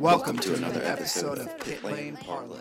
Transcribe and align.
Welcome 0.00 0.38
to 0.38 0.54
another 0.54 0.82
episode 0.82 1.36
of 1.38 1.60
Pit 1.60 1.84
Lane 1.84 2.16
Parlay. 2.16 2.56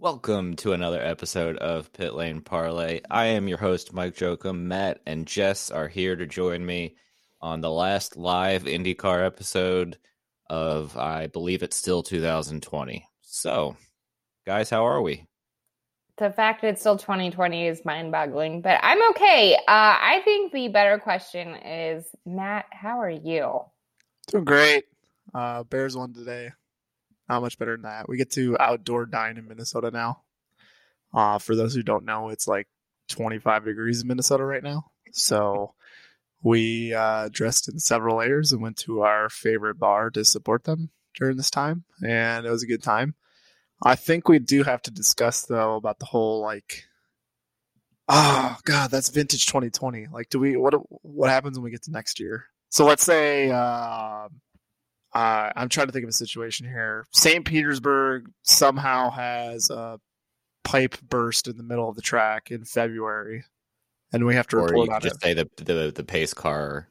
Welcome 0.00 0.56
to 0.56 0.72
another 0.72 1.00
episode 1.00 1.56
of 1.58 1.92
Pit 1.92 2.12
Lane 2.14 2.40
Parlay. 2.40 3.02
I 3.08 3.26
am 3.26 3.46
your 3.46 3.58
host, 3.58 3.92
Mike 3.92 4.16
Jokum. 4.16 4.62
Matt 4.62 4.98
and 5.06 5.28
Jess 5.28 5.70
are 5.70 5.86
here 5.86 6.16
to 6.16 6.26
join 6.26 6.66
me 6.66 6.96
on 7.40 7.60
the 7.60 7.70
last 7.70 8.16
live 8.16 8.64
IndyCar 8.64 9.24
episode 9.24 9.96
of, 10.50 10.96
I 10.96 11.28
believe 11.28 11.62
it's 11.62 11.76
still 11.76 12.02
2020. 12.02 13.06
So, 13.22 13.76
guys, 14.44 14.68
how 14.68 14.84
are 14.88 15.02
we? 15.02 15.28
the 16.16 16.30
fact 16.30 16.64
it's 16.64 16.80
still 16.80 16.98
2020 16.98 17.66
is 17.66 17.84
mind-boggling, 17.84 18.60
but 18.60 18.78
I'm 18.82 19.10
okay. 19.10 19.54
Uh, 19.54 19.58
I 19.68 20.20
think 20.24 20.52
the 20.52 20.66
better 20.66 20.98
question 20.98 21.54
is, 21.56 22.06
Matt, 22.26 22.66
how 22.70 23.00
are 23.00 23.10
you? 23.10 23.60
Doing 24.28 24.44
great. 24.44 24.84
Uh, 25.34 25.64
Bears 25.64 25.96
won 25.96 26.12
today. 26.14 26.50
Not 27.28 27.42
much 27.42 27.58
better 27.58 27.72
than 27.72 27.82
that. 27.82 28.08
We 28.08 28.16
get 28.16 28.30
to 28.32 28.56
outdoor 28.60 29.06
dine 29.06 29.38
in 29.38 29.48
Minnesota 29.48 29.90
now. 29.90 30.22
Uh, 31.12 31.38
for 31.38 31.56
those 31.56 31.74
who 31.74 31.82
don't 31.82 32.04
know, 32.04 32.28
it's 32.28 32.46
like 32.46 32.68
25 33.08 33.64
degrees 33.64 34.02
in 34.02 34.08
Minnesota 34.08 34.44
right 34.44 34.62
now. 34.62 34.90
So 35.12 35.74
we 36.42 36.92
uh, 36.92 37.28
dressed 37.32 37.68
in 37.68 37.78
several 37.78 38.18
layers 38.18 38.52
and 38.52 38.60
went 38.60 38.76
to 38.78 39.00
our 39.00 39.28
favorite 39.28 39.78
bar 39.78 40.10
to 40.10 40.24
support 40.24 40.64
them 40.64 40.90
during 41.16 41.36
this 41.36 41.50
time, 41.50 41.84
and 42.04 42.46
it 42.46 42.50
was 42.50 42.62
a 42.62 42.68
good 42.68 42.82
time. 42.82 43.14
I 43.82 43.96
think 43.96 44.28
we 44.28 44.38
do 44.38 44.62
have 44.62 44.82
to 44.82 44.90
discuss 44.90 45.42
though 45.42 45.76
about 45.76 45.98
the 45.98 46.06
whole 46.06 46.40
like, 46.40 46.84
oh 48.08 48.56
god, 48.64 48.90
that's 48.90 49.08
vintage 49.08 49.46
2020. 49.46 50.08
Like, 50.12 50.28
do 50.28 50.38
we 50.38 50.56
what 50.56 50.74
what 51.02 51.30
happens 51.30 51.58
when 51.58 51.64
we 51.64 51.70
get 51.70 51.82
to 51.84 51.90
next 51.90 52.20
year? 52.20 52.46
So 52.70 52.84
let's 52.84 53.04
say 53.04 53.50
uh, 53.50 54.28
uh, 55.14 55.52
I'm 55.54 55.68
trying 55.68 55.86
to 55.86 55.92
think 55.92 56.02
of 56.04 56.08
a 56.08 56.12
situation 56.12 56.66
here. 56.66 57.06
St. 57.12 57.44
Petersburg 57.44 58.30
somehow 58.42 59.10
has 59.10 59.70
a 59.70 60.00
pipe 60.64 60.96
burst 61.02 61.46
in 61.46 61.56
the 61.56 61.62
middle 61.62 61.88
of 61.88 61.96
the 61.96 62.02
track 62.02 62.50
in 62.50 62.64
February, 62.64 63.44
and 64.12 64.24
we 64.26 64.34
have 64.34 64.46
to 64.48 64.56
Or 64.56 64.66
report 64.66 64.88
you 64.88 64.94
on 64.94 65.00
just 65.00 65.16
it. 65.16 65.22
say 65.22 65.34
the, 65.34 65.48
the, 65.56 65.92
the 65.94 66.04
pace 66.04 66.34
car. 66.34 66.88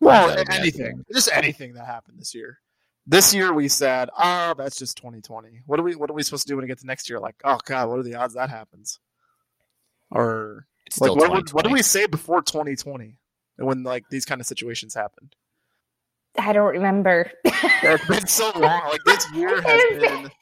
Well, 0.00 0.30
anything, 0.50 1.04
just 1.12 1.30
anything 1.32 1.74
that 1.74 1.86
happened 1.86 2.18
this 2.18 2.34
year. 2.34 2.58
This 3.06 3.32
year 3.32 3.52
we 3.52 3.68
said, 3.68 4.10
"Oh, 4.18 4.54
that's 4.58 4.76
just 4.76 4.96
2020." 4.96 5.62
What 5.66 5.78
are 5.78 5.82
we? 5.82 5.94
What 5.94 6.10
are 6.10 6.12
we 6.12 6.22
supposed 6.22 6.42
to 6.42 6.48
do 6.48 6.56
when 6.56 6.64
we 6.64 6.68
get 6.68 6.80
to 6.80 6.86
next 6.86 7.08
year? 7.08 7.20
Like, 7.20 7.36
oh 7.44 7.58
god, 7.64 7.88
what 7.88 7.98
are 8.00 8.02
the 8.02 8.16
odds 8.16 8.34
that 8.34 8.50
happens? 8.50 8.98
Or 10.10 10.66
It's 10.86 11.00
like, 11.00 11.14
what, 11.14 11.30
what, 11.30 11.54
what 11.54 11.64
do 11.64 11.70
we 11.70 11.82
say 11.82 12.06
before 12.06 12.42
2020 12.42 13.16
when 13.58 13.82
like 13.84 14.04
these 14.10 14.24
kind 14.24 14.40
of 14.40 14.46
situations 14.46 14.94
happened? 14.94 15.34
I 16.38 16.52
don't 16.52 16.72
remember. 16.72 17.30
It's 17.44 18.06
been 18.06 18.26
so 18.26 18.50
long. 18.58 18.88
Like 18.88 19.02
this 19.04 19.30
year 19.34 19.60
has 19.60 19.64
It's- 19.92 20.00
been. 20.00 20.26
it 20.26 20.32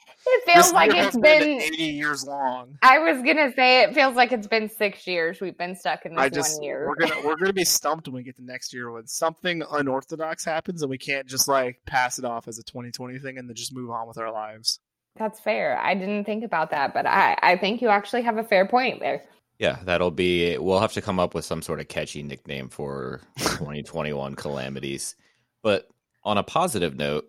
this 0.47 0.53
feels 0.55 0.73
like 0.73 0.91
year 0.93 1.03
it's 1.03 1.13
has 1.15 1.21
been. 1.21 1.61
80 1.61 1.75
years 1.83 2.25
long. 2.25 2.77
I 2.81 2.99
was 2.99 3.17
gonna 3.23 3.53
say 3.55 3.83
it 3.83 3.93
feels 3.93 4.15
like 4.15 4.31
it's 4.31 4.47
been 4.47 4.69
six 4.69 5.05
years. 5.05 5.39
We've 5.39 5.57
been 5.57 5.75
stuck 5.75 6.05
in 6.05 6.15
this 6.15 6.21
I 6.21 6.29
just 6.29 6.55
one 6.55 6.63
year. 6.63 6.87
we're 6.87 6.95
gonna 7.07 7.21
we're 7.25 7.35
gonna 7.35 7.53
be 7.53 7.63
stumped 7.65 8.07
when 8.07 8.15
we 8.15 8.23
get 8.23 8.35
to 8.37 8.43
next 8.43 8.73
year 8.73 8.91
when 8.91 9.05
something 9.07 9.61
unorthodox 9.71 10.43
happens 10.43 10.81
and 10.81 10.89
we 10.89 10.97
can't 10.97 11.27
just 11.27 11.47
like 11.47 11.79
pass 11.85 12.17
it 12.19 12.25
off 12.25 12.47
as 12.47 12.57
a 12.59 12.63
2020 12.63 13.19
thing 13.19 13.37
and 13.37 13.47
then 13.47 13.55
just 13.55 13.73
move 13.75 13.91
on 13.91 14.07
with 14.07 14.17
our 14.17 14.31
lives. 14.31 14.79
That's 15.17 15.39
fair. 15.39 15.77
I 15.77 15.93
didn't 15.93 16.25
think 16.25 16.43
about 16.43 16.71
that, 16.71 16.93
but 16.93 17.05
I 17.05 17.37
I 17.41 17.57
think 17.57 17.81
you 17.81 17.89
actually 17.89 18.23
have 18.23 18.37
a 18.37 18.43
fair 18.43 18.67
point 18.67 18.99
there. 18.99 19.21
Yeah, 19.59 19.77
that'll 19.85 20.11
be. 20.11 20.57
We'll 20.57 20.79
have 20.81 20.91
to 20.93 21.01
come 21.01 21.17
up 21.17 21.33
with 21.33 21.45
some 21.45 21.61
sort 21.61 21.79
of 21.79 21.87
catchy 21.87 22.21
nickname 22.23 22.67
for 22.67 23.21
2021 23.37 24.35
calamities. 24.35 25.15
But 25.65 25.87
on 26.23 26.37
a 26.37 26.43
positive 26.43 26.95
note, 26.95 27.25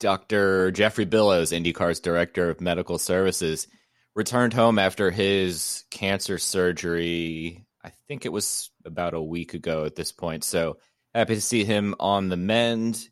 Dr. 0.00 0.72
Geoffrey 0.72 1.04
Billows, 1.04 1.52
IndyCar's 1.52 2.00
director 2.00 2.50
of 2.50 2.60
medical 2.60 2.98
services, 2.98 3.68
returned 4.16 4.52
home 4.52 4.76
after 4.76 5.12
his 5.12 5.84
cancer 5.92 6.36
surgery. 6.38 7.64
I 7.84 7.90
think 8.08 8.26
it 8.26 8.32
was 8.32 8.70
about 8.84 9.14
a 9.14 9.22
week 9.22 9.54
ago 9.54 9.84
at 9.84 9.94
this 9.94 10.10
point. 10.10 10.42
So 10.42 10.78
happy 11.14 11.36
to 11.36 11.40
see 11.40 11.62
him 11.62 11.94
on 12.00 12.28
the 12.28 12.36
mend. 12.36 13.08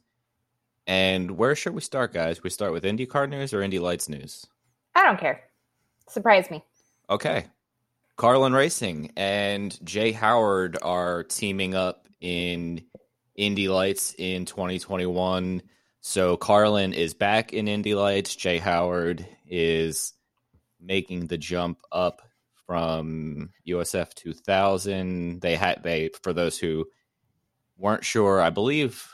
And 0.89 1.39
where 1.39 1.55
should 1.55 1.75
we 1.75 1.81
start, 1.81 2.13
guys? 2.13 2.43
We 2.43 2.51
start 2.51 2.73
with 2.73 2.83
IndyCar 2.83 3.29
news 3.29 3.55
or 3.55 3.63
Indy 3.63 3.79
Lights 3.79 4.09
news? 4.09 4.45
I 4.97 5.05
don't 5.05 5.21
care. 5.21 5.41
Surprise 6.09 6.51
me. 6.51 6.65
Okay. 7.09 7.47
Carlin 8.17 8.55
Racing 8.55 9.13
and 9.17 9.79
Jay 9.87 10.11
Howard 10.11 10.79
are 10.83 11.23
teaming 11.23 11.77
up 11.77 12.09
in 12.21 12.83
Indy 13.37 13.69
Lights 13.69 14.15
in 14.19 14.45
2021. 14.45 15.63
So 16.01 16.37
Carlin 16.37 16.93
is 16.93 17.15
back 17.15 17.53
in 17.53 17.69
Indy 17.69 17.95
Lights. 17.95 18.35
Jay 18.37 18.59
Howard 18.59 19.27
is 19.47 20.13
making 20.81 21.27
the 21.29 21.39
jump 21.39 21.79
up 21.91 22.23
from 22.67 23.51
USF 23.67 24.15
2000. 24.15 25.41
They 25.41 25.57
had 25.57 25.83
they 25.83 26.11
for 26.23 26.33
those 26.33 26.59
who 26.59 26.87
weren't 27.77 28.05
sure, 28.05 28.41
I 28.41 28.51
believe 28.51 29.09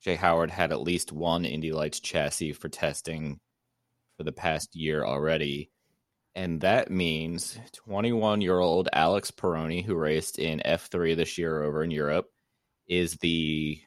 Jay 0.00 0.16
Howard 0.16 0.50
had 0.50 0.72
at 0.72 0.82
least 0.82 1.12
one 1.12 1.44
Indy 1.44 1.72
Lights 1.72 2.00
chassis 2.00 2.52
for 2.52 2.68
testing 2.68 3.40
for 4.16 4.24
the 4.24 4.32
past 4.32 4.74
year 4.74 5.04
already. 5.04 5.70
And 6.34 6.60
that 6.60 6.90
means 6.90 7.58
21 7.72 8.40
year 8.40 8.58
old 8.58 8.88
Alex 8.92 9.30
Peroni, 9.30 9.84
who 9.84 9.94
raced 9.94 10.38
in 10.38 10.60
F3 10.64 11.16
this 11.16 11.38
year 11.38 11.62
over 11.62 11.82
in 11.82 11.90
Europe, 11.90 12.26
is 12.88 13.16
the, 13.16 13.80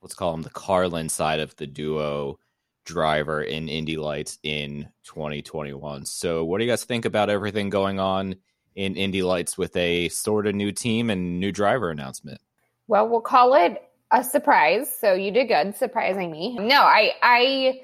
let's 0.00 0.14
call 0.14 0.34
him 0.34 0.42
the 0.42 0.50
Carlin 0.50 1.08
side 1.08 1.40
of 1.40 1.54
the 1.56 1.66
duo 1.66 2.38
driver 2.84 3.42
in 3.42 3.68
Indy 3.68 3.96
Lights 3.96 4.38
in 4.42 4.88
2021. 5.04 6.04
So, 6.06 6.44
what 6.44 6.58
do 6.58 6.64
you 6.64 6.70
guys 6.70 6.84
think 6.84 7.04
about 7.04 7.30
everything 7.30 7.70
going 7.70 8.00
on 8.00 8.36
in 8.74 8.96
Indy 8.96 9.22
Lights 9.22 9.56
with 9.56 9.76
a 9.76 10.08
sort 10.08 10.46
of 10.46 10.54
new 10.54 10.72
team 10.72 11.10
and 11.10 11.38
new 11.38 11.52
driver 11.52 11.90
announcement? 11.90 12.40
Well, 12.88 13.08
we'll 13.08 13.20
call 13.20 13.54
it 13.54 13.82
a 14.12 14.22
surprise. 14.22 14.94
So 14.94 15.14
you 15.14 15.30
did 15.30 15.48
good 15.48 15.74
surprising 15.74 16.30
me. 16.30 16.56
No, 16.58 16.82
I 16.82 17.12
I 17.22 17.80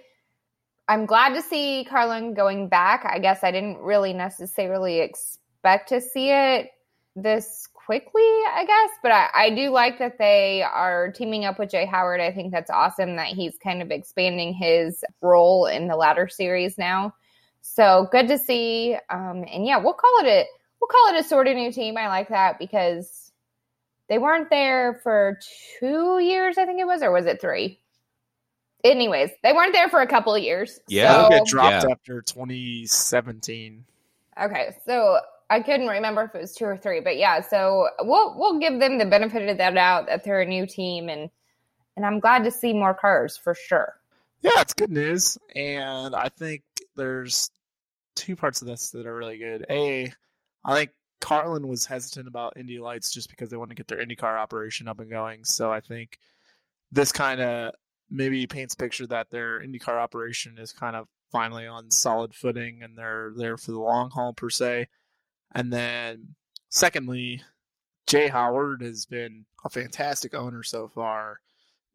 I'm 0.87 1.07
glad 1.07 1.35
to 1.35 1.43
see 1.43 1.87
Carlin 1.89 2.35
going 2.35 2.69
back. 2.69 3.05
I 3.05 3.19
guess 3.19 3.43
I 3.43 3.51
didn't 3.51 3.79
really 3.79 4.13
necessarily 4.13 5.01
expect 5.01 5.89
to 5.91 6.01
see 6.01 6.31
it 6.31 6.71
this 7.17 7.69
quickly, 7.89 8.21
I 8.23 8.67
guess, 8.67 8.99
but 9.03 9.13
I, 9.13 9.29
I 9.35 9.51
do 9.55 9.71
like 9.71 9.99
that 10.01 10.19
they 10.19 10.63
are 10.63 11.11
teaming 11.11 11.47
up 11.47 11.59
with 11.59 11.71
Jay 11.71 11.87
Howard. 11.87 12.21
I 12.21 12.33
think 12.33 12.53
that's 12.53 12.69
awesome 12.71 13.17
that 13.17 13.29
he's 13.29 13.57
kind 13.65 13.81
of 13.81 13.91
expanding 13.91 14.53
his 14.53 15.03
role 15.23 15.65
in 15.65 15.89
the 15.89 15.97
ladder 15.97 16.29
series 16.29 16.77
now. 16.77 17.15
So 17.63 18.07
good 18.13 18.29
to 18.29 18.37
see. 18.37 18.95
Um, 19.09 19.43
and 19.51 19.65
yeah, 19.65 19.79
we'll 19.79 19.95
call 19.95 20.19
it 20.21 20.27
a 20.27 20.45
we'll 20.79 20.89
call 20.89 21.15
it 21.15 21.25
a 21.25 21.27
sort 21.27 21.47
of 21.49 21.57
new 21.57 21.73
team. 21.73 21.97
I 21.97 22.09
like 22.09 22.29
that 22.29 22.59
because 22.59 23.33
they 24.11 24.19
weren't 24.19 24.51
there 24.51 25.01
for 25.03 25.39
two 25.81 26.19
years, 26.19 26.59
I 26.59 26.67
think 26.67 26.81
it 26.81 26.87
was, 26.87 27.03
or 27.03 27.11
was 27.11 27.25
it 27.25 27.41
three? 27.41 27.81
Anyways, 28.85 29.31
they 29.43 29.55
weren't 29.55 29.73
there 29.73 29.89
for 29.89 30.03
a 30.03 30.07
couple 30.07 30.35
of 30.35 30.43
years. 30.43 30.79
Yeah. 30.89 31.11
They'll 31.15 31.23
So, 31.25 31.31
get 31.31 31.47
dropped 31.47 31.85
Yeah. 31.87 31.93
after 31.93 32.21
2017. 32.21 33.87
okay, 34.43 34.77
so 34.85 35.21
I 35.51 35.61
couldn't 35.61 35.89
remember 35.89 36.23
if 36.25 36.35
it 36.35 36.41
was 36.41 36.55
two 36.55 36.67
or 36.67 36.77
three, 36.77 37.01
but 37.01 37.17
yeah, 37.17 37.41
so 37.41 37.89
we'll 38.01 38.39
we'll 38.39 38.59
give 38.59 38.79
them 38.81 38.99
the 38.99 39.07
benefit 39.07 39.49
of 39.49 39.59
that 39.59 39.77
out 39.77 40.07
that 40.07 40.25
they're 40.25 40.43
a 40.43 40.47
new 40.47 40.67
team, 40.67 41.09
and 41.09 41.31
and 41.97 42.05
I'm 42.05 42.21
glad 42.21 42.45
to 42.45 42.51
see 42.51 42.73
more 42.73 42.95
cars 42.95 43.37
for 43.37 43.55
sure. 43.55 43.95
Yeah, 44.41 44.61
it's 44.61 44.75
good 44.75 44.91
news, 44.91 45.39
and 45.55 46.15
I 46.15 46.29
think 46.29 46.63
there's 46.97 47.51
two 48.15 48.37
parts 48.37 48.61
of 48.61 48.69
this 48.69 48.91
that 48.91 49.07
are 49.07 49.17
really 49.17 49.39
good. 49.39 49.65
A, 49.71 50.13
I 50.65 50.75
think 50.75 50.91
Carlin 51.21 51.67
was 51.67 51.87
hesitant 51.87 52.29
about 52.29 52.57
Indy 52.57 52.79
Lights 52.79 53.11
just 53.11 53.31
because 53.31 53.49
they 53.51 53.57
want 53.57 53.71
to 53.71 53.77
get 53.77 53.89
their 53.89 54.05
IndyCar 54.05 54.39
operation 54.39 54.89
up 54.89 55.01
and 55.01 55.11
going. 55.11 55.45
So 55.45 55.73
I 55.73 55.81
think 55.81 56.19
this 56.93 57.13
kind 57.13 57.41
of 57.41 57.75
maybe 58.11 58.47
paints 58.47 58.75
picture 58.75 59.07
that 59.07 59.31
their 59.31 59.61
IndyCar 59.61 59.99
operation 59.99 60.59
is 60.59 60.73
kind 60.73 60.97
of 60.97 61.07
finally 61.31 61.67
on 61.67 61.91
solid 61.91 62.35
footing 62.35 62.83
and 62.83 62.97
they're 62.97 63.33
there 63.37 63.57
for 63.57 63.73
the 63.73 63.81
long 63.81 64.11
haul 64.11 64.33
per 64.33 64.51
se. 64.51 64.89
And 65.55 65.73
then 65.73 66.35
secondly, 66.69 67.43
Jay 68.07 68.29
Howard 68.29 68.83
has 68.83 69.07
been 69.07 69.45
a 69.65 69.69
fantastic 69.69 70.35
owner 70.35 70.63
so 70.63 70.89
far 70.89 71.41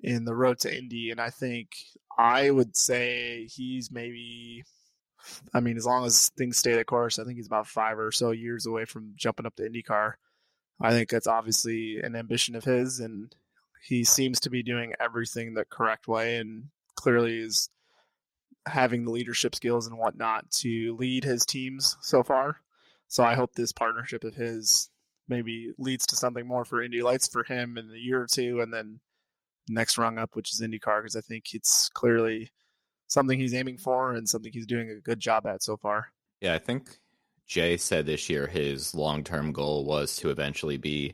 in 0.01 0.25
the 0.25 0.35
road 0.35 0.59
to 0.59 0.75
Indy, 0.77 1.11
and 1.11 1.19
I 1.19 1.29
think 1.29 1.69
I 2.17 2.51
would 2.51 2.75
say 2.75 3.47
he's 3.49 3.91
maybe. 3.91 4.63
I 5.53 5.61
mean, 5.61 5.77
as 5.77 5.85
long 5.85 6.05
as 6.05 6.29
things 6.37 6.57
stay 6.57 6.75
the 6.75 6.83
course, 6.83 7.17
I 7.17 7.23
think 7.23 7.37
he's 7.37 7.47
about 7.47 7.67
five 7.67 7.97
or 7.97 8.11
so 8.11 8.31
years 8.31 8.65
away 8.65 8.83
from 8.83 9.13
jumping 9.15 9.45
up 9.45 9.55
to 9.55 9.63
IndyCar. 9.63 10.13
I 10.81 10.91
think 10.91 11.09
that's 11.09 11.27
obviously 11.27 11.99
an 12.01 12.15
ambition 12.15 12.55
of 12.55 12.65
his, 12.65 12.99
and 12.99 13.33
he 13.87 14.03
seems 14.03 14.41
to 14.41 14.49
be 14.49 14.63
doing 14.63 14.93
everything 14.99 15.53
the 15.53 15.63
correct 15.65 16.07
way, 16.07 16.37
and 16.37 16.65
clearly 16.95 17.39
is 17.39 17.69
having 18.65 19.05
the 19.05 19.11
leadership 19.11 19.55
skills 19.55 19.87
and 19.87 19.97
whatnot 19.97 20.51
to 20.51 20.95
lead 20.99 21.23
his 21.23 21.45
teams 21.45 21.97
so 22.01 22.21
far. 22.21 22.57
So 23.13 23.23
I 23.23 23.35
hope 23.35 23.53
this 23.53 23.71
partnership 23.71 24.23
of 24.23 24.33
his 24.33 24.89
maybe 25.27 25.71
leads 25.77 26.07
to 26.07 26.15
something 26.15 26.47
more 26.47 26.65
for 26.65 26.81
Indy 26.81 27.03
Lights 27.03 27.27
for 27.27 27.43
him 27.43 27.77
in 27.77 27.91
a 27.91 27.99
year 27.99 28.19
or 28.19 28.25
two, 28.25 28.59
and 28.59 28.73
then 28.73 29.01
next 29.69 29.99
rung 29.99 30.17
up, 30.17 30.31
which 30.35 30.51
is 30.51 30.61
IndyCar, 30.61 31.03
because 31.03 31.15
I 31.15 31.21
think 31.21 31.53
it's 31.53 31.89
clearly 31.89 32.49
something 33.09 33.39
he's 33.39 33.53
aiming 33.53 33.77
for 33.77 34.13
and 34.13 34.27
something 34.27 34.51
he's 34.51 34.65
doing 34.65 34.89
a 34.89 34.99
good 34.99 35.19
job 35.19 35.45
at 35.45 35.61
so 35.61 35.77
far. 35.77 36.07
Yeah, 36.41 36.55
I 36.55 36.57
think 36.57 36.97
Jay 37.45 37.77
said 37.77 38.07
this 38.07 38.31
year 38.31 38.47
his 38.47 38.95
long 38.95 39.23
term 39.23 39.51
goal 39.51 39.85
was 39.85 40.15
to 40.15 40.31
eventually 40.31 40.77
be 40.77 41.13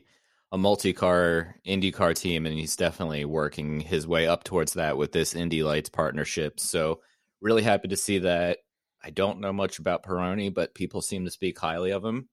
a 0.52 0.56
multi 0.56 0.94
car 0.94 1.56
IndyCar 1.66 2.14
team, 2.14 2.46
and 2.46 2.58
he's 2.58 2.76
definitely 2.76 3.26
working 3.26 3.80
his 3.80 4.06
way 4.06 4.26
up 4.26 4.44
towards 4.44 4.72
that 4.72 4.96
with 4.96 5.12
this 5.12 5.34
Indy 5.34 5.62
Lights 5.62 5.90
partnership. 5.90 6.60
So, 6.60 7.02
really 7.42 7.62
happy 7.62 7.88
to 7.88 7.96
see 7.98 8.20
that. 8.20 8.60
I 9.02 9.10
don't 9.10 9.40
know 9.40 9.52
much 9.52 9.78
about 9.78 10.02
Peroni, 10.02 10.52
but 10.52 10.74
people 10.74 11.00
seem 11.00 11.24
to 11.24 11.30
speak 11.30 11.58
highly 11.58 11.90
of 11.90 12.04
him. 12.04 12.28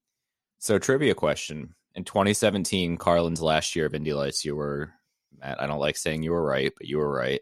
So, 0.59 0.79
trivia 0.79 1.15
question. 1.15 1.75
In 1.95 2.03
2017, 2.03 2.97
Carlin's 2.97 3.41
last 3.41 3.75
year 3.75 3.85
of 3.85 3.95
Indy 3.95 4.13
Lights, 4.13 4.45
you 4.45 4.55
were 4.55 4.91
Matt, 5.39 5.61
I 5.61 5.67
don't 5.67 5.79
like 5.79 5.97
saying 5.97 6.23
you 6.23 6.31
were 6.31 6.43
right, 6.43 6.71
but 6.77 6.87
you 6.87 6.97
were 6.97 7.11
right. 7.11 7.41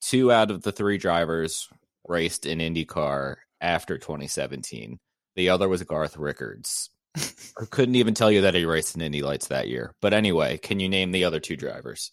Two 0.00 0.30
out 0.30 0.50
of 0.50 0.62
the 0.62 0.72
three 0.72 0.98
drivers 0.98 1.68
raced 2.06 2.46
in 2.46 2.58
IndyCar 2.58 3.36
after 3.60 3.98
2017. 3.98 4.98
The 5.36 5.48
other 5.48 5.68
was 5.68 5.82
Garth 5.82 6.16
Rickards. 6.16 6.90
I 7.16 7.64
couldn't 7.70 7.94
even 7.96 8.14
tell 8.14 8.30
you 8.30 8.42
that 8.42 8.54
he 8.54 8.64
raced 8.64 8.94
in 8.94 9.02
Indy 9.02 9.22
Lights 9.22 9.48
that 9.48 9.68
year. 9.68 9.94
But 10.00 10.12
anyway, 10.12 10.58
can 10.58 10.80
you 10.80 10.88
name 10.88 11.12
the 11.12 11.24
other 11.24 11.40
two 11.40 11.56
drivers? 11.56 12.12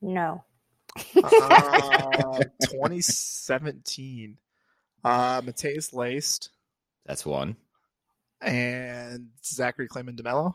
No. 0.00 0.44
uh, 0.96 2.40
2017. 2.62 4.38
Uh, 5.04 5.40
Matheus 5.42 5.92
Leist 5.94 6.48
That's 7.04 7.24
one. 7.24 7.56
and 8.40 9.28
Zachary 9.44 9.88
Claman 9.88 10.16
DeMelo. 10.16 10.54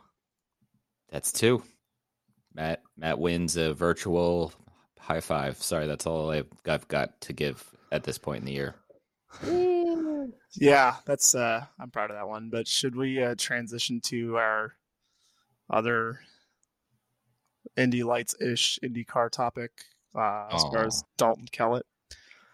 That's 1.10 1.32
two. 1.32 1.64
Matt 2.54 2.82
Matt 2.98 3.20
wins 3.20 3.56
a 3.58 3.74
virtual 3.74 4.52
high 5.00 5.22
five. 5.22 5.58
Sorry, 5.58 5.88
that's 5.88 6.06
all 6.06 6.32
I've, 6.32 6.48
I've 6.68 6.88
got 6.88 7.20
to 7.22 7.34
give 7.34 7.64
at 7.92 8.04
this 8.04 8.18
point 8.18 8.40
in 8.40 8.46
the 8.46 8.52
year. 8.52 8.76
Yeah, 10.54 10.96
that's 11.06 11.34
uh 11.34 11.66
I'm 11.80 11.92
proud 11.92 12.12
of 12.12 12.18
that 12.18 12.28
one. 12.28 12.50
But 12.50 12.68
should 12.68 12.96
we 12.96 13.24
uh, 13.24 13.36
transition 13.38 14.02
to 14.06 14.38
our 14.38 14.74
other 15.70 16.20
Indy 17.78 18.04
Lights 18.04 18.36
ish 18.42 18.80
IndyCar 18.84 19.32
topic 19.32 19.72
uh, 20.14 20.48
as 20.52 20.64
far 20.64 20.86
as 20.86 21.04
Dalton 21.18 21.48
Kellett? 21.52 21.86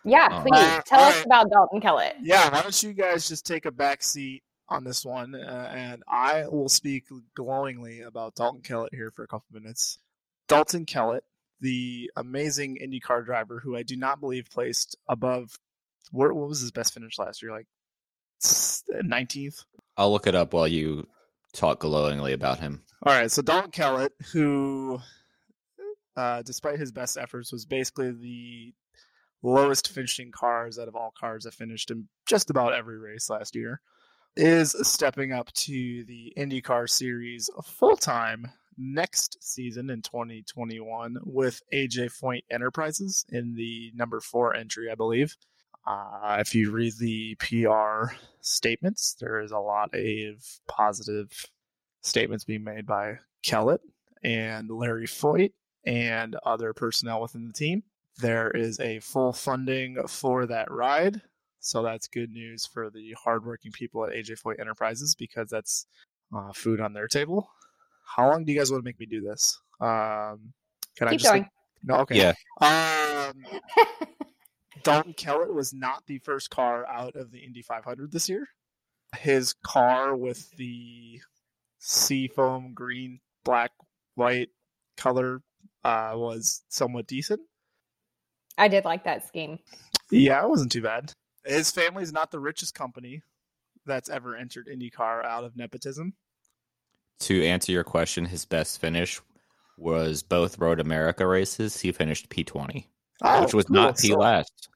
Yeah, 0.07 0.41
please 0.41 0.51
Uh, 0.53 0.81
tell 0.85 0.99
us 1.01 1.13
alright. 1.13 1.25
about 1.25 1.49
Dalton 1.51 1.81
Kellett. 1.81 2.15
Yeah, 2.21 2.49
why 2.51 2.61
don't 2.61 2.83
you 2.83 2.93
guys 2.93 3.27
just 3.27 3.45
take 3.45 3.65
a 3.65 3.71
back 3.71 4.01
seat 4.01 4.41
on 4.69 4.83
this 4.83 5.05
one, 5.05 5.35
uh, 5.35 5.71
and 5.73 6.03
I 6.07 6.47
will 6.47 6.69
speak 6.69 7.05
glowingly 7.35 8.01
about 8.01 8.35
Dalton 8.35 8.61
Kellett 8.61 8.93
here 8.93 9.11
for 9.11 9.23
a 9.23 9.27
couple 9.27 9.45
minutes. 9.51 9.99
Dalton 10.47 10.85
Kellett, 10.85 11.23
the 11.59 12.09
amazing 12.15 12.77
IndyCar 12.81 13.25
driver 13.25 13.59
who 13.59 13.75
I 13.75 13.83
do 13.83 13.95
not 13.95 14.19
believe 14.19 14.49
placed 14.49 14.95
above. 15.07 15.57
What, 16.11 16.33
what 16.33 16.47
was 16.47 16.61
his 16.61 16.71
best 16.71 16.93
finish 16.93 17.17
last 17.19 17.41
year? 17.41 17.51
Like 17.51 17.67
nineteenth. 19.03 19.63
I'll 19.97 20.11
look 20.11 20.27
it 20.27 20.35
up 20.35 20.53
while 20.53 20.67
you 20.67 21.07
talk 21.53 21.79
glowingly 21.79 22.33
about 22.33 22.59
him. 22.59 22.83
All 23.03 23.13
right, 23.13 23.31
so 23.31 23.41
Dalton 23.41 23.71
Kellett, 23.71 24.13
who, 24.31 24.99
uh, 26.15 26.41
despite 26.43 26.79
his 26.79 26.91
best 26.91 27.17
efforts, 27.17 27.51
was 27.51 27.65
basically 27.65 28.11
the 28.11 28.73
lowest 29.47 29.89
finishing 29.89 30.31
cars 30.31 30.77
out 30.77 30.87
of 30.87 30.95
all 30.95 31.13
cars 31.17 31.43
that 31.43 31.53
finished 31.53 31.91
in 31.91 32.07
just 32.27 32.49
about 32.49 32.73
every 32.73 32.97
race 32.97 33.29
last 33.29 33.55
year, 33.55 33.81
is 34.35 34.75
stepping 34.83 35.31
up 35.31 35.51
to 35.53 36.03
the 36.05 36.33
IndyCar 36.37 36.89
Series 36.89 37.49
full 37.63 37.97
time 37.97 38.51
next 38.77 39.37
season 39.41 39.89
in 39.89 40.01
2021 40.01 41.17
with 41.23 41.61
AJ 41.73 42.11
Foyt 42.21 42.43
Enterprises 42.51 43.25
in 43.29 43.55
the 43.55 43.91
number 43.95 44.19
four 44.19 44.55
entry, 44.55 44.91
I 44.91 44.95
believe. 44.95 45.35
Uh, 45.85 46.37
if 46.39 46.53
you 46.53 46.69
read 46.71 46.93
the 46.99 47.35
PR 47.35 48.13
statements, 48.41 49.15
there 49.19 49.39
is 49.39 49.51
a 49.51 49.57
lot 49.57 49.89
of 49.95 50.59
positive 50.67 51.45
statements 52.01 52.43
being 52.43 52.63
made 52.63 52.85
by 52.85 53.15
Kellett 53.41 53.81
and 54.23 54.69
Larry 54.69 55.07
Foyt 55.07 55.53
and 55.85 56.35
other 56.45 56.73
personnel 56.73 57.21
within 57.21 57.47
the 57.47 57.53
team. 57.53 57.83
There 58.19 58.49
is 58.51 58.79
a 58.79 58.99
full 58.99 59.33
funding 59.33 59.97
for 60.07 60.45
that 60.47 60.71
ride. 60.71 61.21
So 61.59 61.83
that's 61.83 62.07
good 62.07 62.31
news 62.31 62.65
for 62.65 62.89
the 62.89 63.15
hardworking 63.21 63.71
people 63.71 64.05
at 64.05 64.13
AJ 64.13 64.41
Foyt 64.41 64.59
Enterprises 64.59 65.15
because 65.15 65.49
that's 65.49 65.85
uh, 66.35 66.51
food 66.53 66.79
on 66.79 66.93
their 66.93 67.07
table. 67.07 67.49
How 68.05 68.29
long 68.29 68.45
do 68.45 68.51
you 68.51 68.57
guys 68.57 68.71
want 68.71 68.83
to 68.83 68.85
make 68.87 68.99
me 68.99 69.05
do 69.05 69.21
this? 69.21 69.59
Um, 69.79 70.53
can 70.95 71.07
I 71.07 71.11
Keep 71.11 71.19
just 71.19 71.33
going. 71.33 71.49
no? 71.83 71.95
Okay. 71.97 72.17
Yeah. 72.17 72.33
Um, 72.61 73.43
Dalton 74.83 75.13
Kellett 75.13 75.53
was 75.53 75.73
not 75.73 76.03
the 76.07 76.19
first 76.19 76.49
car 76.49 76.87
out 76.87 77.15
of 77.15 77.31
the 77.31 77.39
Indy 77.39 77.61
500 77.61 78.11
this 78.11 78.29
year. 78.29 78.47
His 79.17 79.53
car 79.63 80.15
with 80.15 80.49
the 80.57 81.19
seafoam 81.79 82.73
green, 82.73 83.19
black, 83.43 83.71
white 84.15 84.49
color 84.95 85.41
uh, 85.83 86.13
was 86.15 86.63
somewhat 86.69 87.07
decent. 87.07 87.41
I 88.57 88.67
did 88.67 88.85
like 88.85 89.03
that 89.03 89.27
scheme. 89.27 89.59
Yeah, 90.11 90.43
it 90.43 90.49
wasn't 90.49 90.71
too 90.71 90.81
bad. 90.81 91.13
His 91.45 91.71
family's 91.71 92.11
not 92.13 92.31
the 92.31 92.39
richest 92.39 92.73
company 92.75 93.21
that's 93.85 94.09
ever 94.09 94.35
entered 94.35 94.67
IndyCar 94.67 95.23
out 95.25 95.43
of 95.43 95.55
nepotism. 95.55 96.13
To 97.21 97.43
answer 97.43 97.71
your 97.71 97.83
question, 97.83 98.25
his 98.25 98.45
best 98.45 98.79
finish 98.79 99.19
was 99.77 100.23
both 100.23 100.59
Road 100.59 100.79
America 100.79 101.25
races. 101.25 101.79
He 101.79 101.91
finished 101.91 102.29
P20, 102.29 102.85
Oh, 103.21 103.41
which 103.43 103.53
was 103.53 103.65
cool. 103.65 103.75
not 103.75 103.97
P 103.97 104.09
So- 104.09 104.17
last. 104.17 104.69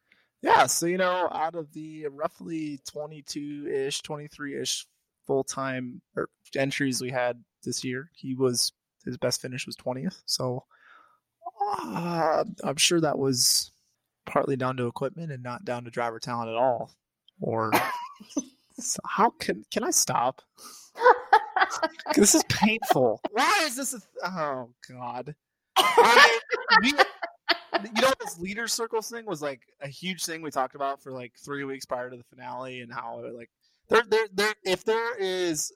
Yeah, 0.43 0.65
so 0.65 0.87
you 0.87 0.97
know, 0.97 1.27
out 1.31 1.53
of 1.55 1.71
the 1.73 2.07
roughly 2.07 2.79
22-ish, 2.91 4.01
23-ish 4.01 4.87
full-time 5.27 6.01
or 6.15 6.29
entries 6.55 6.99
we 6.99 7.11
had 7.11 7.43
this 7.63 7.83
year, 7.83 8.09
he 8.15 8.33
was 8.33 8.71
his 9.05 9.17
best 9.17 9.39
finish 9.41 9.67
was 9.67 9.75
20th. 9.75 10.19
So 10.25 10.63
uh, 11.79 12.43
I'm 12.63 12.77
sure 12.77 12.99
that 13.01 13.17
was 13.19 13.70
partly 14.31 14.55
down 14.55 14.77
to 14.77 14.87
equipment 14.87 15.31
and 15.31 15.43
not 15.43 15.65
down 15.65 15.83
to 15.83 15.91
driver 15.91 16.19
talent 16.19 16.49
at 16.49 16.55
all. 16.55 16.91
Or 17.41 17.71
how 19.05 19.31
can 19.31 19.65
can 19.71 19.83
I 19.83 19.91
stop? 19.91 20.41
this 22.15 22.33
is 22.33 22.43
painful. 22.49 23.19
Why 23.31 23.63
is 23.63 23.75
this? 23.75 23.93
A, 23.93 23.99
oh 24.25 24.69
God. 24.89 25.35
I, 25.77 26.39
we, 26.81 26.93
you 27.95 28.01
know 28.01 28.13
this 28.19 28.37
leader 28.39 28.67
circles 28.67 29.09
thing 29.09 29.25
was 29.25 29.41
like 29.41 29.61
a 29.81 29.87
huge 29.87 30.25
thing 30.25 30.41
we 30.41 30.51
talked 30.51 30.75
about 30.75 31.01
for 31.01 31.11
like 31.11 31.33
three 31.43 31.63
weeks 31.63 31.85
prior 31.85 32.09
to 32.09 32.17
the 32.17 32.23
finale 32.23 32.81
and 32.81 32.93
how 32.93 33.23
like 33.33 33.49
there 33.89 34.03
there 34.09 34.27
there 34.33 34.53
if 34.63 34.83
there 34.83 35.17
is 35.17 35.73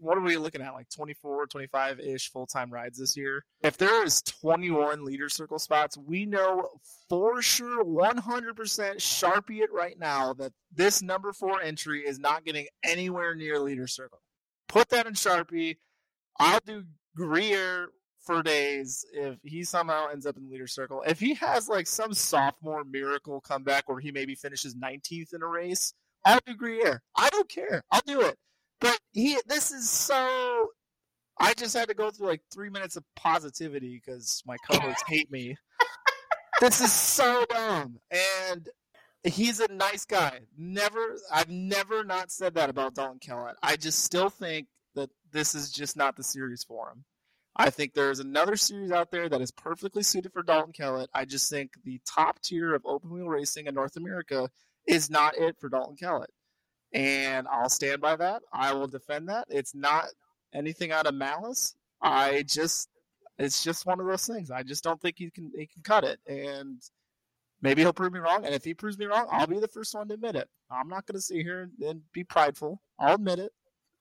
what 0.00 0.16
are 0.16 0.22
we 0.22 0.36
looking 0.36 0.62
at 0.62 0.72
like 0.72 0.88
24 0.90 1.46
25 1.46 2.00
ish 2.00 2.30
full-time 2.30 2.70
rides 2.72 2.98
this 2.98 3.16
year 3.16 3.44
if 3.62 3.76
there 3.76 4.04
is 4.04 4.22
21 4.22 5.04
leader 5.04 5.28
circle 5.28 5.58
spots 5.58 5.96
we 5.96 6.24
know 6.24 6.68
for 7.08 7.42
sure 7.42 7.84
100% 7.84 8.16
sharpie 8.96 9.60
it 9.60 9.72
right 9.72 9.98
now 9.98 10.32
that 10.32 10.52
this 10.72 11.02
number 11.02 11.32
four 11.32 11.60
entry 11.60 12.00
is 12.00 12.18
not 12.18 12.44
getting 12.44 12.66
anywhere 12.84 13.34
near 13.34 13.58
leader 13.58 13.86
circle 13.86 14.20
put 14.68 14.88
that 14.88 15.06
in 15.06 15.14
sharpie 15.14 15.76
i'll 16.38 16.60
do 16.64 16.84
greer 17.14 17.88
for 18.28 18.42
days 18.42 19.06
if 19.14 19.36
he 19.42 19.64
somehow 19.64 20.08
ends 20.12 20.26
up 20.26 20.36
in 20.36 20.50
leader 20.50 20.66
circle. 20.66 21.02
If 21.06 21.18
he 21.18 21.32
has 21.34 21.66
like 21.66 21.86
some 21.86 22.12
sophomore 22.12 22.84
miracle 22.84 23.40
comeback 23.40 23.88
where 23.88 24.00
he 24.00 24.12
maybe 24.12 24.34
finishes 24.34 24.74
19th 24.74 25.32
in 25.32 25.40
a 25.42 25.46
race, 25.46 25.94
I'll 26.26 26.40
do 26.44 26.54
greer 26.54 27.02
I 27.16 27.30
don't 27.30 27.48
care. 27.48 27.82
I'll 27.90 28.02
do 28.06 28.20
it. 28.20 28.36
But 28.80 28.98
he, 29.12 29.38
this 29.46 29.72
is 29.72 29.88
so. 29.88 30.68
I 31.40 31.54
just 31.54 31.76
had 31.76 31.88
to 31.88 31.94
go 31.94 32.10
through 32.10 32.28
like 32.28 32.42
three 32.52 32.68
minutes 32.70 32.96
of 32.96 33.04
positivity 33.14 34.00
because 34.04 34.42
my 34.44 34.56
co-hosts 34.68 35.04
hate 35.06 35.30
me. 35.30 35.56
this 36.60 36.80
is 36.80 36.92
so 36.92 37.44
dumb, 37.48 37.98
and 38.10 38.68
he's 39.22 39.60
a 39.60 39.72
nice 39.72 40.04
guy. 40.04 40.40
Never, 40.56 41.16
I've 41.32 41.48
never 41.48 42.04
not 42.04 42.30
said 42.30 42.54
that 42.54 42.70
about 42.70 42.94
Dalton 42.94 43.20
Kellett. 43.20 43.56
I 43.62 43.76
just 43.76 44.04
still 44.04 44.30
think 44.30 44.66
that 44.94 45.10
this 45.32 45.54
is 45.54 45.70
just 45.70 45.96
not 45.96 46.16
the 46.16 46.24
series 46.24 46.64
for 46.64 46.90
him. 46.90 47.04
I 47.56 47.70
think 47.70 47.92
there's 47.92 48.20
another 48.20 48.56
series 48.56 48.92
out 48.92 49.10
there 49.10 49.28
that 49.28 49.40
is 49.40 49.50
perfectly 49.50 50.04
suited 50.04 50.32
for 50.32 50.44
Dalton 50.44 50.72
Kellett. 50.72 51.10
I 51.12 51.24
just 51.24 51.50
think 51.50 51.72
the 51.84 52.00
top 52.06 52.40
tier 52.40 52.74
of 52.74 52.82
open 52.86 53.10
wheel 53.10 53.26
racing 53.26 53.66
in 53.66 53.74
North 53.74 53.96
America 53.96 54.48
is 54.86 55.10
not 55.10 55.36
it 55.36 55.56
for 55.58 55.68
Dalton 55.68 55.96
Kellett. 55.96 56.30
And 56.92 57.46
I'll 57.48 57.68
stand 57.68 58.00
by 58.00 58.16
that. 58.16 58.42
I 58.52 58.72
will 58.72 58.86
defend 58.86 59.28
that. 59.28 59.46
It's 59.48 59.74
not 59.74 60.06
anything 60.54 60.90
out 60.92 61.06
of 61.06 61.14
malice. 61.14 61.74
I 62.00 62.44
just 62.46 62.88
it's 63.38 63.62
just 63.62 63.86
one 63.86 64.00
of 64.00 64.06
those 64.06 64.26
things. 64.26 64.50
I 64.50 64.62
just 64.62 64.82
don't 64.84 65.00
think 65.00 65.16
he 65.18 65.30
can 65.30 65.52
he 65.56 65.66
can 65.66 65.82
cut 65.82 66.04
it. 66.04 66.18
And 66.26 66.80
maybe 67.60 67.82
he'll 67.82 67.92
prove 67.92 68.12
me 68.12 68.20
wrong. 68.20 68.44
And 68.44 68.54
if 68.54 68.64
he 68.64 68.74
proves 68.74 68.98
me 68.98 69.06
wrong, 69.06 69.26
I'll 69.30 69.46
be 69.46 69.60
the 69.60 69.68
first 69.68 69.94
one 69.94 70.08
to 70.08 70.14
admit 70.14 70.36
it. 70.36 70.48
I'm 70.70 70.88
not 70.88 71.06
gonna 71.06 71.20
sit 71.20 71.42
here 71.42 71.68
and 71.80 72.00
be 72.12 72.24
prideful. 72.24 72.80
I'll 72.98 73.14
admit 73.16 73.38
it. 73.38 73.52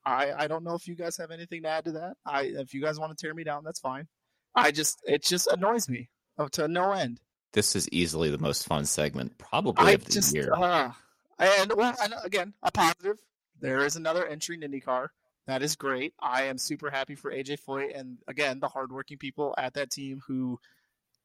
I, 0.06 0.32
I 0.44 0.48
don't 0.48 0.64
know 0.64 0.74
if 0.76 0.88
you 0.88 0.96
guys 0.96 1.18
have 1.18 1.32
anything 1.32 1.64
to 1.64 1.70
add 1.70 1.86
to 1.86 1.92
that. 1.94 2.14
I 2.26 2.44
if 2.44 2.74
you 2.74 2.82
guys 2.82 2.98
want 3.00 3.18
to 3.18 3.22
tear 3.22 3.34
me 3.34 3.44
down, 3.44 3.64
that's 3.66 3.80
fine. 3.80 4.08
I 4.56 4.72
just 4.72 5.02
it 5.06 5.24
just 5.24 5.48
annoys 5.48 5.90
me 5.90 6.10
to 6.54 6.68
no 6.68 6.94
end. 6.94 7.20
This 7.54 7.76
is 7.76 7.90
easily 7.92 8.30
the 8.30 8.38
most 8.38 8.66
fun 8.68 8.86
segment 8.86 9.38
probably 9.38 9.86
I 9.86 9.92
of 9.92 10.06
the 10.06 10.12
just 10.12 10.34
year. 10.34 10.54
uh, 10.54 10.92
and 11.40 11.74
well, 11.76 11.96
and 12.02 12.14
again, 12.24 12.54
a 12.64 12.72
positive. 12.72 13.18
There 13.60 13.86
is 13.86 13.96
another 13.96 14.26
entry 14.26 14.58
in 14.62 14.70
IndyCar. 14.70 15.10
That 15.48 15.64
is 15.64 15.76
great. 15.76 16.14
I 16.20 16.44
am 16.44 16.58
super 16.58 16.90
happy 16.90 17.16
for 17.16 17.32
AJ 17.32 17.60
Foyt 17.66 17.98
and 17.98 18.18
again 18.28 18.60
the 18.60 18.68
hardworking 18.68 19.18
people 19.18 19.56
at 19.58 19.74
that 19.76 19.90
team 19.90 20.22
who 20.28 20.60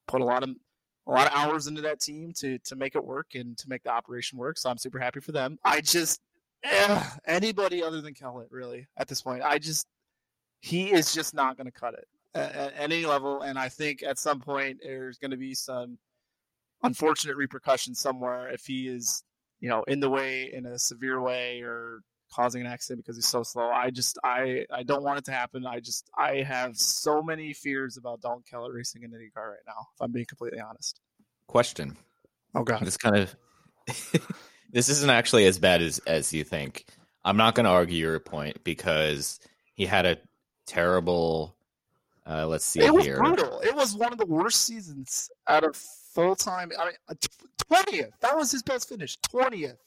put 0.07 0.21
a 0.21 0.25
lot 0.25 0.43
of 0.43 0.49
a 1.05 1.11
lot 1.11 1.27
of 1.27 1.33
hours 1.33 1.67
into 1.67 1.81
that 1.81 1.99
team 1.99 2.31
to 2.37 2.57
to 2.59 2.75
make 2.75 2.95
it 2.95 3.03
work 3.03 3.35
and 3.35 3.57
to 3.57 3.69
make 3.69 3.83
the 3.83 3.91
operation 3.91 4.37
work. 4.37 4.57
So 4.57 4.69
I'm 4.69 4.77
super 4.77 4.99
happy 4.99 5.19
for 5.19 5.33
them. 5.33 5.59
I 5.63 5.81
just 5.81 6.21
anybody 7.25 7.83
other 7.83 8.01
than 8.01 8.13
Kellett 8.13 8.51
really 8.51 8.87
at 8.97 9.07
this 9.07 9.21
point. 9.21 9.43
I 9.43 9.59
just 9.59 9.87
he 10.61 10.91
is 10.91 11.13
just 11.13 11.33
not 11.33 11.57
going 11.57 11.65
to 11.65 11.71
cut 11.71 11.93
it 11.93 12.07
at, 12.33 12.55
at 12.55 12.73
any 12.77 13.05
level, 13.05 13.41
and 13.41 13.59
I 13.59 13.67
think 13.67 14.01
at 14.03 14.17
some 14.17 14.39
point 14.39 14.79
there's 14.81 15.17
going 15.17 15.31
to 15.31 15.37
be 15.37 15.53
some 15.53 15.97
unfortunate 16.83 17.35
repercussions 17.35 17.99
somewhere 17.99 18.49
if 18.49 18.65
he 18.65 18.87
is 18.87 19.23
you 19.63 19.69
know 19.69 19.81
in 19.83 20.01
the 20.01 20.09
way 20.09 20.51
in 20.51 20.65
a 20.65 20.77
severe 20.77 21.21
way 21.21 21.61
or 21.61 22.01
causing 22.33 22.59
an 22.61 22.67
accident 22.67 22.99
because 23.05 23.15
he's 23.15 23.27
so 23.29 23.43
slow. 23.43 23.69
I 23.69 23.91
just 23.91 24.17
I 24.23 24.65
I 24.69 24.83
don't 24.83 25.03
want 25.03 25.19
it 25.19 25.25
to 25.25 25.31
happen. 25.31 25.65
I 25.65 25.79
just 25.79 26.09
I 26.17 26.41
have 26.41 26.75
so 26.75 27.23
many 27.23 27.53
fears 27.53 27.95
about 27.95 28.19
Dalton 28.21 28.43
Kellett 28.49 28.73
racing 28.73 29.03
in 29.03 29.11
IndyCar 29.11 29.47
right 29.51 29.65
now. 29.65 29.87
If 29.95 30.01
I'm 30.01 30.11
being 30.11 30.25
completely 30.25 30.59
honest. 30.59 30.99
Question. 31.47 31.95
Oh 32.53 32.63
god. 32.63 32.81
This 32.81 32.97
kind 32.97 33.15
of 33.15 33.33
this 34.73 34.89
isn't 34.89 35.09
actually 35.09 35.45
as 35.45 35.59
bad 35.59 35.81
as 35.81 35.99
as 35.99 36.33
you 36.33 36.43
think. 36.43 36.85
I'm 37.23 37.37
not 37.37 37.55
going 37.55 37.63
to 37.63 37.69
argue 37.69 37.97
your 37.97 38.19
point 38.19 38.65
because 38.65 39.39
he 39.75 39.85
had 39.85 40.05
a 40.05 40.17
terrible. 40.65 41.55
Uh, 42.25 42.47
let's 42.47 42.65
see 42.65 42.81
It 42.81 42.93
was 42.93 43.05
here. 43.05 43.17
brutal. 43.17 43.61
It 43.61 43.75
was 43.75 43.95
one 43.95 44.11
of 44.11 44.17
the 44.17 44.25
worst 44.25 44.65
seasons 44.65 45.29
out 45.47 45.63
of 45.63 45.75
full 45.75 46.35
time. 46.35 46.71
I 46.77 46.85
mean, 46.85 46.93
uh, 47.73 47.81
twentieth. 47.81 48.11
That 48.21 48.35
was 48.35 48.51
his 48.51 48.63
best 48.63 48.89
finish. 48.89 49.17
Twentieth 49.29 49.77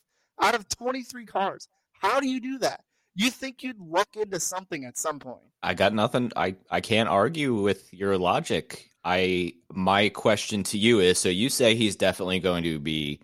out 0.40 0.54
of 0.54 0.68
twenty 0.68 1.02
three 1.02 1.26
cars. 1.26 1.68
How 1.92 2.20
do 2.20 2.28
you 2.28 2.40
do 2.40 2.58
that? 2.58 2.84
You 3.14 3.30
think 3.30 3.62
you'd 3.62 3.80
look 3.80 4.08
into 4.16 4.38
something 4.40 4.84
at 4.84 4.98
some 4.98 5.18
point? 5.18 5.40
I 5.62 5.74
got 5.74 5.94
nothing. 5.94 6.32
I 6.36 6.56
I 6.70 6.80
can't 6.80 7.08
argue 7.08 7.54
with 7.54 7.92
your 7.92 8.18
logic. 8.18 8.90
I 9.04 9.54
my 9.70 10.10
question 10.10 10.62
to 10.64 10.78
you 10.78 11.00
is: 11.00 11.18
so 11.18 11.28
you 11.28 11.48
say 11.48 11.74
he's 11.74 11.96
definitely 11.96 12.40
going 12.40 12.64
to 12.64 12.78
be 12.78 13.20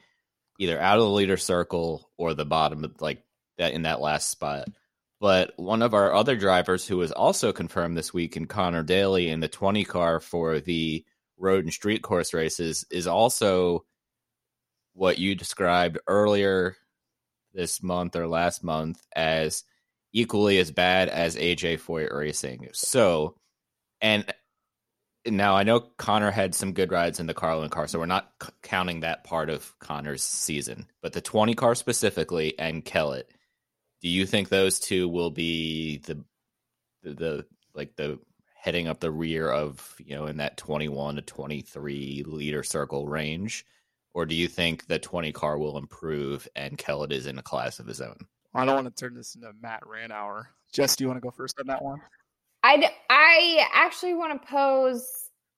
either 0.58 0.80
out 0.80 0.98
of 0.98 1.04
the 1.04 1.10
leader 1.10 1.36
circle 1.36 2.10
or 2.16 2.34
the 2.34 2.44
bottom, 2.44 2.84
of 2.84 3.00
like 3.00 3.22
that 3.58 3.72
in 3.72 3.82
that 3.82 4.00
last 4.00 4.30
spot. 4.30 4.68
But 5.20 5.52
one 5.56 5.82
of 5.82 5.94
our 5.94 6.12
other 6.12 6.36
drivers 6.36 6.86
who 6.86 6.96
was 6.96 7.12
also 7.12 7.52
confirmed 7.52 7.96
this 7.96 8.12
week 8.12 8.36
in 8.36 8.46
Conor 8.46 8.82
Daly 8.82 9.28
in 9.28 9.38
the 9.38 9.46
20 9.46 9.84
car 9.84 10.18
for 10.18 10.58
the 10.58 11.04
road 11.38 11.62
and 11.62 11.72
street 11.72 12.02
course 12.02 12.34
races 12.34 12.84
is 12.90 13.06
also 13.06 13.84
what 14.94 15.18
you 15.18 15.34
described 15.34 15.98
earlier 16.06 16.76
this 17.54 17.82
month 17.82 18.16
or 18.16 18.26
last 18.26 18.64
month 18.64 19.00
as 19.14 19.64
equally 20.12 20.58
as 20.58 20.70
bad 20.70 21.08
as 21.08 21.36
AJ 21.36 21.80
Foyt 21.80 22.12
Racing. 22.12 22.68
So, 22.72 23.36
and 24.00 24.32
now 25.26 25.56
I 25.56 25.62
know 25.62 25.80
Conor 25.80 26.30
had 26.30 26.54
some 26.54 26.72
good 26.72 26.90
rides 26.90 27.20
in 27.20 27.26
the 27.26 27.34
Carlin 27.34 27.70
car, 27.70 27.86
so 27.86 27.98
we're 27.98 28.06
not 28.06 28.30
c- 28.42 28.50
counting 28.62 29.00
that 29.00 29.24
part 29.24 29.50
of 29.50 29.78
Conor's 29.78 30.22
season. 30.22 30.86
But 31.00 31.12
the 31.12 31.20
20 31.20 31.54
car 31.54 31.74
specifically 31.74 32.58
and 32.58 32.84
Kellett, 32.84 33.30
do 34.00 34.08
you 34.08 34.26
think 34.26 34.48
those 34.48 34.80
two 34.80 35.08
will 35.08 35.30
be 35.30 35.98
the, 35.98 36.24
the 37.02 37.14
the 37.14 37.46
like 37.74 37.96
the 37.96 38.18
heading 38.54 38.86
up 38.88 39.00
the 39.00 39.10
rear 39.10 39.50
of 39.50 39.94
you 40.04 40.14
know 40.14 40.26
in 40.26 40.38
that 40.38 40.56
21 40.56 41.16
to 41.16 41.22
23 41.22 42.24
leader 42.26 42.62
circle 42.62 43.06
range, 43.06 43.64
or 44.14 44.26
do 44.26 44.34
you 44.34 44.48
think 44.48 44.86
the 44.86 44.98
20 44.98 45.32
car 45.32 45.58
will 45.58 45.78
improve 45.78 46.46
and 46.56 46.78
Kellett 46.78 47.12
is 47.12 47.26
in 47.26 47.38
a 47.38 47.42
class 47.42 47.78
of 47.78 47.86
his 47.86 48.00
own? 48.00 48.16
I 48.54 48.64
don't 48.64 48.74
want 48.84 48.94
to 48.94 49.00
turn 49.00 49.14
this 49.14 49.34
into 49.34 49.50
Matt 49.60 49.86
Ran 49.86 50.12
hour. 50.12 50.50
Jess, 50.72 50.96
do 50.96 51.04
you 51.04 51.08
want 51.08 51.18
to 51.18 51.22
go 51.22 51.30
first 51.30 51.58
on 51.58 51.66
that 51.68 51.82
one? 51.82 52.00
I 52.62 52.90
I 53.10 53.66
actually 53.72 54.14
want 54.14 54.40
to 54.40 54.48
pose 54.48 55.06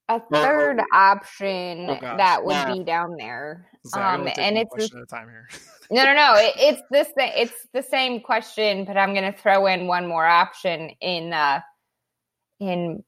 a 0.08 0.20
third 0.32 0.80
option 0.92 1.90
Oh, 1.90 1.98
that 2.00 2.44
would 2.44 2.52
Wow. 2.52 2.74
be 2.74 2.84
down 2.84 3.16
there. 3.16 3.68
Zach, 3.86 4.14
Um, 4.14 4.28
and 4.38 4.56
it's 4.56 4.70
question 4.70 4.98
at 4.98 5.02
a 5.02 5.06
time 5.06 5.28
here. 5.28 5.48
no, 5.90 6.04
no, 6.04 6.14
no. 6.14 6.34
It, 6.36 6.54
it's 6.56 6.82
this. 6.90 7.08
Thing, 7.16 7.32
it's 7.36 7.66
the 7.72 7.82
same 7.82 8.20
question, 8.20 8.84
but 8.84 8.96
I'm 8.96 9.12
going 9.12 9.30
to 9.30 9.38
throw 9.38 9.66
in 9.66 9.86
one 9.86 10.06
more 10.06 10.26
option. 10.26 10.90
In 11.00 11.32
uh, 11.32 11.60
in 12.60 13.04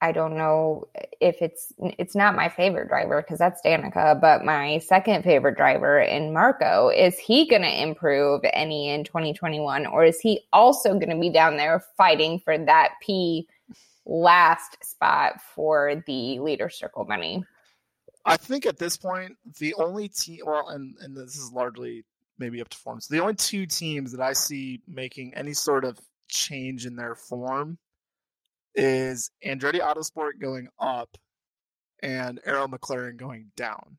I 0.00 0.12
don't 0.12 0.36
know 0.36 0.86
if 1.20 1.42
it's 1.42 1.72
it's 1.80 2.14
not 2.14 2.36
my 2.36 2.48
favorite 2.48 2.88
driver 2.88 3.20
because 3.20 3.38
that's 3.38 3.60
Danica, 3.64 4.20
but 4.20 4.44
my 4.44 4.78
second 4.78 5.24
favorite 5.24 5.56
driver 5.56 5.98
in 5.98 6.32
Marco. 6.32 6.88
Is 6.88 7.18
he 7.18 7.48
going 7.48 7.62
to 7.62 7.82
improve 7.82 8.42
any 8.52 8.90
in 8.90 9.02
2021, 9.02 9.86
or 9.86 10.04
is 10.04 10.20
he 10.20 10.42
also 10.52 10.94
going 10.94 11.10
to 11.10 11.18
be 11.18 11.30
down 11.30 11.56
there 11.56 11.82
fighting 11.96 12.38
for 12.38 12.56
that 12.56 12.90
P 13.02 13.48
last 14.06 14.76
spot 14.82 15.40
for 15.54 16.02
the 16.06 16.38
leader 16.38 16.68
circle 16.68 17.04
money? 17.04 17.44
I 18.24 18.36
think 18.36 18.66
at 18.66 18.78
this 18.78 18.96
point, 18.96 19.36
the 19.58 19.74
only 19.74 20.08
team, 20.08 20.40
well, 20.44 20.68
and, 20.68 20.96
and 21.00 21.16
this 21.16 21.36
is 21.36 21.50
largely 21.52 22.04
maybe 22.38 22.60
up 22.60 22.68
to 22.68 22.76
form. 22.78 23.00
So 23.00 23.14
the 23.14 23.20
only 23.20 23.34
two 23.34 23.66
teams 23.66 24.12
that 24.12 24.20
I 24.20 24.32
see 24.32 24.80
making 24.86 25.34
any 25.34 25.54
sort 25.54 25.84
of 25.84 25.98
change 26.28 26.86
in 26.86 26.94
their 26.94 27.14
form 27.14 27.78
is 28.74 29.30
Andretti 29.44 29.80
Autosport 29.80 30.40
going 30.40 30.68
up 30.78 31.08
and 32.02 32.40
Arrow 32.44 32.66
McLaren 32.68 33.16
going 33.16 33.50
down. 33.56 33.98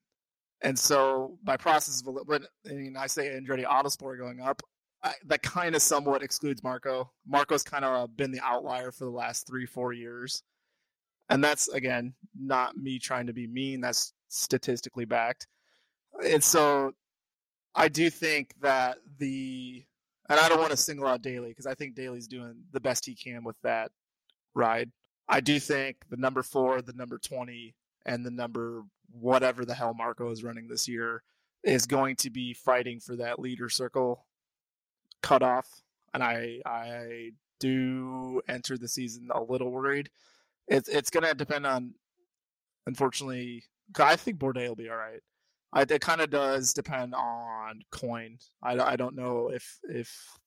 And 0.62 0.78
so 0.78 1.38
by 1.44 1.58
process 1.58 2.02
of, 2.06 2.14
when 2.26 2.46
I 2.70 2.74
mean, 2.74 2.98
I 2.98 3.08
say 3.08 3.30
Andretti 3.30 3.66
Autosport 3.66 4.18
going 4.18 4.42
up, 4.42 4.62
I, 5.04 5.14
that 5.28 5.42
kind 5.42 5.76
of 5.76 5.82
somewhat 5.82 6.24
excludes 6.24 6.62
Marco. 6.62 7.12
Marco's 7.26 7.64
kind 7.64 7.86
of 7.86 7.96
uh, 7.96 8.08
been 8.08 8.32
the 8.32 8.42
outlier 8.42 8.92
for 8.92 9.06
the 9.06 9.12
last 9.12 9.48
three, 9.48 9.66
four 9.66 9.94
years. 9.94 10.44
And 11.30 11.44
that's, 11.44 11.70
again, 11.70 12.14
not 12.38 12.76
me 12.76 13.00
trying 13.00 13.28
to 13.28 13.34
be 13.34 13.48
mean. 13.48 13.82
That's 13.82 14.14
statistically 14.28 15.06
backed. 15.06 15.48
And 16.26 16.44
so 16.44 16.92
I 17.76 17.88
do 17.88 18.10
think 18.10 18.54
that 18.62 18.98
the, 19.20 19.86
and 20.28 20.40
I 20.40 20.50
don't 20.50 20.60
want 20.60 20.72
to 20.72 20.78
single 20.78 21.08
out 21.08 21.22
Daly 21.22 21.50
because 21.50 21.66
I 21.68 21.76
think 21.76 21.96
Daly's 21.96 22.28
doing 22.28 22.56
the 22.72 22.82
best 22.82 23.06
he 23.06 23.16
can 23.16 23.44
with 23.44 23.56
that 23.64 23.92
ride. 24.54 24.92
I 25.28 25.42
do 25.42 25.60
think 25.60 25.98
the 26.10 26.18
number 26.18 26.44
four, 26.44 26.82
the 26.82 26.94
number 26.94 27.18
20, 27.18 27.76
and 28.06 28.26
the 28.26 28.32
number 28.32 28.84
whatever 29.12 29.66
the 29.66 29.74
hell 29.76 29.94
Marco 29.94 30.32
is 30.32 30.44
running 30.44 30.68
this 30.68 30.88
year 30.88 31.24
is 31.64 31.86
going 31.86 32.16
to 32.18 32.30
be 32.30 32.54
fighting 32.54 33.00
for 33.00 33.16
that 33.18 33.40
leader 33.40 33.70
circle 33.70 34.26
cutoff. 35.22 35.82
And 36.14 36.24
I, 36.24 36.62
I 36.66 37.32
do 37.60 38.42
enter 38.48 38.78
the 38.78 38.88
season 38.88 39.30
a 39.32 39.42
little 39.42 39.72
worried. 39.72 40.10
It's, 40.68 40.90
it's 40.90 41.10
going 41.10 41.26
to 41.26 41.34
depend 41.34 41.66
on, 41.66 41.94
unfortunately 42.88 43.64
I 43.98 44.16
think 44.16 44.38
Bourdais 44.38 44.68
will 44.68 44.76
be 44.76 44.90
all 44.90 44.98
right. 44.98 45.22
I, 45.74 45.82
it 45.82 46.02
kind 46.02 46.22
of 46.22 46.30
does 46.30 46.74
depend 46.74 47.14
on 47.16 47.82
Coyne. 47.92 48.38
I, 48.62 48.78
I 48.80 48.96
don't 48.96 49.16
know 49.16 49.50
if 49.54 49.80
if 49.84 50.38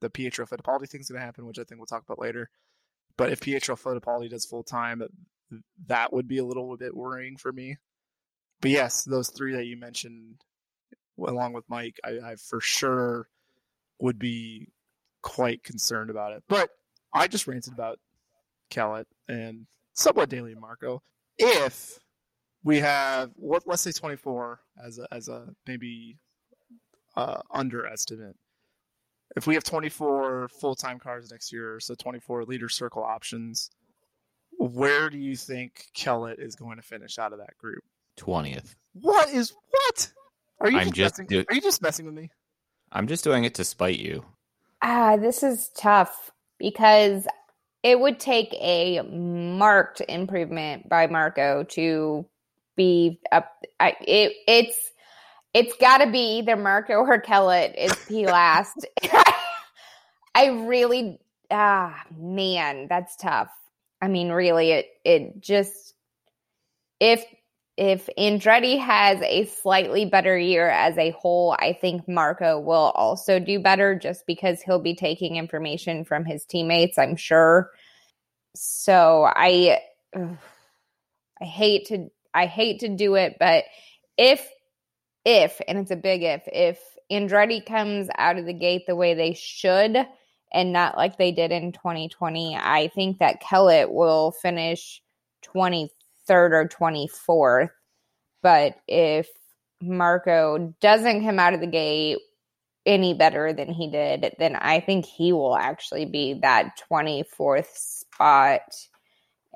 the 0.00 0.10
Pietro 0.10 0.46
Fittipaldi 0.46 0.88
thing's 0.88 1.08
going 1.08 1.20
to 1.20 1.24
happen, 1.24 1.46
which 1.46 1.58
I 1.58 1.64
think 1.64 1.78
we'll 1.78 1.86
talk 1.86 2.02
about 2.02 2.18
later. 2.18 2.50
But 3.16 3.30
if 3.30 3.40
Pietro 3.40 3.76
Fittipaldi 3.76 4.30
does 4.30 4.44
full 4.44 4.64
time, 4.64 5.02
that 5.86 6.12
would 6.12 6.26
be 6.26 6.38
a 6.38 6.44
little 6.44 6.76
bit 6.76 6.96
worrying 6.96 7.36
for 7.36 7.52
me. 7.52 7.76
But 8.60 8.70
yes, 8.70 9.04
those 9.04 9.28
three 9.28 9.54
that 9.54 9.66
you 9.66 9.76
mentioned, 9.76 10.36
along 11.18 11.52
with 11.52 11.64
Mike, 11.68 12.00
I, 12.04 12.18
I 12.24 12.36
for 12.36 12.60
sure 12.60 13.28
would 14.00 14.18
be 14.18 14.68
quite 15.22 15.62
concerned 15.62 16.10
about 16.10 16.32
it. 16.32 16.42
But 16.48 16.70
I 17.12 17.28
just 17.28 17.46
ranted 17.46 17.72
about 17.72 17.98
Kellett 18.70 19.06
and 19.28 19.66
somewhat 19.92 20.28
Daly 20.28 20.54
Marco. 20.54 21.02
If 21.38 22.00
we 22.64 22.80
have 22.80 23.30
let's 23.38 23.82
say 23.82 23.92
24 23.92 24.60
as 24.84 24.98
a, 24.98 25.06
as 25.12 25.28
a 25.28 25.48
maybe 25.66 26.18
uh, 27.16 27.40
underestimate. 27.50 28.36
If 29.36 29.46
we 29.46 29.54
have 29.54 29.64
24 29.64 30.48
full 30.48 30.74
time 30.74 30.98
cars 30.98 31.30
next 31.30 31.52
year, 31.52 31.80
so 31.80 31.94
24 31.94 32.44
leader 32.44 32.68
circle 32.68 33.02
options, 33.02 33.70
where 34.58 35.10
do 35.10 35.18
you 35.18 35.36
think 35.36 35.86
Kellett 35.94 36.38
is 36.38 36.54
going 36.54 36.76
to 36.76 36.82
finish 36.82 37.18
out 37.18 37.32
of 37.32 37.38
that 37.38 37.56
group? 37.58 37.82
20th. 38.18 38.74
What 38.92 39.30
is 39.30 39.52
what? 39.70 40.12
Are 40.60 40.70
you 40.70 40.78
I'm 40.78 40.86
just, 40.86 40.96
just 40.96 41.18
messing, 41.18 41.26
do- 41.26 41.44
are 41.48 41.54
you 41.54 41.60
just 41.60 41.82
messing 41.82 42.06
with 42.06 42.14
me? 42.14 42.30
I'm 42.92 43.08
just 43.08 43.24
doing 43.24 43.44
it 43.44 43.54
to 43.56 43.64
spite 43.64 43.98
you. 43.98 44.24
Ah, 44.82 45.16
this 45.16 45.42
is 45.42 45.70
tough 45.76 46.30
because 46.58 47.26
it 47.82 47.98
would 47.98 48.20
take 48.20 48.54
a 48.54 49.02
marked 49.02 50.00
improvement 50.08 50.88
by 50.88 51.06
Marco 51.06 51.64
to 51.70 52.24
be 52.76 53.20
up. 53.32 53.50
I, 53.80 53.96
it, 54.00 54.32
it's 54.46 54.92
it's 55.54 55.76
got 55.76 55.98
to 55.98 56.10
be 56.10 56.38
either 56.38 56.56
Marco 56.56 56.94
or 56.94 57.20
Kellett 57.20 57.76
is 57.78 57.94
P 58.06 58.26
last. 58.26 58.86
I 60.34 60.46
really 60.46 61.20
ah 61.50 62.02
man, 62.16 62.86
that's 62.88 63.16
tough. 63.16 63.50
I 64.02 64.08
mean, 64.08 64.30
really, 64.30 64.72
it 64.72 64.86
it 65.04 65.40
just 65.40 65.94
if 67.00 67.24
if 67.76 68.08
Andretti 68.18 68.78
has 68.78 69.20
a 69.22 69.46
slightly 69.46 70.04
better 70.04 70.38
year 70.38 70.68
as 70.68 70.96
a 70.96 71.10
whole, 71.10 71.56
I 71.58 71.72
think 71.72 72.08
Marco 72.08 72.60
will 72.60 72.92
also 72.94 73.40
do 73.40 73.58
better 73.58 73.98
just 73.98 74.26
because 74.26 74.60
he'll 74.60 74.78
be 74.78 74.94
taking 74.94 75.36
information 75.36 76.04
from 76.04 76.24
his 76.24 76.44
teammates, 76.44 76.98
I'm 76.98 77.16
sure. 77.16 77.70
So 78.54 79.24
I 79.24 79.80
I 80.16 81.44
hate 81.44 81.86
to 81.86 82.08
I 82.32 82.46
hate 82.46 82.80
to 82.80 82.88
do 82.88 83.14
it, 83.14 83.36
but 83.38 83.64
if 84.16 84.46
if 85.24 85.60
and 85.66 85.78
it's 85.78 85.90
a 85.90 85.96
big 85.96 86.22
if 86.22 86.42
if 86.46 86.80
Andretti 87.10 87.64
comes 87.64 88.08
out 88.18 88.38
of 88.38 88.46
the 88.46 88.52
gate 88.52 88.86
the 88.86 88.96
way 88.96 89.14
they 89.14 89.34
should 89.34 90.06
and 90.52 90.72
not 90.72 90.96
like 90.96 91.18
they 91.18 91.32
did 91.32 91.50
in 91.52 91.72
2020, 91.72 92.56
I 92.56 92.88
think 92.94 93.18
that 93.18 93.40
Kellett 93.40 93.90
will 93.90 94.30
finish 94.30 95.02
23rd 95.42 95.90
or 96.28 96.68
24th. 96.68 97.70
But 98.40 98.76
if 98.86 99.28
Marco 99.82 100.74
doesn't 100.80 101.24
come 101.24 101.38
out 101.38 101.54
of 101.54 101.60
the 101.60 101.66
gate 101.66 102.18
any 102.86 103.14
better 103.14 103.52
than 103.52 103.72
he 103.72 103.90
did, 103.90 104.34
then 104.38 104.56
I 104.56 104.80
think 104.80 105.06
he 105.06 105.32
will 105.32 105.56
actually 105.56 106.04
be 106.04 106.34
that 106.34 106.78
24th 106.90 107.74
spot 107.74 108.86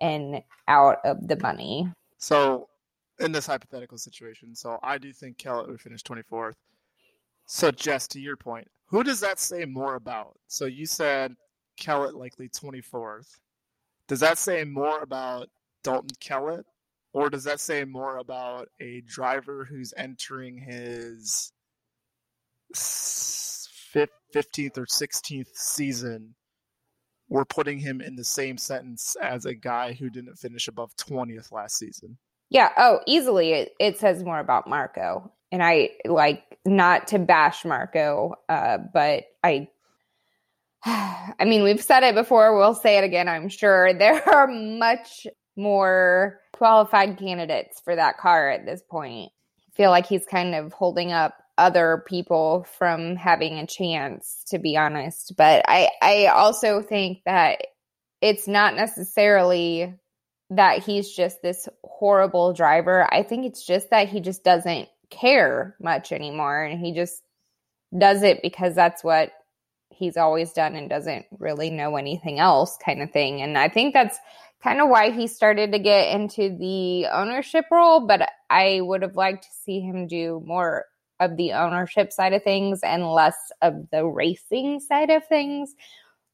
and 0.00 0.42
out 0.66 0.98
of 1.04 1.28
the 1.28 1.36
money. 1.36 1.92
So, 2.18 2.67
in 3.20 3.32
this 3.32 3.46
hypothetical 3.46 3.98
situation, 3.98 4.54
so 4.54 4.78
I 4.82 4.98
do 4.98 5.12
think 5.12 5.38
Kellett 5.38 5.68
would 5.68 5.80
finish 5.80 6.02
24th. 6.02 6.54
So, 7.46 7.70
Jess, 7.70 8.06
to 8.08 8.20
your 8.20 8.36
point, 8.36 8.68
who 8.86 9.02
does 9.02 9.20
that 9.20 9.38
say 9.38 9.64
more 9.64 9.94
about? 9.94 10.38
So, 10.46 10.66
you 10.66 10.86
said 10.86 11.34
Kellett 11.76 12.14
likely 12.14 12.48
24th. 12.48 13.38
Does 14.06 14.20
that 14.20 14.38
say 14.38 14.64
more 14.64 15.02
about 15.02 15.48
Dalton 15.82 16.16
Kellett, 16.20 16.66
or 17.12 17.30
does 17.30 17.44
that 17.44 17.60
say 17.60 17.84
more 17.84 18.18
about 18.18 18.68
a 18.80 19.02
driver 19.02 19.64
who's 19.64 19.94
entering 19.96 20.58
his 20.58 21.52
15th 22.74 24.78
or 24.78 24.86
16th 24.86 25.54
season? 25.54 26.34
We're 27.28 27.44
putting 27.44 27.78
him 27.78 28.00
in 28.00 28.16
the 28.16 28.24
same 28.24 28.56
sentence 28.56 29.16
as 29.20 29.44
a 29.44 29.54
guy 29.54 29.92
who 29.92 30.08
didn't 30.08 30.36
finish 30.36 30.68
above 30.68 30.96
20th 30.96 31.52
last 31.52 31.76
season. 31.76 32.16
Yeah. 32.50 32.70
Oh, 32.76 33.00
easily 33.06 33.52
it, 33.52 33.72
it 33.78 33.98
says 33.98 34.24
more 34.24 34.38
about 34.38 34.68
Marco. 34.68 35.32
And 35.52 35.62
I 35.62 35.90
like 36.04 36.58
not 36.64 37.08
to 37.08 37.18
bash 37.18 37.64
Marco, 37.64 38.34
uh, 38.48 38.78
but 38.92 39.24
I 39.42 39.68
I 40.84 41.44
mean, 41.44 41.62
we've 41.62 41.82
said 41.82 42.02
it 42.02 42.14
before, 42.14 42.56
we'll 42.56 42.74
say 42.74 42.98
it 42.98 43.04
again, 43.04 43.28
I'm 43.28 43.48
sure. 43.48 43.92
There 43.98 44.26
are 44.28 44.46
much 44.46 45.26
more 45.56 46.40
qualified 46.52 47.18
candidates 47.18 47.80
for 47.80 47.96
that 47.96 48.18
car 48.18 48.48
at 48.50 48.64
this 48.64 48.82
point. 48.88 49.30
I 49.58 49.70
feel 49.74 49.90
like 49.90 50.06
he's 50.06 50.26
kind 50.26 50.54
of 50.54 50.72
holding 50.72 51.12
up 51.12 51.34
other 51.56 52.04
people 52.06 52.64
from 52.78 53.16
having 53.16 53.58
a 53.58 53.66
chance, 53.66 54.44
to 54.48 54.58
be 54.58 54.76
honest. 54.76 55.34
But 55.36 55.64
I, 55.66 55.90
I 56.00 56.26
also 56.26 56.80
think 56.80 57.22
that 57.26 57.62
it's 58.20 58.46
not 58.46 58.76
necessarily 58.76 59.94
that 60.50 60.82
he's 60.82 61.10
just 61.10 61.42
this 61.42 61.68
horrible 61.84 62.52
driver. 62.52 63.06
I 63.12 63.22
think 63.22 63.46
it's 63.46 63.64
just 63.64 63.90
that 63.90 64.08
he 64.08 64.20
just 64.20 64.44
doesn't 64.44 64.88
care 65.10 65.76
much 65.80 66.12
anymore 66.12 66.62
and 66.62 66.80
he 66.80 66.92
just 66.92 67.22
does 67.96 68.22
it 68.22 68.40
because 68.42 68.74
that's 68.74 69.02
what 69.02 69.32
he's 69.90 70.16
always 70.16 70.52
done 70.52 70.76
and 70.76 70.88
doesn't 70.88 71.26
really 71.38 71.70
know 71.70 71.96
anything 71.96 72.38
else 72.38 72.78
kind 72.84 73.02
of 73.02 73.10
thing. 73.10 73.42
And 73.42 73.58
I 73.58 73.68
think 73.68 73.94
that's 73.94 74.18
kind 74.62 74.80
of 74.80 74.88
why 74.88 75.10
he 75.10 75.26
started 75.26 75.72
to 75.72 75.78
get 75.78 76.14
into 76.14 76.56
the 76.56 77.06
ownership 77.06 77.66
role, 77.70 78.06
but 78.06 78.28
I 78.50 78.80
would 78.80 79.02
have 79.02 79.16
liked 79.16 79.44
to 79.44 79.50
see 79.64 79.80
him 79.80 80.06
do 80.06 80.42
more 80.44 80.84
of 81.20 81.36
the 81.36 81.52
ownership 81.52 82.12
side 82.12 82.32
of 82.32 82.44
things 82.44 82.80
and 82.82 83.04
less 83.12 83.36
of 83.60 83.90
the 83.90 84.04
racing 84.06 84.80
side 84.80 85.10
of 85.10 85.26
things, 85.26 85.74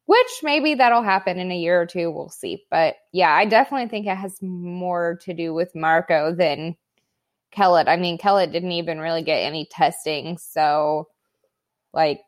which 0.07 0.41
maybe 0.43 0.75
that'll 0.75 1.03
happen 1.03 1.39
in 1.39 1.51
a 1.51 1.57
year 1.57 1.81
or 1.81 1.87
two. 1.87 2.11
We'll 2.11 2.29
see. 2.29 2.65
But 2.71 2.97
yeah, 3.13 3.33
I 3.33 3.45
definitely 3.47 3.89
think 3.89 4.07
it 4.07 4.17
has 4.17 4.41
more 4.43 5.19
to 5.23 5.33
do 5.35 5.55
with 5.55 5.75
Marco 5.75 6.35
than 6.35 6.77
Kellett. 7.51 7.89
I 7.89 7.97
mean, 7.97 8.19
Kellett 8.19 8.53
didn't 8.53 8.73
even 8.73 8.99
really 8.99 9.23
get 9.23 9.39
any 9.39 9.67
testing. 9.71 10.39
So, 10.39 11.09
like, 11.93 12.21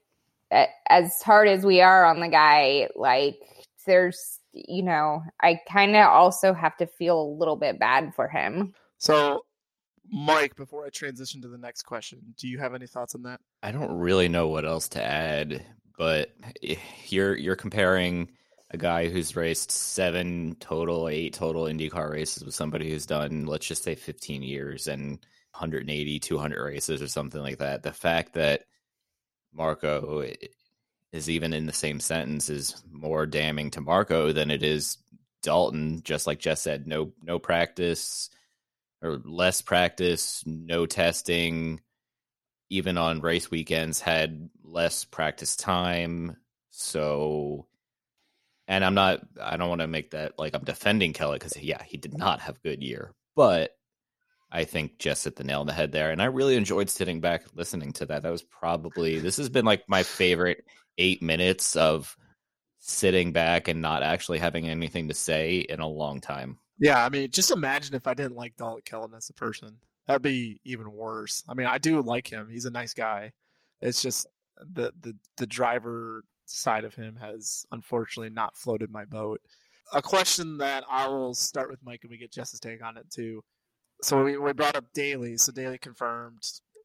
as 0.88 1.20
hard 1.22 1.48
as 1.48 1.64
we 1.64 1.80
are 1.80 2.04
on 2.04 2.20
the 2.20 2.28
guy, 2.28 2.88
like, 2.94 3.38
there's, 3.84 4.38
you 4.52 4.82
know, 4.82 5.22
I 5.40 5.60
kind 5.68 5.96
of 5.96 6.06
also 6.06 6.54
have 6.54 6.76
to 6.78 6.86
feel 6.86 7.20
a 7.20 7.36
little 7.38 7.56
bit 7.56 7.78
bad 7.78 8.14
for 8.14 8.28
him. 8.28 8.74
So, 8.98 9.44
Mike, 10.10 10.54
before 10.54 10.86
I 10.86 10.90
transition 10.90 11.42
to 11.42 11.48
the 11.48 11.58
next 11.58 11.82
question, 11.82 12.20
do 12.38 12.46
you 12.46 12.58
have 12.58 12.74
any 12.74 12.86
thoughts 12.86 13.16
on 13.16 13.22
that? 13.24 13.40
I 13.62 13.72
don't 13.72 13.98
really 13.98 14.28
know 14.28 14.46
what 14.46 14.64
else 14.64 14.88
to 14.90 15.02
add, 15.02 15.64
but 15.96 16.30
you're 17.08 17.36
you're 17.36 17.56
comparing 17.56 18.30
a 18.70 18.76
guy 18.76 19.08
who's 19.08 19.36
raced 19.36 19.70
seven 19.70 20.56
total, 20.58 21.08
eight 21.08 21.34
total 21.34 21.64
IndyCar 21.64 22.10
races 22.10 22.44
with 22.44 22.54
somebody 22.54 22.90
who's 22.90 23.06
done, 23.06 23.46
let's 23.46 23.66
just 23.66 23.84
say, 23.84 23.94
15 23.94 24.42
years 24.42 24.88
and 24.88 25.18
180, 25.52 26.18
200 26.18 26.64
races 26.64 27.00
or 27.00 27.08
something 27.08 27.40
like 27.40 27.58
that. 27.58 27.82
The 27.82 27.92
fact 27.92 28.34
that 28.34 28.62
Marco 29.52 30.24
is 31.12 31.30
even 31.30 31.52
in 31.52 31.66
the 31.66 31.72
same 31.72 32.00
sentence 32.00 32.50
is 32.50 32.82
more 32.90 33.26
damning 33.26 33.70
to 33.70 33.80
Marco 33.80 34.32
than 34.32 34.50
it 34.50 34.62
is 34.62 34.98
Dalton. 35.42 36.02
Just 36.02 36.26
like 36.26 36.40
Jess 36.40 36.60
said, 36.60 36.86
no 36.86 37.12
no 37.22 37.38
practice 37.38 38.30
or 39.02 39.20
less 39.24 39.62
practice, 39.62 40.42
no 40.46 40.86
testing. 40.86 41.80
Even 42.68 42.98
on 42.98 43.20
race 43.20 43.50
weekends, 43.50 44.00
had 44.00 44.48
less 44.64 45.04
practice 45.04 45.56
time. 45.56 46.36
So, 46.70 47.66
and 48.66 48.84
I'm 48.84 48.94
not. 48.94 49.20
I 49.40 49.56
don't 49.56 49.68
want 49.68 49.80
to 49.82 49.86
make 49.86 50.10
that 50.10 50.38
like 50.38 50.54
I'm 50.54 50.64
defending 50.64 51.12
Kelly 51.12 51.38
because 51.38 51.56
yeah, 51.56 51.82
he 51.82 51.96
did 51.96 52.16
not 52.16 52.40
have 52.40 52.56
a 52.56 52.68
good 52.68 52.82
year, 52.82 53.14
but 53.34 53.70
I 54.50 54.64
think 54.64 54.98
Jess 54.98 55.24
hit 55.24 55.36
the 55.36 55.44
nail 55.44 55.60
on 55.60 55.66
the 55.66 55.72
head 55.72 55.92
there. 55.92 56.10
And 56.10 56.22
I 56.22 56.26
really 56.26 56.56
enjoyed 56.56 56.88
sitting 56.88 57.20
back 57.20 57.44
listening 57.54 57.92
to 57.94 58.06
that. 58.06 58.22
That 58.22 58.32
was 58.32 58.42
probably 58.42 59.18
this 59.18 59.36
has 59.36 59.48
been 59.48 59.64
like 59.64 59.84
my 59.88 60.02
favorite 60.02 60.64
eight 60.98 61.22
minutes 61.22 61.76
of 61.76 62.16
sitting 62.78 63.32
back 63.32 63.68
and 63.68 63.82
not 63.82 64.02
actually 64.02 64.38
having 64.38 64.68
anything 64.68 65.08
to 65.08 65.14
say 65.14 65.58
in 65.58 65.80
a 65.80 65.88
long 65.88 66.20
time. 66.20 66.58
Yeah, 66.78 67.04
I 67.04 67.08
mean, 67.08 67.30
just 67.30 67.50
imagine 67.50 67.94
if 67.94 68.06
I 68.06 68.14
didn't 68.14 68.36
like 68.36 68.56
Dalton 68.56 68.82
Kellett 68.84 69.14
as 69.16 69.30
a 69.30 69.34
person. 69.34 69.78
That'd 70.06 70.22
be 70.22 70.60
even 70.64 70.92
worse. 70.92 71.42
I 71.48 71.54
mean, 71.54 71.66
I 71.66 71.78
do 71.78 72.00
like 72.00 72.30
him. 72.30 72.48
He's 72.50 72.64
a 72.64 72.70
nice 72.70 72.94
guy. 72.94 73.32
It's 73.80 74.02
just 74.02 74.26
the 74.58 74.92
the 75.00 75.14
the 75.36 75.46
driver 75.46 76.22
side 76.46 76.84
of 76.84 76.94
him 76.94 77.16
has 77.16 77.66
unfortunately 77.72 78.30
not 78.30 78.56
floated 78.56 78.90
my 78.90 79.04
boat. 79.04 79.40
A 79.92 80.02
question 80.02 80.58
that 80.58 80.84
I 80.88 81.08
will 81.08 81.34
start 81.34 81.70
with 81.70 81.80
Mike 81.84 82.00
and 82.02 82.10
we 82.10 82.18
get 82.18 82.32
Jess's 82.32 82.60
take 82.60 82.84
on 82.84 82.96
it 82.96 83.10
too. 83.10 83.42
So 84.02 84.24
we, 84.24 84.36
we 84.36 84.52
brought 84.52 84.76
up 84.76 84.92
Daly. 84.94 85.36
So 85.36 85.52
Daly 85.52 85.78
confirmed 85.78 86.42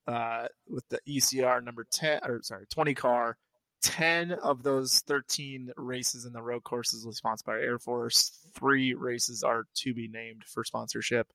uh, 0.08 0.48
with 0.68 0.88
the 0.90 1.00
ECR 1.08 1.64
number 1.64 1.86
ten 1.92 2.20
or 2.24 2.42
sorry 2.42 2.66
twenty 2.70 2.94
car 2.94 3.38
10 3.82 4.32
of 4.32 4.64
those 4.64 5.00
13 5.08 5.72
races 5.76 6.26
in 6.26 6.34
the 6.34 6.42
road 6.42 6.64
courses 6.64 7.06
are 7.06 7.12
sponsored 7.12 7.46
by 7.46 7.60
Air 7.60 7.80
Force. 7.80 8.46
Three 8.54 8.94
races 8.94 9.44
are 9.44 9.66
to 9.78 9.94
be 9.94 10.08
named 10.08 10.44
for 10.46 10.64
sponsorship. 10.64 11.28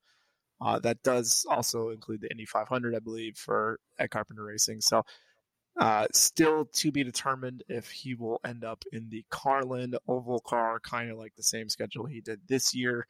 Uh, 0.60 0.78
that 0.80 1.02
does 1.02 1.46
also 1.48 1.90
include 1.90 2.22
the 2.22 2.30
Indy 2.30 2.46
500, 2.46 2.94
I 2.94 2.98
believe, 2.98 3.36
for 3.36 3.78
Ed 3.98 4.10
Carpenter 4.10 4.44
Racing. 4.44 4.80
So, 4.80 5.04
uh, 5.78 6.06
still 6.12 6.64
to 6.72 6.90
be 6.90 7.04
determined 7.04 7.62
if 7.68 7.90
he 7.90 8.14
will 8.14 8.40
end 8.44 8.64
up 8.64 8.82
in 8.92 9.10
the 9.10 9.24
Carlin 9.30 9.94
Oval 10.08 10.40
car, 10.40 10.80
kind 10.80 11.10
of 11.10 11.18
like 11.18 11.34
the 11.36 11.42
same 11.42 11.68
schedule 11.68 12.06
he 12.06 12.22
did 12.22 12.40
this 12.48 12.74
year. 12.74 13.06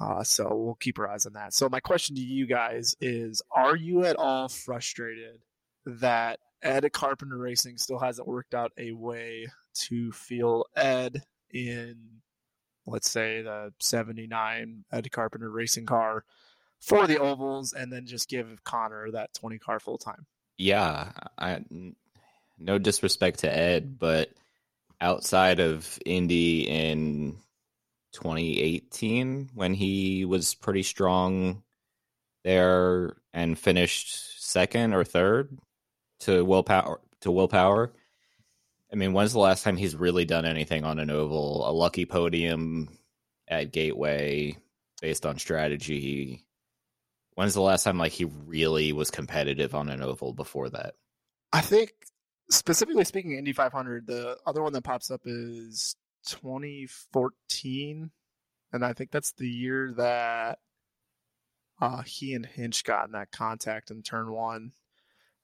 Uh, 0.00 0.24
so 0.24 0.54
we'll 0.54 0.74
keep 0.76 0.98
our 0.98 1.08
eyes 1.08 1.26
on 1.26 1.34
that. 1.34 1.52
So 1.52 1.68
my 1.68 1.80
question 1.80 2.16
to 2.16 2.22
you 2.22 2.46
guys 2.46 2.96
is: 3.00 3.42
Are 3.50 3.76
you 3.76 4.04
at 4.06 4.16
all 4.16 4.48
frustrated 4.48 5.42
that 5.84 6.38
Ed 6.62 6.90
Carpenter 6.92 7.36
Racing 7.36 7.76
still 7.76 7.98
hasn't 7.98 8.26
worked 8.26 8.54
out 8.54 8.72
a 8.78 8.92
way 8.92 9.48
to 9.74 10.12
feel 10.12 10.64
Ed 10.74 11.22
in, 11.52 11.96
let's 12.86 13.10
say, 13.10 13.42
the 13.42 13.74
'79 13.80 14.84
Ed 14.90 15.12
Carpenter 15.12 15.50
Racing 15.50 15.84
car 15.84 16.24
for 16.82 17.06
the 17.06 17.18
ovals, 17.18 17.72
and 17.72 17.92
then 17.92 18.06
just 18.06 18.28
give 18.28 18.62
Conor 18.64 19.12
that 19.12 19.32
20 19.34 19.58
car 19.58 19.80
full 19.80 19.98
time? 19.98 20.26
Yeah, 20.58 21.12
I 21.38 21.64
no 22.58 22.78
disrespect 22.78 23.40
to 23.40 23.56
Ed, 23.56 23.98
but 23.98 24.30
outside 25.00 25.58
of 25.60 25.98
Indy 26.04 26.68
in 26.68 27.36
2018 28.12 29.50
when 29.54 29.74
he 29.74 30.24
was 30.24 30.54
pretty 30.54 30.82
strong 30.82 31.62
there 32.44 33.16
and 33.32 33.58
finished 33.58 34.44
second 34.44 34.92
or 34.94 35.04
third 35.04 35.58
to 36.20 36.44
Will 36.44 36.62
Power 36.62 37.00
to 37.22 37.30
Will 37.30 37.48
Power. 37.48 37.92
I 38.92 38.96
mean, 38.96 39.14
when's 39.14 39.32
the 39.32 39.38
last 39.38 39.64
time 39.64 39.76
he's 39.76 39.96
really 39.96 40.26
done 40.26 40.44
anything 40.44 40.84
on 40.84 40.98
an 40.98 41.10
oval? 41.10 41.68
A 41.68 41.72
lucky 41.72 42.04
podium 42.04 42.98
at 43.48 43.72
Gateway 43.72 44.58
based 45.00 45.24
on 45.24 45.38
strategy. 45.38 46.44
When's 47.34 47.54
the 47.54 47.62
last 47.62 47.84
time 47.84 47.98
like 47.98 48.12
he 48.12 48.24
really 48.24 48.92
was 48.92 49.10
competitive 49.10 49.74
on 49.74 49.88
an 49.88 50.02
oval 50.02 50.32
before 50.32 50.68
that? 50.70 50.94
I 51.52 51.60
think 51.60 51.92
specifically 52.50 53.04
speaking, 53.04 53.32
Indy 53.32 53.52
500, 53.52 54.06
the 54.06 54.36
other 54.46 54.62
one 54.62 54.72
that 54.74 54.84
pops 54.84 55.10
up 55.10 55.22
is 55.24 55.96
2014, 56.26 58.10
and 58.72 58.84
I 58.84 58.92
think 58.92 59.10
that's 59.10 59.32
the 59.32 59.48
year 59.48 59.92
that 59.96 60.58
uh, 61.80 62.02
he 62.02 62.34
and 62.34 62.46
Hinch 62.46 62.84
got 62.84 63.06
in 63.06 63.12
that 63.12 63.32
contact 63.32 63.90
in 63.90 64.02
turn 64.02 64.30
one. 64.30 64.72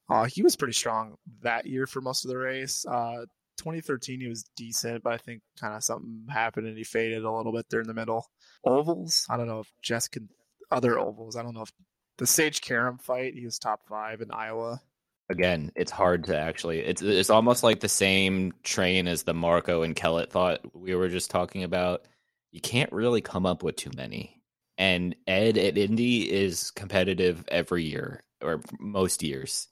Uh, 0.08 0.24
he 0.24 0.42
was 0.42 0.56
pretty 0.56 0.72
strong 0.72 1.16
that 1.42 1.66
year 1.66 1.86
for 1.86 2.00
most 2.00 2.24
of 2.24 2.30
the 2.30 2.38
race. 2.38 2.86
Uh, 2.86 3.26
2013, 3.58 4.20
he 4.20 4.28
was 4.28 4.44
decent, 4.56 5.02
but 5.02 5.12
I 5.12 5.18
think 5.18 5.42
kind 5.60 5.74
of 5.74 5.84
something 5.84 6.26
happened 6.30 6.66
and 6.66 6.78
he 6.78 6.84
faded 6.84 7.24
a 7.24 7.30
little 7.30 7.52
bit 7.52 7.66
there 7.68 7.80
in 7.80 7.86
the 7.86 7.94
middle. 7.94 8.24
Ovals, 8.64 9.26
I 9.28 9.36
don't 9.36 9.48
know 9.48 9.60
if 9.60 9.72
Jess 9.82 10.08
can. 10.08 10.28
Other 10.70 10.98
ovals, 10.98 11.36
I 11.36 11.42
don't 11.42 11.54
know 11.54 11.62
if 11.62 11.72
the 12.18 12.26
Sage 12.26 12.60
Karam 12.60 12.98
fight, 12.98 13.34
he 13.34 13.44
was 13.44 13.58
top 13.58 13.86
five 13.88 14.20
in 14.20 14.30
Iowa 14.30 14.80
again, 15.28 15.72
it's 15.76 15.90
hard 15.90 16.24
to 16.24 16.36
actually. 16.36 16.80
It's 16.80 17.02
it's 17.02 17.30
almost 17.30 17.62
like 17.62 17.80
the 17.80 17.88
same 17.88 18.52
train 18.62 19.08
as 19.08 19.22
the 19.22 19.34
Marco 19.34 19.82
and 19.82 19.94
Kellett 19.94 20.30
thought 20.30 20.60
we 20.74 20.94
were 20.94 21.08
just 21.08 21.30
talking 21.30 21.62
about. 21.64 22.06
You 22.50 22.60
can't 22.60 22.92
really 22.92 23.20
come 23.20 23.46
up 23.46 23.62
with 23.62 23.76
too 23.76 23.90
many. 23.96 24.42
And 24.78 25.14
Ed 25.26 25.58
at 25.58 25.76
Indy 25.76 26.30
is 26.30 26.70
competitive 26.70 27.44
every 27.48 27.84
year 27.84 28.22
or 28.42 28.62
most 28.78 29.22
years, 29.22 29.68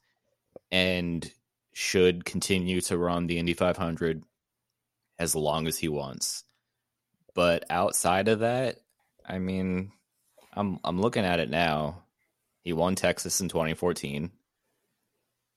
and 0.71 1.29
should 1.73 2.25
continue 2.25 2.81
to 2.81 2.97
run 2.97 3.27
the 3.27 3.39
Indy 3.39 3.53
500 3.53 4.23
as 5.19 5.35
long 5.35 5.67
as 5.67 5.77
he 5.77 5.87
wants. 5.87 6.43
But 7.33 7.65
outside 7.69 8.27
of 8.27 8.39
that, 8.39 8.79
I 9.25 9.39
mean, 9.39 9.91
I'm 10.53 10.79
I'm 10.83 10.99
looking 10.99 11.25
at 11.25 11.39
it 11.39 11.49
now. 11.49 12.03
He 12.63 12.73
won 12.73 12.95
Texas 12.95 13.39
in 13.39 13.49
2014 13.49 14.31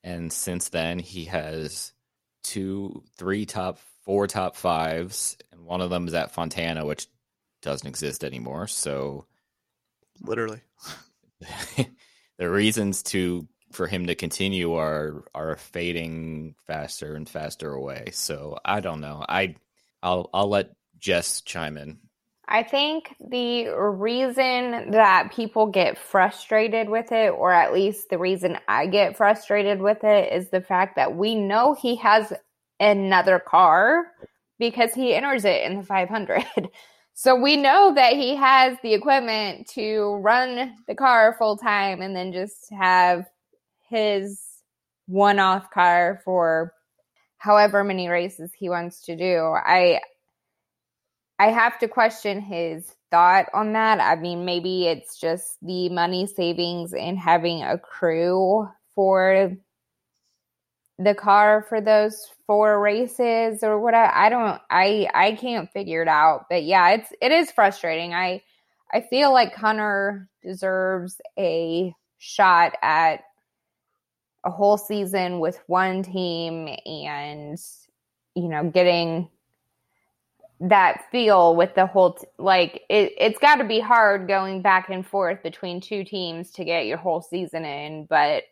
and 0.03 0.33
since 0.33 0.68
then 0.68 0.98
he 0.98 1.26
has 1.26 1.92
two, 2.42 3.03
three 3.16 3.46
top, 3.46 3.79
four 4.05 4.26
top 4.26 4.57
fives, 4.57 5.37
and 5.53 5.64
one 5.64 5.81
of 5.81 5.90
them 5.90 6.09
is 6.09 6.14
at 6.14 6.33
Fontana, 6.33 6.87
which 6.87 7.07
doesn't 7.62 7.87
exist 7.87 8.24
anymore. 8.24 8.66
So, 8.66 9.26
literally, 10.22 10.61
the 12.38 12.50
reasons 12.50 13.03
to 13.05 13.46
for 13.72 13.87
him 13.87 14.07
to 14.07 14.14
continue 14.14 14.74
are 14.74 15.24
are 15.35 15.57
fading 15.57 16.55
faster 16.66 17.14
and 17.14 17.29
faster 17.29 17.72
away. 17.72 18.09
So 18.12 18.59
I 18.64 18.81
don't 18.81 19.00
know. 19.00 19.24
I 19.29 19.57
I'll 20.03 20.31
I'll 20.33 20.48
let 20.48 20.70
Jess 20.98 21.42
chime 21.42 21.76
in. 21.76 21.98
I 22.50 22.64
think 22.64 23.14
the 23.20 23.68
reason 23.68 24.90
that 24.90 25.32
people 25.32 25.68
get 25.68 25.96
frustrated 25.96 26.88
with 26.88 27.12
it, 27.12 27.30
or 27.30 27.52
at 27.52 27.72
least 27.72 28.10
the 28.10 28.18
reason 28.18 28.58
I 28.66 28.86
get 28.86 29.16
frustrated 29.16 29.80
with 29.80 30.02
it, 30.02 30.32
is 30.32 30.50
the 30.50 30.60
fact 30.60 30.96
that 30.96 31.16
we 31.16 31.36
know 31.36 31.74
he 31.74 31.94
has 31.96 32.32
another 32.80 33.38
car 33.38 34.06
because 34.58 34.92
he 34.92 35.14
enters 35.14 35.44
it 35.44 35.62
in 35.62 35.78
the 35.78 35.84
500. 35.84 36.44
So 37.12 37.34
we 37.34 37.58
know 37.58 37.92
that 37.96 38.14
he 38.14 38.34
has 38.36 38.78
the 38.82 38.94
equipment 38.94 39.68
to 39.74 40.18
run 40.22 40.74
the 40.86 40.94
car 40.94 41.36
full 41.38 41.58
time 41.58 42.00
and 42.00 42.16
then 42.16 42.32
just 42.32 42.70
have 42.72 43.26
his 43.90 44.40
one 45.06 45.38
off 45.38 45.70
car 45.70 46.22
for 46.24 46.72
however 47.36 47.84
many 47.84 48.08
races 48.08 48.52
he 48.56 48.70
wants 48.70 49.02
to 49.02 49.16
do. 49.16 49.54
I 49.54 50.00
I 51.40 51.46
have 51.53 51.79
to 51.79 51.88
question 51.88 52.42
his 52.42 52.94
thought 53.11 53.46
on 53.55 53.72
that. 53.72 53.98
I 53.98 54.20
mean, 54.20 54.44
maybe 54.44 54.87
it's 54.87 55.18
just 55.18 55.57
the 55.62 55.88
money 55.88 56.26
savings 56.26 56.92
and 56.92 57.18
having 57.18 57.62
a 57.62 57.79
crew 57.79 58.68
for 58.94 59.50
the 60.98 61.14
car 61.14 61.64
for 61.66 61.81
those 61.81 62.29
four 62.46 62.79
races 62.79 63.62
or 63.62 63.81
what 63.81 63.94
I, 63.94 64.26
I 64.26 64.29
don't 64.29 64.61
I 64.68 65.09
I 65.14 65.33
can't 65.33 65.72
figure 65.72 66.03
it 66.03 66.09
out. 66.09 66.44
But 66.50 66.64
yeah, 66.64 66.90
it's 66.90 67.11
it 67.22 67.33
is 67.33 67.50
frustrating. 67.50 68.12
I 68.12 68.42
I 68.92 69.00
feel 69.00 69.33
like 69.33 69.55
Conor 69.55 70.29
deserves 70.42 71.22
a 71.38 71.94
shot 72.18 72.74
at 72.83 73.22
a 74.44 74.50
whole 74.50 74.76
season 74.76 75.40
with 75.40 75.59
one 75.68 76.03
team 76.03 76.68
and 76.85 77.59
you 78.35 78.48
know 78.48 78.68
getting 78.68 79.31
that 80.61 81.05
feel 81.11 81.57
with 81.57 81.75
the 81.75 81.87
whole 81.87 82.14
t- 82.14 82.27
like 82.38 82.83
it, 82.90 83.12
it's 83.18 83.38
got 83.38 83.57
to 83.57 83.64
be 83.64 83.81
hard 83.81 84.29
going 84.29 84.61
back 84.61 84.90
and 84.90 85.07
forth 85.07 85.42
between 85.42 85.81
two 85.81 86.05
teams 86.05 86.51
to 86.53 86.64
get 86.64 86.87
your 86.87 86.99
whole 86.99 87.23
season 87.23 87.64
in 87.64 88.05
but 88.05 88.42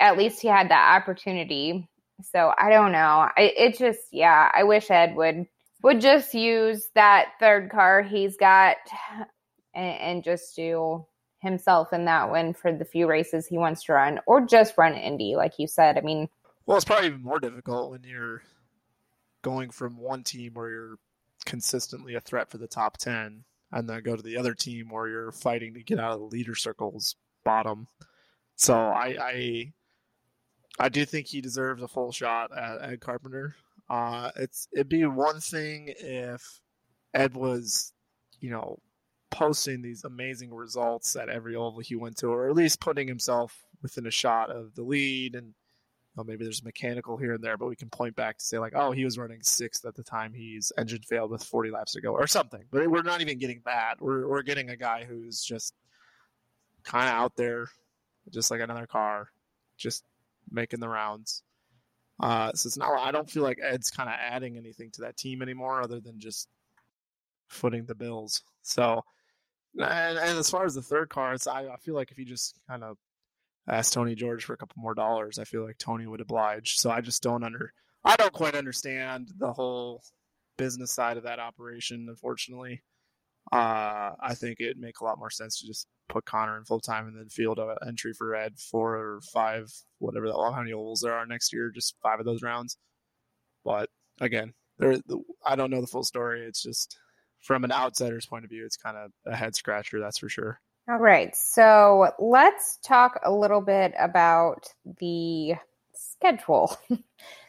at 0.00 0.16
least 0.16 0.40
he 0.40 0.48
had 0.48 0.70
that 0.70 0.96
opportunity. 1.00 1.88
So 2.22 2.52
i 2.56 2.70
don't 2.70 2.92
know. 2.92 3.28
It 3.36 3.78
just 3.78 4.00
yeah 4.10 4.50
i 4.54 4.64
wish 4.64 4.90
ed 4.90 5.14
would 5.16 5.46
would 5.82 6.00
just 6.00 6.32
use 6.32 6.88
that 6.94 7.32
third 7.38 7.70
car 7.70 8.02
he's 8.02 8.36
got 8.36 8.76
and, 9.74 10.00
and 10.00 10.24
just 10.24 10.56
do 10.56 11.04
himself 11.40 11.92
in 11.92 12.06
that 12.06 12.30
one 12.30 12.54
for 12.54 12.72
the 12.72 12.84
few 12.84 13.06
races 13.06 13.46
he 13.46 13.58
wants 13.58 13.84
to 13.84 13.92
run 13.92 14.18
or 14.26 14.40
just 14.46 14.78
run 14.78 14.94
indy 14.94 15.36
like 15.36 15.58
you 15.58 15.68
said. 15.68 15.98
I 15.98 16.00
mean 16.00 16.30
well 16.64 16.78
it's 16.78 16.86
probably 16.86 17.08
even 17.08 17.22
more 17.22 17.38
difficult 17.38 17.90
when 17.90 18.02
you're 18.02 18.42
going 19.42 19.68
from 19.70 19.98
one 19.98 20.24
team 20.24 20.54
where 20.54 20.70
you're 20.70 20.98
consistently 21.44 22.14
a 22.14 22.20
threat 22.20 22.50
for 22.50 22.58
the 22.58 22.68
top 22.68 22.98
10 22.98 23.44
and 23.72 23.88
then 23.88 24.02
go 24.02 24.16
to 24.16 24.22
the 24.22 24.36
other 24.36 24.54
team 24.54 24.88
where 24.88 25.08
you're 25.08 25.32
fighting 25.32 25.74
to 25.74 25.82
get 25.82 26.00
out 26.00 26.12
of 26.12 26.20
the 26.20 26.26
leader 26.26 26.54
circles 26.54 27.16
bottom. 27.44 27.86
So 28.56 28.74
I 28.74 29.16
I, 29.20 29.72
I 30.78 30.88
do 30.88 31.04
think 31.04 31.26
he 31.26 31.40
deserves 31.40 31.82
a 31.82 31.88
full 31.88 32.12
shot 32.12 32.50
at 32.56 32.90
Ed 32.90 33.00
Carpenter. 33.00 33.56
Uh, 33.88 34.30
it's 34.36 34.68
it'd 34.72 34.88
be 34.88 35.04
one 35.06 35.40
thing 35.40 35.92
if 35.98 36.60
Ed 37.14 37.34
was, 37.34 37.92
you 38.40 38.50
know, 38.50 38.78
posting 39.30 39.82
these 39.82 40.04
amazing 40.04 40.52
results 40.52 41.16
at 41.16 41.28
every 41.28 41.54
oval 41.54 41.80
he 41.80 41.96
went 41.96 42.16
to, 42.18 42.28
or 42.28 42.48
at 42.48 42.56
least 42.56 42.80
putting 42.80 43.08
himself 43.08 43.64
within 43.82 44.06
a 44.06 44.10
shot 44.10 44.50
of 44.50 44.74
the 44.74 44.82
lead 44.82 45.34
and 45.34 45.54
know, 46.18 46.24
maybe 46.24 46.44
there's 46.44 46.64
mechanical 46.64 47.16
here 47.16 47.34
and 47.34 47.42
there, 47.42 47.56
but 47.56 47.68
we 47.68 47.76
can 47.76 47.88
point 47.88 48.14
back 48.14 48.38
to 48.38 48.44
say 48.44 48.58
like, 48.58 48.74
oh, 48.76 48.92
he 48.92 49.04
was 49.04 49.18
running 49.18 49.42
sixth 49.42 49.84
at 49.84 49.94
the 49.94 50.02
time 50.02 50.32
he's 50.32 50.72
engine 50.76 51.02
failed 51.02 51.30
with 51.30 51.42
40 51.42 51.70
laps 51.70 51.92
to 51.92 52.00
go 52.00 52.12
or 52.12 52.26
something. 52.26 52.64
But 52.70 52.90
we're 52.90 53.02
not 53.02 53.20
even 53.20 53.38
getting 53.38 53.62
that. 53.64 53.96
We're 54.00 54.28
we're 54.28 54.42
getting 54.42 54.70
a 54.70 54.76
guy 54.76 55.04
who's 55.08 55.42
just 55.42 55.74
kind 56.84 57.08
of 57.08 57.14
out 57.14 57.36
there, 57.36 57.68
just 58.30 58.50
like 58.50 58.60
another 58.60 58.86
car, 58.86 59.28
just 59.76 60.04
making 60.50 60.80
the 60.80 60.88
rounds. 60.88 61.42
Uh, 62.20 62.52
so 62.52 62.66
it's 62.66 62.76
not. 62.76 62.98
I 62.98 63.12
don't 63.12 63.30
feel 63.30 63.42
like 63.42 63.58
Ed's 63.62 63.90
kind 63.90 64.08
of 64.08 64.16
adding 64.18 64.56
anything 64.56 64.90
to 64.92 65.02
that 65.02 65.16
team 65.16 65.40
anymore, 65.40 65.82
other 65.82 66.00
than 66.00 66.18
just 66.18 66.48
footing 67.46 67.84
the 67.86 67.94
bills. 67.94 68.42
So, 68.62 69.04
and, 69.78 70.18
and 70.18 70.38
as 70.38 70.50
far 70.50 70.64
as 70.64 70.74
the 70.74 70.82
third 70.82 71.10
car, 71.10 71.32
it's 71.34 71.46
I, 71.46 71.66
I 71.68 71.76
feel 71.76 71.94
like 71.94 72.10
if 72.10 72.18
you 72.18 72.24
just 72.24 72.58
kind 72.68 72.82
of 72.82 72.96
ask 73.68 73.92
Tony 73.92 74.14
George 74.14 74.44
for 74.44 74.54
a 74.54 74.56
couple 74.56 74.76
more 74.80 74.94
dollars, 74.94 75.38
I 75.38 75.44
feel 75.44 75.64
like 75.64 75.78
Tony 75.78 76.06
would 76.06 76.20
oblige. 76.20 76.76
So 76.76 76.90
I 76.90 77.00
just 77.00 77.22
don't 77.22 77.44
under 77.44 77.72
I 78.04 78.16
don't 78.16 78.32
quite 78.32 78.54
understand 78.54 79.30
the 79.38 79.52
whole 79.52 80.02
business 80.56 80.92
side 80.92 81.16
of 81.16 81.24
that 81.24 81.38
operation. 81.38 82.06
Unfortunately, 82.08 82.82
uh, 83.52 84.12
I 84.20 84.34
think 84.34 84.60
it'd 84.60 84.78
make 84.78 85.00
a 85.00 85.04
lot 85.04 85.18
more 85.18 85.30
sense 85.30 85.60
to 85.60 85.66
just 85.66 85.86
put 86.08 86.24
Conor 86.24 86.58
in 86.58 86.64
full 86.64 86.80
time 86.80 87.06
and 87.06 87.16
then 87.16 87.28
field 87.28 87.58
a 87.58 87.76
entry 87.86 88.12
for 88.12 88.34
Ed 88.34 88.58
four 88.58 88.96
or 88.96 89.20
five, 89.32 89.70
whatever 89.98 90.26
that 90.26 90.34
how 90.34 90.58
many 90.58 90.72
ovals 90.72 91.00
there 91.00 91.12
are 91.14 91.26
next 91.26 91.52
year, 91.52 91.70
just 91.70 91.96
five 92.02 92.20
of 92.20 92.26
those 92.26 92.42
rounds. 92.42 92.76
But 93.64 93.90
again, 94.20 94.54
there 94.78 94.98
I 95.44 95.56
don't 95.56 95.70
know 95.70 95.80
the 95.80 95.86
full 95.86 96.04
story. 96.04 96.46
It's 96.46 96.62
just 96.62 96.98
from 97.40 97.64
an 97.64 97.72
outsider's 97.72 98.26
point 98.26 98.44
of 98.44 98.50
view, 98.50 98.64
it's 98.64 98.76
kind 98.76 98.96
of 98.96 99.12
a 99.26 99.36
head 99.36 99.54
scratcher, 99.54 100.00
that's 100.00 100.18
for 100.18 100.28
sure. 100.28 100.60
All 100.90 100.96
right. 100.98 101.36
So 101.36 102.12
let's 102.18 102.78
talk 102.82 103.20
a 103.22 103.30
little 103.30 103.60
bit 103.60 103.92
about 103.98 104.72
the 105.00 105.56
schedule. 105.92 106.74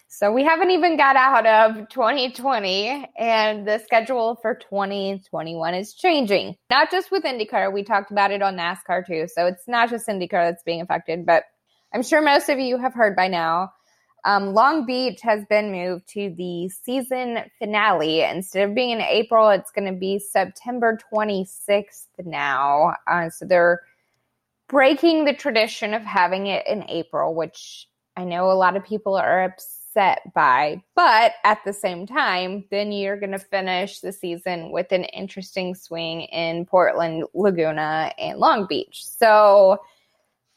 so 0.09 0.33
we 0.33 0.43
haven't 0.43 0.71
even 0.71 0.97
got 0.97 1.15
out 1.15 1.45
of 1.45 1.87
2020, 1.87 3.07
and 3.17 3.65
the 3.65 3.79
schedule 3.79 4.37
for 4.41 4.55
2021 4.55 5.73
is 5.73 5.93
changing. 5.93 6.57
Not 6.69 6.91
just 6.91 7.11
with 7.11 7.23
IndyCar, 7.23 7.71
we 7.71 7.83
talked 7.83 8.11
about 8.11 8.31
it 8.31 8.41
on 8.41 8.57
NASCAR 8.57 9.07
too. 9.07 9.29
So 9.33 9.45
it's 9.45 9.69
not 9.69 9.89
just 9.89 10.09
IndyCar 10.09 10.49
that's 10.49 10.63
being 10.63 10.81
affected, 10.81 11.25
but 11.25 11.43
I'm 11.93 12.03
sure 12.03 12.21
most 12.21 12.49
of 12.49 12.59
you 12.59 12.77
have 12.77 12.93
heard 12.93 13.15
by 13.15 13.29
now 13.29 13.71
um, 14.25 14.53
Long 14.53 14.85
Beach 14.85 15.21
has 15.21 15.45
been 15.45 15.71
moved 15.71 16.07
to 16.09 16.33
the 16.37 16.69
season 16.69 17.39
finale. 17.57 18.21
Instead 18.21 18.69
of 18.69 18.75
being 18.75 18.91
in 18.91 19.01
April, 19.01 19.49
it's 19.49 19.71
going 19.71 19.91
to 19.91 19.97
be 19.97 20.19
September 20.19 20.97
26th 21.13 22.07
now. 22.23 22.95
Uh, 23.07 23.29
so 23.29 23.45
they're 23.45 23.81
breaking 24.67 25.25
the 25.25 25.33
tradition 25.33 25.93
of 25.93 26.03
having 26.03 26.47
it 26.47 26.65
in 26.67 26.83
April, 26.89 27.33
which 27.33 27.87
I 28.15 28.23
know 28.23 28.51
a 28.51 28.53
lot 28.53 28.75
of 28.75 28.85
people 28.85 29.15
are 29.15 29.43
upset 29.43 30.21
by. 30.33 30.81
But 30.95 31.33
at 31.43 31.59
the 31.65 31.73
same 31.73 32.05
time, 32.05 32.65
then 32.69 32.91
you're 32.91 33.19
going 33.19 33.31
to 33.31 33.39
finish 33.39 33.99
the 33.99 34.11
season 34.11 34.71
with 34.71 34.91
an 34.91 35.05
interesting 35.05 35.75
swing 35.75 36.21
in 36.21 36.65
Portland, 36.65 37.23
Laguna, 37.33 38.13
and 38.17 38.37
Long 38.39 38.67
Beach. 38.67 39.05
So 39.05 39.79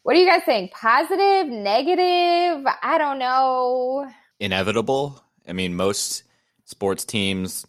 what 0.02 0.14
do 0.14 0.20
you 0.20 0.26
guys 0.26 0.42
think? 0.44 0.72
Positive, 0.72 1.46
negative? 1.46 2.66
I 2.82 2.98
don't 2.98 3.18
know. 3.18 4.10
Inevitable. 4.40 5.22
I 5.46 5.52
mean, 5.52 5.74
most 5.74 6.24
sports 6.64 7.04
teams, 7.04 7.66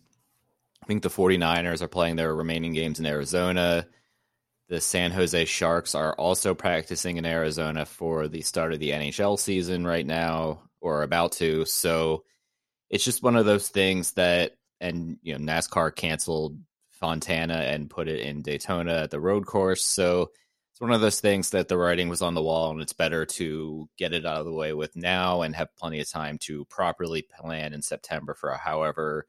I 0.82 0.86
think 0.86 1.04
the 1.04 1.10
49ers 1.10 1.82
are 1.82 1.88
playing 1.88 2.15
their 2.15 2.36
remaining 2.36 2.74
games 2.74 3.00
in 3.00 3.06
Arizona. 3.06 3.88
The 4.69 4.82
San 4.82 5.12
Jose 5.12 5.46
Sharks 5.46 5.93
are 5.93 6.13
also 6.15 6.56
practicing 6.56 7.17
in 7.17 7.26
Arizona 7.26 7.86
for 7.86 8.28
the 8.28 8.41
start 8.41 8.74
of 8.74 8.80
the 8.80 8.91
NHL 8.91 9.38
season 9.38 9.86
right 9.86 10.06
now, 10.06 10.63
or 10.82 11.04
about 11.04 11.34
to. 11.34 11.65
So 11.65 12.24
it's 12.89 13.04
just 13.04 13.22
one 13.22 13.36
of 13.36 13.46
those 13.46 13.69
things 13.69 14.13
that, 14.13 14.54
and, 14.82 15.17
you 15.22 15.38
know, 15.38 15.54
NASCAR 15.54 15.96
canceled 15.96 16.58
Fontana 16.91 17.56
and 17.56 17.89
put 17.89 18.08
it 18.08 18.22
in 18.22 18.41
Daytona 18.41 19.04
at 19.04 19.12
the 19.12 19.19
road 19.19 19.46
course. 19.46 19.86
So, 19.86 20.32
it's 20.73 20.81
one 20.81 20.91
of 20.91 21.01
those 21.01 21.19
things 21.19 21.51
that 21.51 21.67
the 21.67 21.77
writing 21.77 22.09
was 22.09 22.23
on 22.23 22.33
the 22.33 22.41
wall 22.41 22.71
and 22.71 22.81
it's 22.81 22.93
better 22.93 23.27
to 23.27 23.88
get 23.95 24.12
it 24.12 24.25
out 24.25 24.39
of 24.39 24.45
the 24.45 24.51
way 24.51 24.73
with 24.73 24.95
now 24.95 25.43
and 25.43 25.55
have 25.55 25.75
plenty 25.75 25.99
of 25.99 26.09
time 26.09 26.39
to 26.39 26.65
properly 26.65 27.21
plan 27.21 27.73
in 27.73 27.83
September 27.83 28.33
for 28.33 28.51
however 28.53 29.27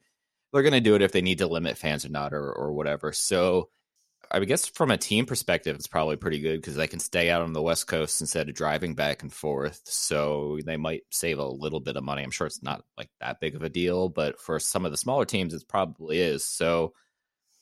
they're 0.51 0.63
going 0.63 0.73
to 0.73 0.79
do 0.79 0.95
it 0.95 1.03
if 1.03 1.11
they 1.11 1.21
need 1.21 1.37
to 1.37 1.45
limit 1.45 1.77
fans 1.77 2.03
or 2.03 2.09
not 2.09 2.33
or, 2.33 2.51
or 2.51 2.73
whatever. 2.73 3.11
So 3.11 3.69
I 4.31 4.39
guess 4.39 4.65
from 4.65 4.89
a 4.89 4.97
team 4.97 5.27
perspective, 5.27 5.75
it's 5.75 5.85
probably 5.85 6.15
pretty 6.15 6.39
good 6.39 6.59
because 6.61 6.75
they 6.75 6.87
can 6.87 6.99
stay 6.99 7.29
out 7.29 7.43
on 7.43 7.53
the 7.53 7.61
West 7.61 7.85
Coast 7.85 8.21
instead 8.21 8.49
of 8.49 8.55
driving 8.55 8.95
back 8.95 9.21
and 9.21 9.31
forth. 9.31 9.81
So 9.85 10.57
they 10.65 10.77
might 10.77 11.03
save 11.11 11.37
a 11.37 11.45
little 11.45 11.79
bit 11.79 11.95
of 11.95 12.03
money. 12.03 12.23
I'm 12.23 12.31
sure 12.31 12.47
it's 12.47 12.63
not 12.63 12.83
like 12.97 13.09
that 13.19 13.39
big 13.39 13.53
of 13.53 13.61
a 13.61 13.69
deal, 13.69 14.09
but 14.09 14.39
for 14.39 14.59
some 14.59 14.83
of 14.83 14.91
the 14.91 14.97
smaller 14.97 15.25
teams, 15.25 15.53
it 15.53 15.67
probably 15.67 16.17
is. 16.19 16.43
So 16.43 16.93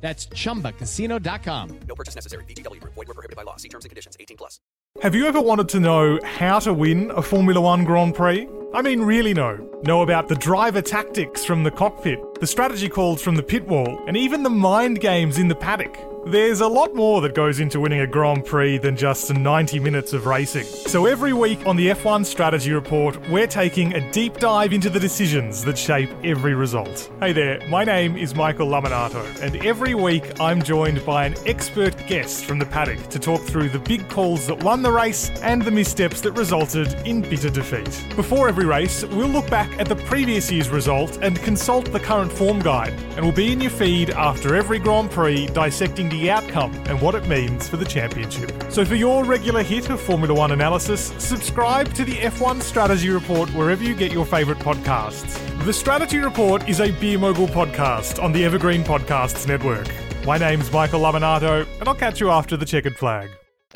That's 0.00 0.26
ChumbaCasino.com. 0.28 1.80
No 1.86 1.94
purchase 1.94 2.14
necessary. 2.14 2.44
VGW. 2.44 2.80
Void 2.82 2.96
were 2.96 3.04
prohibited 3.04 3.36
by 3.36 3.42
law. 3.42 3.56
See 3.56 3.68
terms 3.68 3.84
and 3.84 3.90
conditions. 3.90 4.16
18 4.18 4.36
plus. 4.36 4.58
Have 5.02 5.14
you 5.14 5.26
ever 5.26 5.40
wanted 5.40 5.68
to 5.70 5.80
know 5.80 6.18
how 6.24 6.58
to 6.60 6.72
win 6.72 7.12
a 7.12 7.22
Formula 7.22 7.60
One 7.60 7.84
Grand 7.84 8.14
Prix? 8.14 8.48
I 8.74 8.82
mean, 8.82 9.00
really 9.02 9.34
know. 9.34 9.56
Know 9.84 10.02
about 10.02 10.28
the 10.28 10.34
driver 10.34 10.82
tactics 10.82 11.44
from 11.44 11.62
the 11.62 11.70
cockpit, 11.70 12.18
the 12.40 12.46
strategy 12.46 12.88
calls 12.88 13.20
from 13.20 13.34
the 13.36 13.42
pit 13.42 13.68
wall, 13.68 14.02
and 14.06 14.16
even 14.16 14.42
the 14.42 14.50
mind 14.50 14.98
games 14.98 15.36
in 15.38 15.48
the 15.48 15.54
paddock. 15.54 15.98
There's 16.26 16.60
a 16.60 16.68
lot 16.68 16.94
more 16.94 17.22
that 17.22 17.34
goes 17.34 17.60
into 17.60 17.80
winning 17.80 18.00
a 18.00 18.06
Grand 18.06 18.44
Prix 18.44 18.76
than 18.76 18.94
just 18.94 19.32
90 19.32 19.80
minutes 19.80 20.12
of 20.12 20.26
racing. 20.26 20.64
So 20.64 21.06
every 21.06 21.32
week 21.32 21.66
on 21.66 21.76
the 21.76 21.88
F1 21.88 22.26
Strategy 22.26 22.72
Report, 22.72 23.16
we're 23.30 23.46
taking 23.46 23.94
a 23.94 24.12
deep 24.12 24.36
dive 24.36 24.74
into 24.74 24.90
the 24.90 25.00
decisions 25.00 25.64
that 25.64 25.78
shape 25.78 26.10
every 26.22 26.54
result. 26.54 27.10
Hey 27.20 27.32
there, 27.32 27.66
my 27.68 27.84
name 27.84 28.18
is 28.18 28.34
Michael 28.34 28.68
Lamonato, 28.68 29.24
and 29.40 29.64
every 29.64 29.94
week 29.94 30.38
I'm 30.38 30.62
joined 30.62 31.04
by 31.06 31.24
an 31.24 31.34
expert 31.46 31.96
guest 32.06 32.44
from 32.44 32.58
the 32.58 32.66
paddock 32.66 33.08
to 33.08 33.18
talk 33.18 33.40
through 33.40 33.70
the 33.70 33.78
big 33.78 34.06
calls 34.10 34.46
that 34.46 34.62
won 34.62 34.82
the 34.82 34.92
race 34.92 35.30
and 35.40 35.62
the 35.62 35.70
missteps 35.70 36.20
that 36.20 36.32
resulted 36.32 36.92
in 37.06 37.22
bitter 37.22 37.48
defeat. 37.48 38.04
Before 38.14 38.46
every 38.46 38.66
race, 38.66 39.06
we'll 39.06 39.28
look 39.28 39.48
back 39.48 39.72
at 39.80 39.88
the 39.88 39.96
previous 39.96 40.52
year's 40.52 40.68
result 40.68 41.18
and 41.22 41.40
consult 41.40 41.90
the 41.92 42.00
current 42.00 42.29
form 42.30 42.60
guide, 42.60 42.92
and 43.16 43.20
we'll 43.20 43.34
be 43.34 43.52
in 43.52 43.60
your 43.60 43.70
feed 43.70 44.10
after 44.10 44.54
every 44.54 44.78
Grand 44.78 45.10
Prix 45.10 45.46
dissecting 45.48 46.08
the 46.08 46.30
outcome 46.30 46.72
and 46.86 47.00
what 47.00 47.14
it 47.14 47.26
means 47.26 47.68
for 47.68 47.76
the 47.76 47.84
championship. 47.84 48.52
So 48.70 48.84
for 48.84 48.94
your 48.94 49.24
regular 49.24 49.62
hit 49.62 49.90
of 49.90 50.00
Formula 50.00 50.34
One 50.34 50.52
analysis, 50.52 51.12
subscribe 51.18 51.92
to 51.94 52.04
the 52.04 52.14
F1 52.14 52.62
Strategy 52.62 53.10
Report 53.10 53.48
wherever 53.50 53.82
you 53.82 53.94
get 53.94 54.12
your 54.12 54.26
favourite 54.26 54.60
podcasts. 54.62 55.38
The 55.64 55.72
Strategy 55.72 56.18
Report 56.18 56.68
is 56.68 56.80
a 56.80 56.90
Beer 56.92 57.18
podcast 57.18 58.22
on 58.22 58.32
the 58.32 58.44
Evergreen 58.44 58.82
Podcasts 58.82 59.46
Network. 59.46 59.86
My 60.24 60.38
name's 60.38 60.72
Michael 60.72 61.00
Lamonato, 61.00 61.66
and 61.78 61.88
I'll 61.88 61.94
catch 61.94 62.20
you 62.20 62.30
after 62.30 62.56
the 62.56 62.64
checkered 62.64 62.96
flag. 62.96 63.30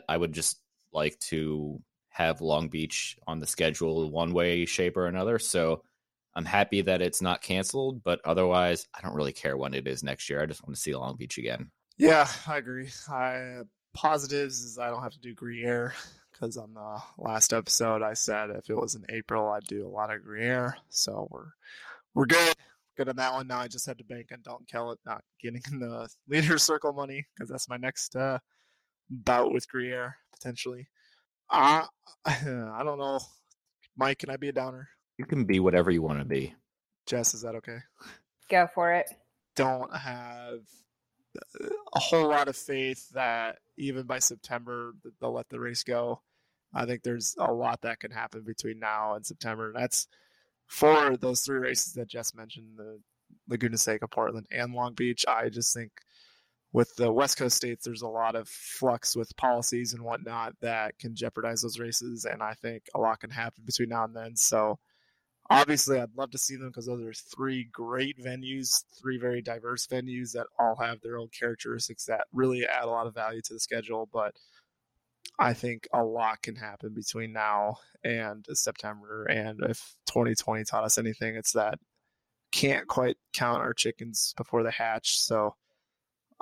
I 0.08 0.16
would 0.16 0.32
just 0.32 0.60
like 0.92 1.18
to 1.20 1.80
have 2.08 2.40
Long 2.40 2.68
Beach 2.68 3.16
on 3.26 3.40
the 3.40 3.46
schedule 3.46 4.10
one 4.10 4.32
way, 4.32 4.64
shape, 4.64 4.96
or 4.96 5.06
another. 5.06 5.38
So 5.38 5.82
I'm 6.36 6.44
happy 6.44 6.82
that 6.82 7.00
it's 7.00 7.22
not 7.22 7.42
canceled, 7.42 8.02
but 8.02 8.20
otherwise, 8.24 8.86
I 8.94 9.00
don't 9.00 9.14
really 9.14 9.32
care 9.32 9.56
when 9.56 9.74
it 9.74 9.86
is 9.86 10.02
next 10.02 10.28
year. 10.28 10.42
I 10.42 10.46
just 10.46 10.62
want 10.62 10.74
to 10.74 10.80
see 10.80 10.94
Long 10.94 11.16
Beach 11.16 11.38
again. 11.38 11.70
Yeah, 11.96 12.28
I 12.46 12.56
agree. 12.56 12.88
I 13.08 13.60
positives 13.94 14.60
is 14.60 14.78
I 14.78 14.90
don't 14.90 15.02
have 15.02 15.12
to 15.12 15.20
do 15.20 15.34
Gruyere 15.34 15.94
because 16.32 16.56
on 16.56 16.74
the 16.74 17.00
last 17.16 17.52
episode 17.52 18.02
I 18.02 18.14
said 18.14 18.50
if 18.50 18.68
it 18.68 18.74
was 18.74 18.96
in 18.96 19.04
April 19.08 19.48
I'd 19.48 19.62
do 19.64 19.86
a 19.86 19.88
lot 19.88 20.12
of 20.12 20.22
Gruyere. 20.24 20.76
So 20.88 21.28
we're 21.30 21.52
we're 22.14 22.26
good. 22.26 22.54
Good 22.96 23.08
on 23.08 23.16
that 23.16 23.32
one. 23.32 23.46
Now 23.46 23.60
I 23.60 23.68
just 23.68 23.86
had 23.86 23.98
to 23.98 24.04
bank 24.04 24.30
on 24.32 24.40
Dalton 24.42 24.66
Kellett 24.70 24.98
not 25.06 25.22
getting 25.40 25.62
in 25.70 25.78
the 25.78 26.08
leader 26.28 26.58
circle 26.58 26.92
money 26.92 27.24
because 27.34 27.48
that's 27.48 27.68
my 27.68 27.76
next 27.76 28.16
uh, 28.16 28.38
bout 29.08 29.52
with 29.52 29.68
Gruyere 29.68 30.16
potentially. 30.32 30.88
I 31.50 31.86
I 32.26 32.82
don't 32.84 32.98
know. 32.98 33.20
Mike, 33.96 34.18
can 34.18 34.30
I 34.30 34.36
be 34.36 34.48
a 34.48 34.52
downer? 34.52 34.88
You 35.18 35.24
can 35.24 35.44
be 35.44 35.60
whatever 35.60 35.90
you 35.90 36.02
want 36.02 36.18
to 36.18 36.24
be. 36.24 36.54
Jess, 37.06 37.34
is 37.34 37.42
that 37.42 37.54
okay? 37.56 37.78
Go 38.48 38.66
for 38.74 38.92
it. 38.92 39.10
Don't 39.56 39.94
have 39.94 40.60
uh, 41.60 41.68
a 41.94 41.98
whole 42.00 42.28
lot 42.28 42.48
of 42.48 42.56
faith 42.56 43.08
that 43.10 43.58
even 43.76 44.06
by 44.06 44.18
September 44.18 44.92
they'll 45.20 45.32
let 45.32 45.48
the 45.48 45.60
race 45.60 45.82
go. 45.82 46.20
I 46.74 46.86
think 46.86 47.02
there's 47.02 47.36
a 47.38 47.52
lot 47.52 47.82
that 47.82 48.00
can 48.00 48.10
happen 48.10 48.42
between 48.42 48.80
now 48.80 49.14
and 49.14 49.24
September. 49.24 49.72
That's 49.72 50.08
for 50.66 51.16
those 51.16 51.42
three 51.42 51.58
races 51.58 51.92
that 51.94 52.08
Jess 52.08 52.34
mentioned, 52.34 52.76
the 52.76 52.98
Laguna 53.48 53.78
Seca, 53.78 54.08
Portland, 54.08 54.46
and 54.50 54.74
Long 54.74 54.94
Beach. 54.94 55.24
I 55.28 55.50
just 55.50 55.72
think 55.74 55.92
with 56.72 56.94
the 56.96 57.12
West 57.12 57.38
Coast 57.38 57.56
states, 57.56 57.84
there's 57.84 58.02
a 58.02 58.08
lot 58.08 58.34
of 58.34 58.48
flux 58.48 59.14
with 59.14 59.36
policies 59.36 59.92
and 59.92 60.02
whatnot 60.02 60.54
that 60.60 60.98
can 60.98 61.14
jeopardize 61.14 61.62
those 61.62 61.78
races, 61.78 62.24
and 62.24 62.42
I 62.42 62.54
think 62.54 62.84
a 62.94 62.98
lot 62.98 63.20
can 63.20 63.30
happen 63.30 63.62
between 63.64 63.90
now 63.90 64.04
and 64.04 64.16
then. 64.16 64.34
So 64.34 64.80
obviously 65.50 66.00
I'd 66.00 66.16
love 66.16 66.30
to 66.32 66.38
see 66.38 66.56
them 66.56 66.68
because 66.68 66.86
those 66.86 67.02
are 67.02 67.12
three 67.12 67.64
great 67.64 68.18
venues, 68.18 68.84
three 69.00 69.18
very 69.18 69.42
diverse 69.42 69.86
venues 69.86 70.32
that 70.32 70.46
all 70.58 70.76
have 70.76 71.00
their 71.00 71.18
own 71.18 71.28
characteristics 71.28 72.06
that 72.06 72.26
really 72.32 72.66
add 72.66 72.84
a 72.84 72.90
lot 72.90 73.06
of 73.06 73.14
value 73.14 73.42
to 73.42 73.54
the 73.54 73.60
schedule. 73.60 74.08
But 74.12 74.34
I 75.38 75.52
think 75.52 75.88
a 75.92 76.02
lot 76.02 76.42
can 76.42 76.56
happen 76.56 76.94
between 76.94 77.32
now 77.32 77.78
and 78.02 78.46
September. 78.52 79.24
And 79.24 79.60
if 79.62 79.96
2020 80.06 80.64
taught 80.64 80.84
us 80.84 80.98
anything, 80.98 81.36
it's 81.36 81.52
that 81.52 81.78
can't 82.52 82.86
quite 82.86 83.16
count 83.32 83.62
our 83.62 83.74
chickens 83.74 84.32
before 84.36 84.62
they 84.62 84.70
hatch. 84.70 85.18
So 85.18 85.56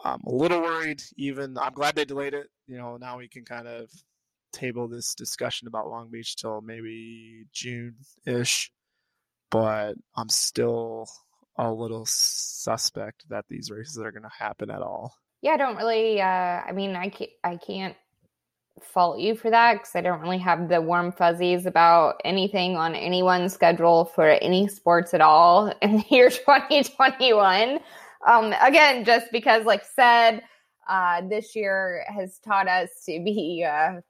I'm 0.05 0.21
a 0.27 0.35
little 0.35 0.61
worried. 0.61 1.03
Even 1.17 1.57
I'm 1.59 1.73
glad 1.73 1.95
they 1.95 2.05
delayed 2.05 2.35
it. 2.35 2.49
You 2.67 2.77
know, 2.77 2.97
now 2.99 3.19
we 3.19 3.29
can 3.29 3.45
kind 3.45 3.67
of 3.67 3.91
table 4.53 4.89
this 4.89 5.15
discussion 5.15 5.69
about 5.69 5.89
Long 5.89 6.11
Beach 6.11 6.37
till 6.37 6.61
maybe 6.61 7.47
June 7.53 7.97
ish. 8.27 8.71
But 9.53 9.95
I'm 10.17 10.29
still 10.29 11.09
a 11.57 11.71
little 11.71 12.05
suspect 12.07 13.29
that 13.29 13.45
these 13.49 13.71
races 13.71 13.99
are 13.99 14.11
going 14.11 14.25
to 14.25 14.31
happen 14.37 14.71
at 14.71 14.83
all. 14.83 15.15
Yeah, 15.43 15.53
I 15.53 15.57
don't 15.59 15.77
really. 15.77 16.21
Uh, 16.21 16.25
I 16.25 16.73
mean, 16.73 16.97
I 16.97 17.09
can't. 17.09 17.31
I 17.45 17.57
can't 17.57 17.97
fault 18.81 19.19
you 19.19 19.35
for 19.35 19.51
that 19.51 19.75
because 19.75 19.95
I 19.95 20.01
don't 20.01 20.21
really 20.21 20.39
have 20.39 20.69
the 20.69 20.81
warm 20.81 21.13
fuzzies 21.13 21.67
about 21.67 22.21
anything 22.25 22.77
on 22.77 22.95
anyone's 22.95 23.53
schedule 23.53 24.07
for 24.07 24.27
any 24.27 24.67
sports 24.69 25.15
at 25.15 25.21
all 25.21 25.73
in 25.83 25.99
the 25.99 26.05
year 26.11 26.31
2021. 26.31 27.79
Um, 28.27 28.55
again, 28.61 29.05
just 29.05 29.31
because, 29.33 29.65
like 29.67 29.85
said, 29.85 30.43
uh, 30.89 31.23
this 31.29 31.55
year 31.55 32.05
has 32.09 32.39
taught 32.39 32.69
us 32.69 32.89
to 33.07 33.23
be, 33.25 33.67
uh, 33.69 34.01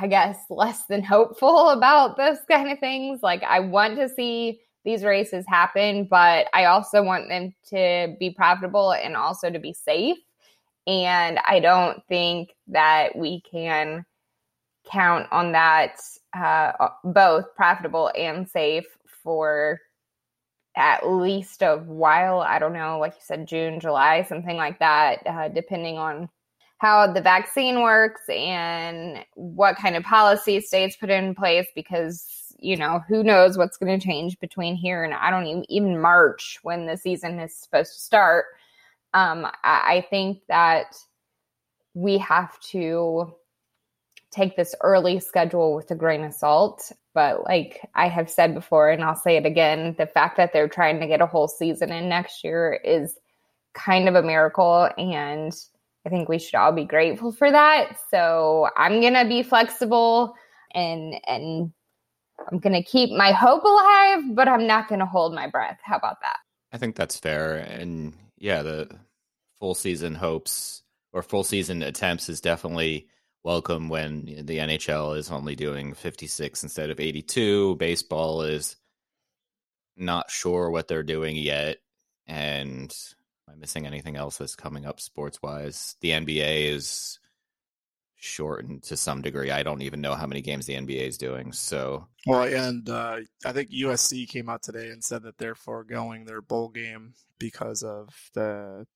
I 0.00 0.06
guess, 0.06 0.38
less 0.50 0.86
than 0.86 1.02
hopeful 1.02 1.68
about 1.70 2.16
those 2.16 2.38
kind 2.50 2.70
of 2.70 2.78
things. 2.78 3.22
Like, 3.22 3.42
I 3.42 3.60
want 3.60 3.96
to 3.96 4.08
see 4.08 4.60
these 4.84 5.04
races 5.04 5.44
happen, 5.48 6.04
but 6.04 6.46
I 6.54 6.66
also 6.66 7.02
want 7.02 7.28
them 7.28 7.54
to 7.70 8.16
be 8.18 8.30
profitable 8.30 8.92
and 8.92 9.16
also 9.16 9.50
to 9.50 9.58
be 9.58 9.72
safe. 9.72 10.16
And 10.86 11.38
I 11.46 11.60
don't 11.60 12.02
think 12.08 12.54
that 12.68 13.14
we 13.14 13.42
can 13.42 14.06
count 14.90 15.26
on 15.30 15.52
that 15.52 16.00
uh, 16.34 16.88
both 17.04 17.54
profitable 17.54 18.10
and 18.16 18.48
safe 18.48 18.86
for 19.22 19.80
at 20.76 21.06
least 21.06 21.60
a 21.60 21.76
while. 21.78 22.40
I 22.40 22.58
don't 22.58 22.72
know, 22.72 22.98
like 22.98 23.12
you 23.12 23.20
said, 23.20 23.46
June, 23.46 23.80
July, 23.80 24.22
something 24.22 24.56
like 24.56 24.78
that, 24.78 25.26
uh, 25.26 25.48
depending 25.48 25.98
on 25.98 26.30
how 26.78 27.12
the 27.12 27.20
vaccine 27.20 27.82
works 27.82 28.22
and 28.28 29.24
what 29.34 29.76
kind 29.76 29.96
of 29.96 30.02
policy 30.04 30.60
states 30.60 30.96
put 30.96 31.10
in 31.10 31.34
place 31.34 31.66
because 31.74 32.54
you 32.58 32.76
know 32.76 33.00
who 33.08 33.22
knows 33.22 33.56
what's 33.56 33.76
going 33.76 33.98
to 33.98 34.04
change 34.04 34.38
between 34.40 34.74
here 34.74 35.04
and 35.04 35.14
i 35.14 35.30
don't 35.30 35.46
even, 35.46 35.64
even 35.70 36.00
march 36.00 36.58
when 36.62 36.86
the 36.86 36.96
season 36.96 37.38
is 37.38 37.54
supposed 37.54 37.94
to 37.94 38.00
start 38.00 38.46
um, 39.14 39.46
I, 39.64 39.96
I 39.96 40.06
think 40.10 40.40
that 40.48 40.94
we 41.94 42.18
have 42.18 42.58
to 42.60 43.34
take 44.30 44.56
this 44.56 44.74
early 44.82 45.20
schedule 45.20 45.74
with 45.74 45.90
a 45.90 45.94
grain 45.94 46.24
of 46.24 46.34
salt. 46.34 46.92
But 47.14 47.44
like 47.44 47.80
I 47.94 48.08
have 48.08 48.30
said 48.30 48.54
before, 48.54 48.90
and 48.90 49.02
I'll 49.02 49.16
say 49.16 49.36
it 49.36 49.46
again, 49.46 49.94
the 49.98 50.06
fact 50.06 50.36
that 50.36 50.52
they're 50.52 50.68
trying 50.68 51.00
to 51.00 51.06
get 51.06 51.20
a 51.20 51.26
whole 51.26 51.48
season 51.48 51.90
in 51.90 52.08
next 52.08 52.44
year 52.44 52.78
is 52.84 53.18
kind 53.74 54.08
of 54.08 54.14
a 54.14 54.22
miracle. 54.22 54.90
And 54.98 55.52
I 56.06 56.10
think 56.10 56.28
we 56.28 56.38
should 56.38 56.54
all 56.54 56.72
be 56.72 56.84
grateful 56.84 57.32
for 57.32 57.50
that. 57.50 57.98
So 58.10 58.68
I'm 58.76 59.00
gonna 59.00 59.26
be 59.26 59.42
flexible 59.42 60.34
and 60.74 61.14
and 61.26 61.72
I'm 62.50 62.58
gonna 62.58 62.82
keep 62.82 63.10
my 63.10 63.32
hope 63.32 63.64
alive, 63.64 64.34
but 64.34 64.48
I'm 64.48 64.66
not 64.66 64.88
gonna 64.88 65.06
hold 65.06 65.34
my 65.34 65.48
breath. 65.48 65.78
How 65.82 65.96
about 65.96 66.20
that? 66.22 66.38
I 66.72 66.78
think 66.78 66.96
that's 66.96 67.18
fair. 67.18 67.56
And 67.56 68.14
yeah, 68.38 68.62
the 68.62 68.88
full 69.58 69.74
season 69.74 70.14
hopes 70.14 70.82
or 71.12 71.22
full 71.22 71.44
season 71.44 71.82
attempts 71.82 72.28
is 72.28 72.40
definitely 72.40 73.08
welcome 73.44 73.88
when 73.88 74.24
the 74.24 74.58
NHL 74.58 75.16
is 75.16 75.30
only 75.30 75.56
doing 75.56 75.94
56 75.94 76.62
instead 76.62 76.90
of 76.90 77.00
82. 77.00 77.76
Baseball 77.76 78.42
is 78.42 78.76
not 79.96 80.30
sure 80.30 80.70
what 80.70 80.88
they're 80.88 81.02
doing 81.02 81.36
yet. 81.36 81.78
And 82.26 82.94
am 83.48 83.54
I 83.56 83.58
missing 83.58 83.86
anything 83.86 84.16
else 84.16 84.38
that's 84.38 84.56
coming 84.56 84.86
up 84.86 85.00
sports 85.00 85.40
wise? 85.42 85.96
The 86.00 86.10
NBA 86.10 86.72
is 86.72 87.18
shortened 88.16 88.82
to 88.84 88.96
some 88.96 89.22
degree. 89.22 89.50
I 89.50 89.62
don't 89.62 89.82
even 89.82 90.00
know 90.00 90.14
how 90.14 90.26
many 90.26 90.40
games 90.40 90.66
the 90.66 90.74
NBA 90.74 91.06
is 91.06 91.18
doing. 91.18 91.52
So, 91.52 92.08
well, 92.26 92.42
and 92.42 92.88
uh, 92.88 93.20
I 93.44 93.52
think 93.52 93.70
USC 93.70 94.28
came 94.28 94.48
out 94.48 94.62
today 94.62 94.90
and 94.90 95.02
said 95.02 95.22
that 95.22 95.38
they're 95.38 95.54
foregoing 95.54 96.24
their 96.24 96.42
bowl 96.42 96.68
game 96.68 97.14
because 97.38 97.82
of 97.82 98.08
the 98.34 98.86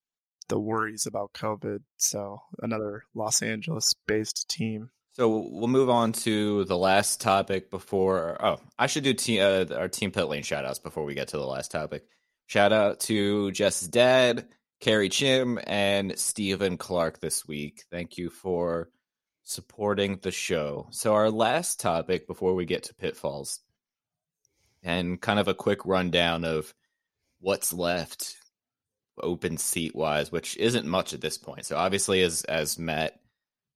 the 0.49 0.59
worries 0.59 1.05
about 1.05 1.33
COVID. 1.33 1.79
So 1.97 2.41
another 2.61 3.03
Los 3.15 3.41
Angeles 3.41 3.95
based 4.07 4.49
team. 4.49 4.89
So 5.13 5.29
we'll 5.29 5.67
move 5.67 5.89
on 5.89 6.11
to 6.13 6.65
the 6.65 6.77
last 6.77 7.21
topic 7.21 7.69
before. 7.69 8.43
Oh, 8.43 8.57
I 8.79 8.87
should 8.87 9.03
do 9.03 9.13
te- 9.13 9.39
uh, 9.39 9.73
our 9.75 9.87
team 9.87 10.11
pit 10.11 10.27
lane 10.27 10.41
shout 10.41 10.65
outs 10.65 10.79
before 10.79 11.05
we 11.05 11.13
get 11.13 11.29
to 11.29 11.37
the 11.37 11.45
last 11.45 11.69
topic. 11.71 12.03
Shout 12.47 12.73
out 12.73 12.99
to 13.01 13.51
Jess 13.51 13.81
dad, 13.81 14.47
Carrie 14.79 15.09
Chim, 15.09 15.59
and 15.65 16.17
Stephen 16.17 16.77
Clark 16.77 17.19
this 17.19 17.47
week. 17.47 17.83
Thank 17.91 18.17
you 18.17 18.29
for 18.29 18.89
supporting 19.43 20.19
the 20.21 20.31
show. 20.31 20.87
So, 20.91 21.13
our 21.13 21.29
last 21.29 21.79
topic 21.79 22.27
before 22.27 22.53
we 22.53 22.65
get 22.65 22.83
to 22.83 22.95
pitfalls 22.95 23.59
and 24.83 25.19
kind 25.19 25.39
of 25.39 25.47
a 25.47 25.53
quick 25.53 25.85
rundown 25.85 26.43
of 26.43 26.73
what's 27.39 27.73
left 27.73 28.35
open 29.21 29.57
seat 29.57 29.95
wise, 29.95 30.31
which 30.31 30.57
isn't 30.57 30.85
much 30.85 31.13
at 31.13 31.21
this 31.21 31.37
point. 31.37 31.65
So 31.65 31.77
obviously, 31.77 32.21
as 32.21 32.43
as 32.45 32.79
Matt 32.79 33.19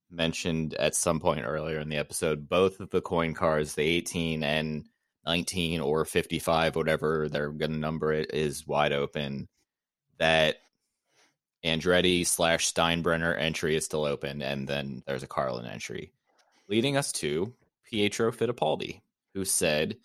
mentioned 0.09 0.73
at 0.75 0.95
some 0.95 1.19
point 1.19 1.45
earlier 1.45 1.79
in 1.79 1.89
the 1.89 1.97
episode, 1.97 2.49
both 2.49 2.79
of 2.79 2.89
the 2.89 3.01
Coyne 3.01 3.33
cards, 3.33 3.75
the 3.75 3.83
18 3.83 4.43
and 4.43 4.85
19 5.27 5.81
or 5.81 6.05
55, 6.05 6.75
whatever 6.75 7.27
they're 7.29 7.51
going 7.51 7.71
to 7.71 7.77
number 7.77 8.13
it, 8.13 8.33
is 8.33 8.65
wide 8.65 8.93
open. 8.93 9.47
That 10.19 10.55
Andretti 11.63 12.25
slash 12.25 12.73
Steinbrenner 12.73 13.37
entry 13.37 13.75
is 13.75 13.85
still 13.85 14.05
open, 14.05 14.41
and 14.41 14.67
then 14.67 15.03
there's 15.05 15.23
a 15.23 15.27
Carlin 15.27 15.65
entry, 15.65 16.11
leading 16.69 16.95
us 16.95 17.11
to 17.13 17.53
Pietro 17.89 18.31
Fittipaldi, 18.31 19.01
who 19.33 19.43
said 19.43 19.97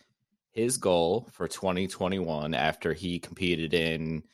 his 0.51 0.77
goal 0.77 1.29
for 1.33 1.47
2021 1.47 2.55
after 2.55 2.93
he 2.93 3.19
competed 3.19 3.73
in 3.73 4.25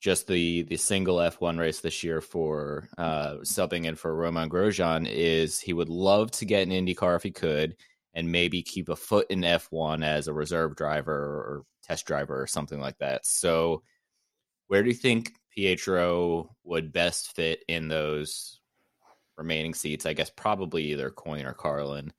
just 0.00 0.26
the 0.26 0.62
the 0.62 0.76
single 0.76 1.18
F1 1.18 1.58
race 1.60 1.80
this 1.80 2.02
year 2.02 2.20
for 2.20 2.88
uh, 2.98 3.34
subbing 3.42 3.84
in 3.84 3.94
for 3.94 4.12
Romain 4.12 4.48
Grosjean 4.48 5.08
is 5.08 5.60
he 5.60 5.72
would 5.72 5.88
love 5.88 6.32
to 6.32 6.44
get 6.44 6.66
an 6.66 6.70
IndyCar 6.70 7.14
if 7.14 7.22
he 7.22 7.30
could, 7.30 7.76
and 8.14 8.30
maybe 8.30 8.62
keep 8.62 8.88
a 8.88 8.96
foot 8.96 9.26
in 9.30 9.40
F1 9.40 10.04
as 10.04 10.28
a 10.28 10.32
reserve 10.32 10.76
driver 10.76 11.12
or 11.12 11.64
test 11.82 12.06
driver 12.06 12.40
or 12.40 12.46
something 12.46 12.80
like 12.80 12.98
that. 12.98 13.24
So, 13.26 13.82
where 14.68 14.82
do 14.82 14.88
you 14.88 14.94
think 14.94 15.32
Pietro 15.50 16.54
would 16.64 16.92
best 16.92 17.34
fit 17.34 17.62
in 17.68 17.88
those 17.88 18.60
remaining 19.36 19.74
seats? 19.74 20.06
I 20.06 20.12
guess 20.12 20.30
probably 20.30 20.92
either 20.92 21.10
Coyne 21.10 21.46
or 21.46 21.54
Carlin. 21.54 22.12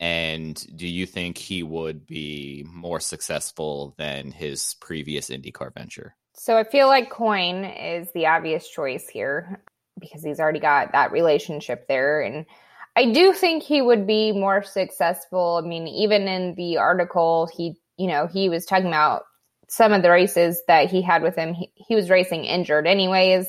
And 0.00 0.60
do 0.76 0.88
you 0.88 1.06
think 1.06 1.38
he 1.38 1.62
would 1.62 2.06
be 2.06 2.66
more 2.68 2.98
successful 2.98 3.94
than 3.98 4.32
his 4.32 4.74
previous 4.80 5.30
IndyCar 5.30 5.72
venture? 5.72 6.16
So 6.34 6.56
I 6.56 6.64
feel 6.64 6.88
like 6.88 7.10
Coyne 7.10 7.64
is 7.64 8.08
the 8.12 8.26
obvious 8.26 8.68
choice 8.68 9.08
here 9.08 9.62
because 10.00 10.24
he's 10.24 10.40
already 10.40 10.58
got 10.58 10.92
that 10.92 11.12
relationship 11.12 11.86
there. 11.86 12.20
And 12.20 12.46
I 12.94 13.10
do 13.12 13.32
think 13.32 13.62
he 13.62 13.80
would 13.80 14.06
be 14.06 14.32
more 14.32 14.62
successful. 14.62 15.60
I 15.62 15.66
mean, 15.66 15.88
even 15.88 16.28
in 16.28 16.54
the 16.54 16.76
article, 16.76 17.48
he, 17.54 17.76
you 17.96 18.06
know, 18.06 18.26
he 18.26 18.48
was 18.48 18.66
talking 18.66 18.88
about 18.88 19.24
some 19.68 19.92
of 19.92 20.02
the 20.02 20.10
races 20.10 20.62
that 20.68 20.90
he 20.90 21.00
had 21.00 21.22
with 21.22 21.34
him. 21.34 21.54
He, 21.54 21.72
he 21.74 21.94
was 21.94 22.10
racing 22.10 22.44
injured 22.44 22.86
anyways. 22.86 23.46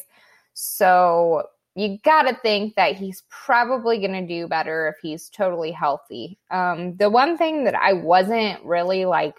So 0.53 1.43
you 1.75 1.97
got 2.05 2.23
to 2.23 2.35
think 2.35 2.75
that 2.75 2.95
he's 2.95 3.23
probably 3.29 3.97
going 3.97 4.13
to 4.13 4.27
do 4.27 4.47
better 4.47 4.87
if 4.87 5.01
he's 5.01 5.29
totally 5.29 5.71
healthy. 5.71 6.39
Um, 6.49 6.95
the 6.95 7.09
one 7.09 7.37
thing 7.37 7.65
that 7.65 7.75
I 7.75 7.93
wasn't 7.93 8.63
really 8.63 9.05
like 9.05 9.35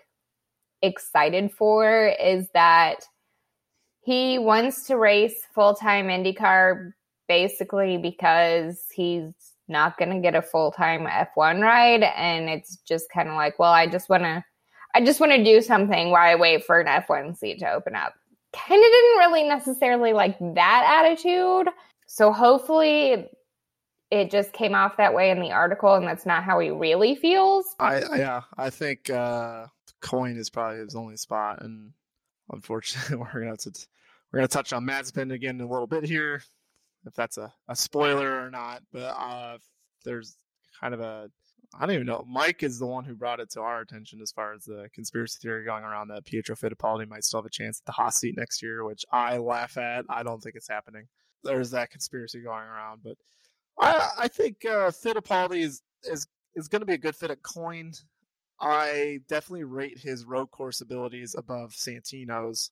excited 0.82 1.52
for 1.52 2.08
is 2.20 2.46
that 2.52 3.06
he 4.02 4.38
wants 4.38 4.88
to 4.88 4.98
race 4.98 5.46
full 5.54 5.74
time 5.74 6.08
IndyCar 6.08 6.92
basically 7.26 7.96
because 7.96 8.84
he's 8.94 9.32
not 9.68 9.98
going 9.98 10.10
to 10.10 10.20
get 10.20 10.34
a 10.34 10.42
full 10.42 10.72
time 10.72 11.06
F1 11.06 11.60
ride. 11.60 12.02
And 12.02 12.48
it's 12.48 12.76
just 12.86 13.10
kind 13.10 13.28
of 13.28 13.34
like, 13.34 13.58
well, 13.58 13.72
I 13.72 13.86
just 13.86 14.08
want 14.08 14.24
to. 14.24 14.44
I 14.96 15.04
just 15.04 15.18
want 15.18 15.32
to 15.32 15.42
do 15.42 15.60
something 15.60 16.10
while 16.10 16.30
I 16.30 16.36
wait 16.36 16.64
for 16.64 16.80
an 16.80 16.86
F1 16.86 17.36
seat 17.36 17.58
to 17.58 17.72
open 17.72 17.96
up. 17.96 18.14
Kind 18.52 18.80
of 18.80 18.90
didn't 18.90 19.18
really 19.18 19.42
necessarily 19.42 20.12
like 20.12 20.38
that 20.38 21.04
attitude. 21.04 21.68
So 22.06 22.32
hopefully 22.32 23.28
it 24.12 24.30
just 24.30 24.52
came 24.52 24.74
off 24.74 24.96
that 24.96 25.12
way 25.12 25.30
in 25.30 25.40
the 25.40 25.50
article 25.50 25.94
and 25.94 26.06
that's 26.06 26.26
not 26.26 26.44
how 26.44 26.60
he 26.60 26.70
really 26.70 27.16
feels. 27.16 27.74
I 27.80 28.02
yeah, 28.16 28.42
I 28.56 28.70
think 28.70 29.10
uh 29.10 29.66
Coyne 30.00 30.36
is 30.36 30.50
probably 30.50 30.78
his 30.78 30.94
only 30.94 31.16
spot 31.16 31.62
and 31.62 31.90
unfortunately 32.52 33.16
we're 33.16 33.32
gonna 33.32 33.46
have 33.46 33.58
to 33.58 33.72
we're 34.32 34.38
gonna 34.38 34.48
touch 34.48 34.72
on 34.72 34.86
Mazepin 34.86 35.32
again 35.32 35.56
in 35.56 35.62
a 35.62 35.68
little 35.68 35.86
bit 35.86 36.04
here, 36.04 36.42
if 37.06 37.14
that's 37.14 37.38
a, 37.38 37.52
a 37.68 37.76
spoiler 37.76 38.44
or 38.44 38.50
not. 38.50 38.82
But 38.92 39.14
uh, 39.18 39.58
there's 40.04 40.36
kind 40.80 40.94
of 40.94 41.00
a 41.00 41.30
I 41.78 41.86
don't 41.86 41.94
even 41.94 42.06
know. 42.06 42.24
Mike 42.28 42.62
is 42.62 42.78
the 42.78 42.86
one 42.86 43.04
who 43.04 43.14
brought 43.14 43.40
it 43.40 43.50
to 43.50 43.60
our 43.60 43.80
attention 43.80 44.20
as 44.22 44.30
far 44.30 44.54
as 44.54 44.64
the 44.64 44.88
conspiracy 44.94 45.38
theory 45.42 45.64
going 45.64 45.82
around 45.82 46.08
that 46.08 46.24
Pietro 46.24 46.54
Fittipaldi 46.54 47.08
might 47.08 47.24
still 47.24 47.40
have 47.40 47.46
a 47.46 47.50
chance 47.50 47.80
at 47.80 47.86
the 47.86 47.92
Haas 47.92 48.16
seat 48.16 48.36
next 48.36 48.62
year, 48.62 48.84
which 48.84 49.04
I 49.10 49.38
laugh 49.38 49.76
at. 49.76 50.04
I 50.08 50.22
don't 50.22 50.40
think 50.40 50.54
it's 50.54 50.68
happening. 50.68 51.08
There's 51.42 51.70
that 51.72 51.90
conspiracy 51.90 52.40
going 52.40 52.64
around, 52.64 53.00
but 53.02 53.16
I, 53.78 54.08
I 54.20 54.28
think 54.28 54.64
uh, 54.64 54.90
Fittipaldi 54.90 55.62
is 55.62 55.82
is 56.04 56.26
is 56.54 56.68
going 56.68 56.80
to 56.80 56.86
be 56.86 56.94
a 56.94 56.98
good 56.98 57.16
fit 57.16 57.30
at 57.30 57.42
Coyne. 57.42 57.92
I 58.60 59.20
definitely 59.28 59.64
rate 59.64 59.98
his 59.98 60.24
road 60.24 60.50
course 60.50 60.80
abilities 60.80 61.34
above 61.36 61.72
Santino's. 61.72 62.70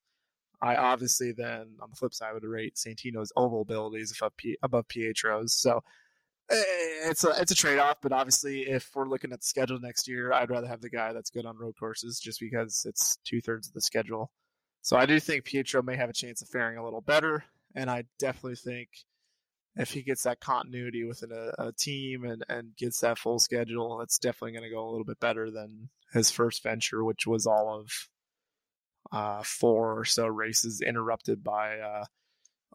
I 0.62 0.76
obviously 0.76 1.32
then 1.32 1.74
on 1.80 1.90
the 1.90 1.96
flip 1.96 2.14
side 2.14 2.32
would 2.32 2.44
rate 2.44 2.76
Santino's 2.76 3.32
oval 3.36 3.62
abilities 3.62 4.18
above, 4.62 4.88
Pietro's. 4.88 5.54
So 5.54 5.82
eh, 6.50 6.62
it's 7.10 7.24
a 7.24 7.30
it's 7.40 7.50
a 7.50 7.56
trade 7.56 7.80
off, 7.80 7.96
but 8.00 8.12
obviously 8.12 8.62
if 8.62 8.88
we're 8.94 9.08
looking 9.08 9.32
at 9.32 9.40
the 9.40 9.46
schedule 9.46 9.80
next 9.80 10.06
year, 10.06 10.32
I'd 10.32 10.50
rather 10.50 10.68
have 10.68 10.80
the 10.80 10.88
guy 10.88 11.12
that's 11.12 11.30
good 11.30 11.46
on 11.46 11.58
road 11.58 11.74
courses 11.78 12.20
just 12.20 12.38
because 12.38 12.86
it's 12.88 13.18
two 13.24 13.40
thirds 13.40 13.66
of 13.66 13.74
the 13.74 13.80
schedule. 13.80 14.30
So 14.82 14.96
I 14.96 15.04
do 15.04 15.18
think 15.18 15.44
Pietro 15.44 15.82
may 15.82 15.96
have 15.96 16.10
a 16.10 16.14
chance 16.14 16.42
of 16.42 16.48
faring 16.48 16.78
a 16.78 16.84
little 16.84 17.00
better, 17.00 17.44
and 17.74 17.90
I 17.90 18.04
definitely 18.20 18.56
think 18.56 18.88
if 19.76 19.90
he 19.90 20.02
gets 20.02 20.24
that 20.24 20.40
continuity 20.40 21.04
within 21.04 21.32
a, 21.32 21.68
a 21.68 21.72
team 21.72 22.24
and, 22.24 22.44
and 22.48 22.76
gets 22.76 23.00
that 23.00 23.18
full 23.18 23.38
schedule, 23.38 24.00
it's 24.02 24.18
definitely 24.18 24.52
going 24.52 24.64
to 24.64 24.74
go 24.74 24.86
a 24.86 24.90
little 24.90 25.04
bit 25.04 25.18
better 25.18 25.50
than 25.50 25.88
his 26.12 26.30
first 26.30 26.62
venture, 26.62 27.02
which 27.02 27.26
was 27.26 27.46
all 27.46 27.80
of 27.80 27.90
uh, 29.12 29.42
four 29.44 29.98
or 29.98 30.04
so 30.04 30.26
races 30.26 30.80
interrupted 30.80 31.44
by 31.44 31.78
uh, 31.78 32.04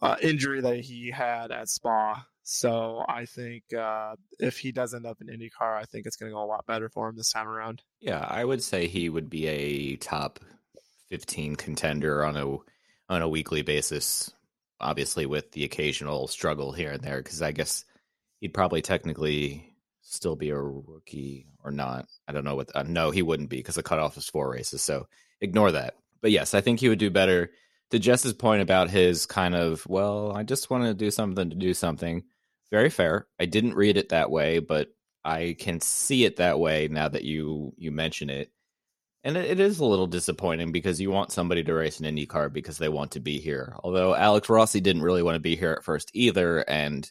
uh, 0.02 0.16
injury 0.22 0.62
that 0.62 0.80
he 0.80 1.12
had 1.12 1.52
at 1.52 1.70
Spa. 1.70 2.24
So 2.44 3.04
I 3.08 3.26
think 3.26 3.64
uh, 3.78 4.16
if 4.40 4.58
he 4.58 4.72
does 4.72 4.94
end 4.94 5.06
up 5.06 5.18
in 5.20 5.28
IndyCar, 5.28 5.76
I 5.76 5.84
think 5.84 6.06
it's 6.06 6.16
going 6.16 6.32
to 6.32 6.36
go 6.36 6.44
a 6.44 6.46
lot 6.46 6.66
better 6.66 6.88
for 6.90 7.10
him 7.10 7.18
this 7.18 7.32
time 7.32 7.48
around. 7.48 7.82
Yeah, 8.00 8.26
I 8.26 8.46
would 8.46 8.64
say 8.64 8.88
he 8.88 9.10
would 9.10 9.30
be 9.30 9.48
a 9.48 9.96
top 9.98 10.40
15 11.10 11.56
contender 11.56 12.24
on 12.24 12.38
a 12.38 12.58
on 13.10 13.22
a 13.22 13.28
weekly 13.28 13.64
basis. 13.64 14.32
Obviously, 14.80 15.26
with 15.26 15.52
the 15.52 15.64
occasional 15.64 16.28
struggle 16.28 16.72
here 16.72 16.92
and 16.92 17.04
there, 17.04 17.18
because 17.18 17.42
I 17.42 17.52
guess 17.52 17.84
he'd 18.40 18.54
probably 18.54 18.82
technically 18.82 19.74
still 20.02 20.36
be 20.36 20.52
a 20.52 20.58
rookie 20.58 21.48
or 21.64 21.72
not. 21.72 22.08
I 22.28 22.32
don't 22.32 22.46
know 22.46 22.56
what. 22.56 22.74
Uh, 22.76 22.84
no, 22.84 23.12
he 23.12 23.24
wouldn't 23.24 23.50
be 23.50 23.58
because 23.58 23.76
the 23.76 23.84
cutoff 23.84 24.18
is 24.18 24.30
four 24.30 24.52
races. 24.52 24.82
So 24.82 25.08
ignore 25.42 25.72
that. 25.72 25.96
But 26.22 26.32
yes, 26.32 26.54
I 26.54 26.62
think 26.62 26.80
he 26.80 26.90
would 26.90 27.00
do 27.00 27.10
better. 27.10 27.52
To 27.92 28.00
Jess's 28.00 28.34
point 28.34 28.62
about 28.62 28.90
his 28.90 29.26
kind 29.26 29.56
of, 29.56 29.88
well, 29.88 30.34
I 30.36 30.44
just 30.44 30.70
want 30.70 30.84
to 30.84 30.94
do 30.94 31.10
something 31.10 31.50
to 31.50 31.56
do 31.56 31.74
something. 31.74 32.24
Very 32.70 32.90
fair. 32.90 33.28
I 33.40 33.46
didn't 33.46 33.76
read 33.76 33.96
it 33.96 34.10
that 34.10 34.30
way, 34.30 34.60
but 34.60 34.90
I 35.24 35.56
can 35.58 35.80
see 35.80 36.26
it 36.26 36.38
that 36.38 36.60
way 36.60 36.88
now 36.90 37.08
that 37.08 37.24
you 37.24 37.74
you 37.78 37.92
mention 37.92 38.30
it. 38.30 38.52
And 39.24 39.38
it, 39.38 39.52
it 39.52 39.60
is 39.60 39.80
a 39.80 39.86
little 39.86 40.08
disappointing 40.08 40.72
because 40.72 41.02
you 41.02 41.12
want 41.12 41.32
somebody 41.32 41.64
to 41.64 41.74
race 41.74 42.00
an 42.00 42.06
Indy 42.06 42.26
car 42.26 42.50
because 42.50 42.78
they 42.78 42.90
want 42.90 43.12
to 43.12 43.20
be 43.20 43.40
here. 43.40 43.76
Although 43.84 44.16
Alex 44.16 44.50
Rossi 44.50 44.82
didn't 44.82 45.02
really 45.02 45.24
want 45.24 45.36
to 45.36 45.42
be 45.42 45.56
here 45.56 45.72
at 45.72 45.84
first 45.84 46.12
either, 46.14 46.60
and 46.60 47.10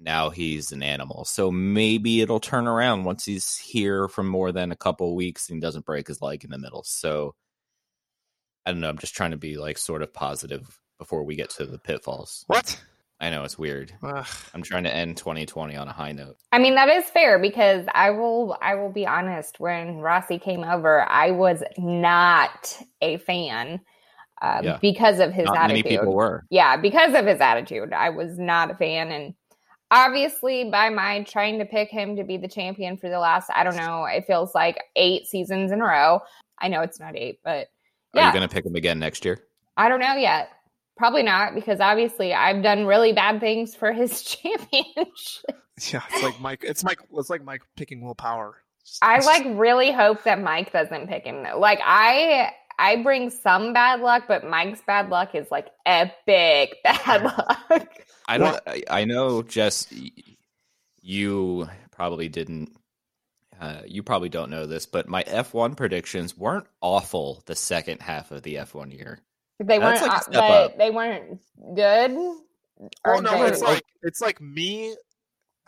now 0.00 0.30
he's 0.30 0.72
an 0.72 0.82
animal. 0.82 1.24
So 1.24 1.50
maybe 1.50 2.20
it'll 2.20 2.40
turn 2.40 2.66
around 2.66 3.04
once 3.04 3.24
he's 3.24 3.56
here 3.56 4.08
for 4.08 4.22
more 4.22 4.52
than 4.52 4.72
a 4.72 4.76
couple 4.76 5.14
weeks 5.14 5.50
and 5.50 5.60
doesn't 5.60 5.86
break 5.86 6.08
his 6.08 6.22
leg 6.22 6.44
in 6.44 6.50
the 6.50 6.58
middle. 6.58 6.82
So 6.84 7.34
I 8.66 8.72
don't 8.72 8.80
know. 8.80 8.88
I'm 8.88 8.98
just 8.98 9.14
trying 9.14 9.30
to 9.30 9.36
be 9.36 9.56
like 9.56 9.78
sort 9.78 10.02
of 10.02 10.12
positive 10.12 10.78
before 10.98 11.22
we 11.24 11.36
get 11.36 11.50
to 11.50 11.66
the 11.66 11.78
pitfalls. 11.78 12.44
What? 12.48 12.82
I 13.20 13.30
know 13.30 13.44
it's 13.44 13.58
weird. 13.58 13.92
Ugh. 14.02 14.26
I'm 14.52 14.62
trying 14.62 14.84
to 14.84 14.94
end 14.94 15.16
2020 15.16 15.74
on 15.76 15.88
a 15.88 15.92
high 15.92 16.12
note. 16.12 16.36
I 16.52 16.58
mean 16.58 16.74
that 16.74 16.88
is 16.90 17.04
fair 17.06 17.38
because 17.38 17.86
I 17.94 18.10
will 18.10 18.58
I 18.60 18.74
will 18.74 18.92
be 18.92 19.06
honest. 19.06 19.58
When 19.58 19.98
Rossi 19.98 20.38
came 20.38 20.64
over, 20.64 21.08
I 21.08 21.30
was 21.30 21.62
not 21.78 22.76
a 23.00 23.16
fan 23.18 23.80
uh, 24.42 24.60
Yeah. 24.62 24.78
because 24.82 25.18
of 25.20 25.32
his 25.32 25.46
Not 25.46 25.68
many 25.68 25.80
attitude. 25.80 26.00
people 26.00 26.14
were. 26.14 26.44
Yeah, 26.50 26.76
because 26.76 27.14
of 27.14 27.24
his 27.24 27.40
attitude, 27.40 27.94
I 27.94 28.10
was 28.10 28.38
not 28.38 28.70
a 28.70 28.74
fan, 28.74 29.10
and 29.10 29.32
obviously 29.90 30.68
by 30.70 30.90
my 30.90 31.22
trying 31.22 31.58
to 31.60 31.64
pick 31.64 31.88
him 31.90 32.16
to 32.16 32.24
be 32.24 32.36
the 32.36 32.48
champion 32.48 32.96
for 32.98 33.08
the 33.08 33.18
last 33.18 33.48
I 33.54 33.64
don't 33.64 33.76
know, 33.76 34.04
it 34.04 34.24
feels 34.26 34.54
like 34.54 34.82
eight 34.96 35.26
seasons 35.26 35.72
in 35.72 35.80
a 35.80 35.84
row. 35.84 36.20
I 36.60 36.68
know 36.68 36.82
it's 36.82 37.00
not 37.00 37.16
eight, 37.16 37.38
but 37.44 37.68
Are 38.16 38.20
yeah, 38.20 38.26
you 38.28 38.32
going 38.38 38.48
to 38.48 38.54
pick 38.54 38.64
him 38.66 38.74
again 38.74 38.98
next 38.98 39.24
year? 39.24 39.38
I 39.76 39.88
don't 39.88 40.00
know 40.00 40.14
yet. 40.14 40.48
Probably 40.96 41.22
not 41.22 41.54
because 41.54 41.80
obviously 41.80 42.32
I've 42.32 42.62
done 42.62 42.86
really 42.86 43.12
bad 43.12 43.40
things 43.40 43.74
for 43.74 43.92
his 43.92 44.22
championship. 44.22 45.56
Yeah, 45.92 46.02
it's 46.10 46.22
like 46.22 46.40
Mike. 46.40 46.64
It's 46.64 46.82
Mike. 46.82 47.00
It's 47.12 47.28
like 47.30 47.44
Mike 47.44 47.62
picking 47.76 48.00
Will 48.02 48.14
Power. 48.14 48.56
Just- 48.84 48.98
I 49.02 49.18
like 49.20 49.44
really 49.58 49.92
hope 49.92 50.22
that 50.24 50.40
Mike 50.40 50.72
doesn't 50.72 51.08
pick 51.08 51.24
him 51.24 51.42
though. 51.42 51.58
Like 51.58 51.80
I 51.84 52.52
I 52.78 53.02
bring 53.02 53.28
some 53.30 53.74
bad 53.74 54.00
luck, 54.00 54.24
but 54.26 54.44
Mike's 54.48 54.80
bad 54.86 55.10
luck 55.10 55.34
is 55.34 55.50
like 55.50 55.68
epic 55.84 56.76
bad 56.84 57.24
luck. 57.24 57.88
I 58.26 58.38
don't. 58.38 58.58
I, 58.66 58.82
I 58.88 59.04
know, 59.04 59.42
Jess. 59.42 59.86
y- 59.92 60.10
You 61.02 61.68
probably 61.90 62.28
didn't. 62.30 62.70
Uh, 63.60 63.80
you 63.86 64.02
probably 64.02 64.28
don't 64.28 64.50
know 64.50 64.66
this, 64.66 64.86
but 64.86 65.08
my 65.08 65.22
F1 65.24 65.76
predictions 65.76 66.36
weren't 66.36 66.66
awful 66.80 67.42
the 67.46 67.54
second 67.54 68.02
half 68.02 68.30
of 68.30 68.42
the 68.42 68.56
F1 68.56 68.92
year. 68.92 69.20
They 69.58 69.78
weren't 69.78 70.02
like 70.02 70.10
a 70.10 70.14
uh, 70.14 70.20
step 70.20 70.78
they 70.78 70.90
weren't 70.90 71.40
good. 71.74 72.10
or 72.10 72.34
Well, 73.04 73.22
no, 73.22 73.30
good. 73.30 73.52
it's 73.52 73.62
like 73.62 73.82
it's 74.02 74.20
like 74.20 74.40
me 74.40 74.94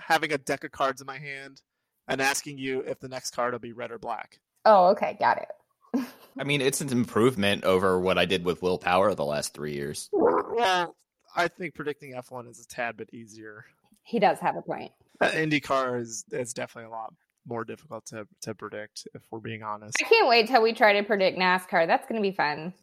having 0.00 0.32
a 0.32 0.38
deck 0.38 0.64
of 0.64 0.70
cards 0.72 1.00
in 1.00 1.06
my 1.06 1.18
hand 1.18 1.62
and 2.06 2.20
asking 2.20 2.58
you 2.58 2.80
if 2.80 3.00
the 3.00 3.08
next 3.08 3.34
card 3.34 3.52
will 3.52 3.60
be 3.60 3.72
red 3.72 3.90
or 3.90 3.98
black. 3.98 4.40
oh, 4.66 4.88
okay, 4.88 5.16
got 5.18 5.38
it. 5.38 6.04
I 6.38 6.44
mean, 6.44 6.60
it's 6.60 6.82
an 6.82 6.90
improvement 6.90 7.64
over 7.64 7.98
what 7.98 8.18
I 8.18 8.26
did 8.26 8.44
with 8.44 8.62
Will 8.62 8.78
Power 8.78 9.14
the 9.14 9.24
last 9.24 9.54
three 9.54 9.72
years. 9.72 10.10
Well, 10.12 10.94
I 11.34 11.48
think 11.48 11.74
predicting 11.74 12.12
F1 12.12 12.48
is 12.50 12.60
a 12.60 12.66
tad 12.66 12.98
bit 12.98 13.08
easier. 13.14 13.64
He 14.02 14.18
does 14.18 14.38
have 14.40 14.56
a 14.56 14.62
point. 14.62 14.92
Uh, 15.20 15.30
IndyCar 15.30 16.00
is 16.00 16.24
is 16.30 16.52
definitely 16.52 16.88
a 16.88 16.94
lot 16.94 17.12
more 17.48 17.64
difficult 17.64 18.06
to 18.06 18.26
to 18.42 18.54
predict 18.54 19.08
if 19.14 19.22
we're 19.30 19.40
being 19.40 19.62
honest. 19.62 19.96
I 20.04 20.08
can't 20.08 20.28
wait 20.28 20.48
till 20.48 20.62
we 20.62 20.72
try 20.72 20.92
to 20.94 21.02
predict 21.02 21.38
NASCAR. 21.38 21.86
That's 21.86 22.06
going 22.06 22.22
to 22.22 22.28
be 22.28 22.34
fun. 22.34 22.74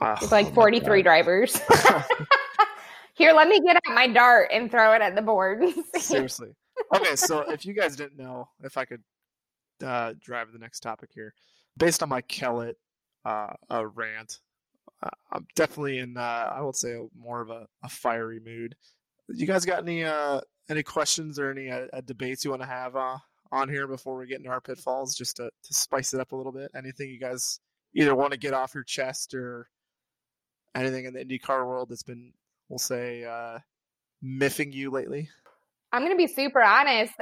Ah, 0.00 0.14
It's 0.14 0.24
oh 0.24 0.28
like 0.34 0.54
43 0.54 1.02
drivers. 1.02 1.60
Here, 3.14 3.32
let 3.32 3.48
me 3.48 3.60
get 3.60 3.76
out 3.76 3.94
my 3.94 4.08
dart 4.08 4.50
and 4.52 4.70
throw 4.70 4.92
it 4.94 5.02
at 5.02 5.14
the 5.14 5.22
board. 5.22 5.62
Seriously. 5.96 6.48
Okay, 6.94 7.14
so 7.16 7.40
if 7.50 7.64
you 7.64 7.72
guys 7.72 7.96
didn't 7.96 8.16
know, 8.16 8.48
if 8.62 8.76
I 8.76 8.84
could 8.84 9.02
uh, 9.84 10.14
drive 10.20 10.52
the 10.52 10.58
next 10.58 10.80
topic 10.80 11.10
here, 11.14 11.32
based 11.76 12.02
on 12.02 12.08
my 12.08 12.22
Kellett 12.22 12.76
uh, 13.24 13.52
uh, 13.70 13.86
rant, 13.86 14.40
uh, 15.02 15.10
I'm 15.32 15.46
definitely 15.54 15.98
in, 15.98 16.16
uh, 16.16 16.50
I 16.52 16.60
would 16.62 16.74
say, 16.74 16.96
more 17.16 17.40
of 17.40 17.50
a, 17.50 17.66
a 17.84 17.88
fiery 17.88 18.40
mood. 18.44 18.74
You 19.28 19.46
guys 19.46 19.64
got 19.64 19.82
any 19.82 20.04
uh, 20.04 20.40
any 20.68 20.82
questions 20.82 21.38
or 21.38 21.50
any 21.50 21.70
uh, 21.70 21.86
uh, 21.92 22.00
debates 22.00 22.44
you 22.44 22.50
want 22.50 22.62
to 22.62 22.68
have 22.68 22.96
uh, 22.96 23.18
on 23.54 23.68
here 23.68 23.86
before 23.86 24.16
we 24.18 24.26
get 24.26 24.38
into 24.38 24.50
our 24.50 24.60
pitfalls, 24.60 25.14
just 25.14 25.36
to, 25.36 25.44
to 25.44 25.74
spice 25.74 26.12
it 26.12 26.20
up 26.20 26.32
a 26.32 26.36
little 26.36 26.52
bit? 26.52 26.70
Anything 26.76 27.10
you 27.10 27.18
guys 27.18 27.60
either 27.94 28.14
want 28.14 28.32
to 28.32 28.38
get 28.38 28.52
off 28.52 28.74
your 28.74 28.84
chest 28.84 29.34
or 29.34 29.68
anything 30.74 31.04
in 31.04 31.14
the 31.14 31.24
IndyCar 31.24 31.66
world 31.66 31.88
that's 31.88 32.02
been, 32.02 32.32
we'll 32.68 32.78
say, 32.78 33.24
uh, 33.24 33.58
miffing 34.24 34.72
you 34.72 34.90
lately? 34.90 35.28
I'm 35.92 36.02
going 36.02 36.12
to 36.12 36.16
be 36.16 36.26
super 36.26 36.62
honest. 36.62 37.14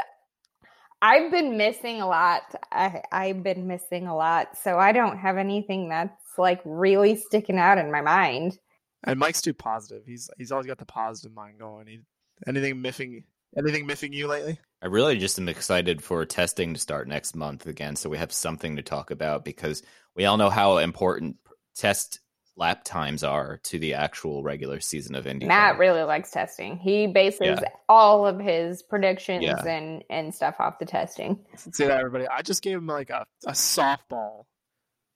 I've 1.03 1.31
been 1.31 1.57
missing 1.57 2.01
a 2.01 2.07
lot. 2.07 2.43
I, 2.71 3.03
I've 3.11 3.43
been 3.43 3.67
missing 3.67 4.07
a 4.07 4.17
lot. 4.17 4.57
So 4.63 4.79
I 4.79 4.93
don't 4.93 5.19
have 5.19 5.37
anything 5.37 5.89
that's 5.89 6.39
like 6.39 6.61
really 6.65 7.17
sticking 7.17 7.59
out 7.59 7.79
in 7.79 7.91
my 7.91 8.01
mind. 8.01 8.57
And 9.05 9.19
Mike's 9.19 9.43
too 9.43 9.53
positive. 9.53 10.05
He's 10.07 10.31
he's 10.39 10.53
always 10.53 10.67
got 10.67 10.79
the 10.79 10.87
positive 10.87 11.35
mind 11.35 11.59
going. 11.59 11.89
He, 11.89 12.01
anything 12.47 12.77
miffing 12.77 13.25
anything 13.57 13.87
missing 13.87 14.13
you 14.13 14.27
lately? 14.27 14.59
I 14.83 14.87
really 14.87 15.19
just 15.19 15.39
am 15.39 15.49
excited 15.49 16.03
for 16.03 16.25
testing 16.25 16.75
to 16.75 16.81
start 16.81 17.07
next 17.09 17.37
month 17.37 17.67
again, 17.67 17.97
so 17.97 18.09
we 18.11 18.19
have 18.19 18.33
something 18.33 18.77
to 18.77 18.83
talk 18.83 19.11
about 19.11 19.45
because 19.45 19.83
we 20.17 20.25
all 20.25 20.37
know 20.37 20.51
how 20.51 20.79
important 20.79 21.37
test 21.77 22.21
lap 22.57 22.85
times 22.85 23.25
are 23.25 23.59
to 23.65 23.79
the 23.79 23.95
actual 23.95 24.43
regular 24.43 24.79
season 24.81 25.15
of 25.15 25.27
Indy. 25.27 25.47
Matt 25.47 25.79
really 25.79 26.03
likes 26.03 26.31
testing. 26.31 26.77
He 26.77 27.07
bases 27.07 27.41
Yeah. 27.63 27.69
all 27.89 28.27
of 28.27 28.39
his 28.39 28.83
predictions 28.83 29.43
Yeah. 29.45 29.65
and, 29.65 30.05
and 30.11 30.35
stuff 30.35 30.57
off 30.59 30.79
the 30.79 30.85
testing. 30.85 31.39
Say 31.57 31.87
that 31.87 31.99
everybody. 31.99 32.27
I 32.29 32.43
just 32.43 32.63
gave 32.63 32.77
him 32.77 32.87
like 32.87 33.09
a, 33.09 33.25
a 33.47 33.53
softball 33.53 34.45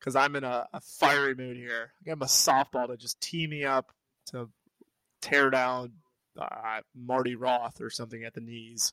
because 0.01 0.17
I'm 0.17 0.35
in 0.37 0.45
a, 0.45 0.67
a 0.73 0.81
fiery 0.81 1.35
mood 1.35 1.57
here. 1.59 1.93
I 2.01 2.05
gave 2.05 2.15
him 2.15 2.23
a 2.23 2.27
softball 2.27 2.87
to 2.89 2.97
just 2.97 3.21
tee 3.21 3.47
me 3.47 3.65
up 3.65 3.93
to 4.29 4.49
tear 5.21 5.51
down 5.51 5.93
uh, 6.39 6.81
Marty 6.95 7.35
Roth 7.35 7.81
or 7.81 7.91
something 7.91 8.25
at 8.25 8.35
the 8.35 8.41
knees. 8.41 8.93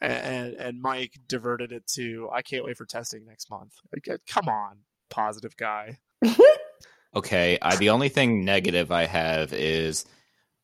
And, 0.00 0.12
and 0.12 0.54
and 0.54 0.82
Mike 0.82 1.18
diverted 1.26 1.72
it 1.72 1.86
to 1.94 2.28
I 2.32 2.42
can't 2.42 2.64
wait 2.64 2.76
for 2.76 2.84
testing 2.84 3.26
next 3.26 3.50
month. 3.50 3.74
Like, 3.92 4.08
uh, 4.08 4.18
come 4.28 4.48
on, 4.48 4.78
positive 5.10 5.56
guy. 5.56 5.98
Okay, 7.16 7.58
I, 7.60 7.76
the 7.76 7.90
only 7.90 8.08
thing 8.08 8.44
negative 8.44 8.92
I 8.92 9.06
have 9.06 9.52
is 9.52 10.04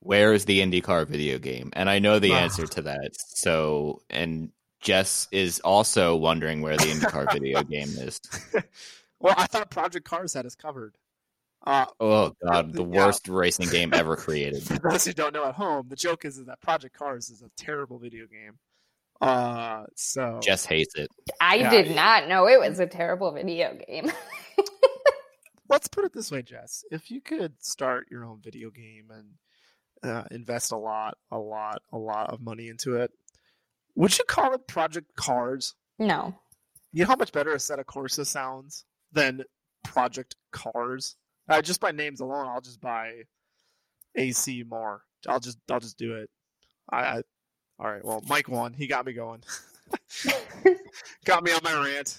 where 0.01 0.33
is 0.35 0.45
the 0.45 0.61
IndyCar 0.61 1.07
video 1.07 1.39
game? 1.39 1.71
And 1.73 1.89
I 1.89 1.99
know 1.99 2.19
the 2.19 2.35
answer 2.35 2.67
to 2.67 2.83
that. 2.83 3.13
So, 3.17 4.03
and 4.11 4.51
Jess 4.81 5.27
is 5.33 5.61
also 5.61 6.15
wondering 6.15 6.61
where 6.61 6.77
the 6.77 6.85
IndyCar 6.85 7.33
video 7.33 7.63
game 7.63 7.89
is. 7.89 8.21
well, 9.21 9.35
I 9.37 9.47
thought 9.47 9.71
Project 9.71 10.07
Cars 10.07 10.35
had 10.35 10.45
us 10.45 10.55
covered. 10.55 10.95
Uh, 11.67 11.87
Oh 11.99 12.33
god, 12.45 12.73
the 12.75 12.85
Yeah. 12.85 13.07
worst 13.07 13.27
racing 13.29 13.69
game 13.69 13.93
ever 13.95 14.17
created. 14.17 14.63
for 14.67 14.79
those 14.79 15.05
who 15.05 15.13
don't 15.13 15.33
know 15.33 15.47
at 15.47 15.55
home, 15.55 15.87
the 15.89 15.97
joke 15.97 16.25
is, 16.25 16.39
is 16.39 16.47
that 16.47 16.61
Project 16.61 16.95
Cars 16.97 17.31
is 17.31 17.43
a 17.43 17.51
terrible 17.57 17.99
video 17.99 18.27
game. 18.27 18.59
Uh, 19.21 19.85
so 19.97 20.41
Jess 20.43 20.67
hates 20.67 20.95
it. 20.97 21.09
I 21.41 21.57
Yeah. 21.57 21.71
did 21.71 21.97
not 21.97 22.29
know 22.29 22.47
it 22.49 22.61
was 22.61 22.79
a 22.81 22.87
terrible 22.87 23.33
video 23.33 23.75
game. 23.89 24.13
let's 25.69 25.89
put 25.89 26.05
it 26.05 26.13
this 26.13 26.31
way, 26.31 26.43
Jess. 26.43 26.85
If 26.91 27.11
you 27.11 27.21
could 27.21 27.55
start 27.65 28.09
your 28.11 28.25
own 28.25 28.41
video 28.43 28.71
game 28.71 29.11
and 29.11 29.31
uh, 30.03 30.25
invest 30.31 30.73
a 30.73 30.77
lot, 30.77 31.17
a 31.31 31.39
lot, 31.39 31.81
a 31.93 31.99
lot 31.99 32.31
of 32.31 32.41
money 32.43 32.69
into 32.69 32.97
it, 32.97 33.11
would 33.95 34.17
you 34.19 34.25
call 34.25 34.53
it 34.55 34.67
Project 34.69 35.15
Cars? 35.17 35.75
no. 35.99 36.35
You 36.93 37.03
know 37.03 37.09
how 37.09 37.17
much 37.17 37.33
better 37.33 37.51
Assetto 37.53 37.85
Corsa 37.85 38.25
sounds 38.25 38.85
than 39.11 39.43
Project 39.83 40.37
Cars? 40.53 41.17
Uh, 41.49 41.61
just 41.63 41.81
by 41.81 41.91
names 41.91 42.21
alone, 42.21 42.47
I'll 42.49 42.61
just 42.61 42.81
buy 42.81 43.23
AC 44.17 44.65
more. 44.69 45.03
I'll 45.29 45.41
just 45.41 45.59
I'll 45.71 45.81
just 45.81 45.99
do 45.99 46.17
it. 46.17 46.31
I, 46.91 46.97
I 46.99 47.23
all 47.79 47.91
right. 47.93 48.05
Well, 48.05 48.23
Mike 48.29 48.49
won. 48.49 48.73
He 48.73 48.87
got 48.87 49.05
me 49.07 49.13
going. 49.13 49.43
got 51.25 51.43
me 51.43 51.53
on 51.53 51.61
my 51.65 51.73
rant. 51.85 52.17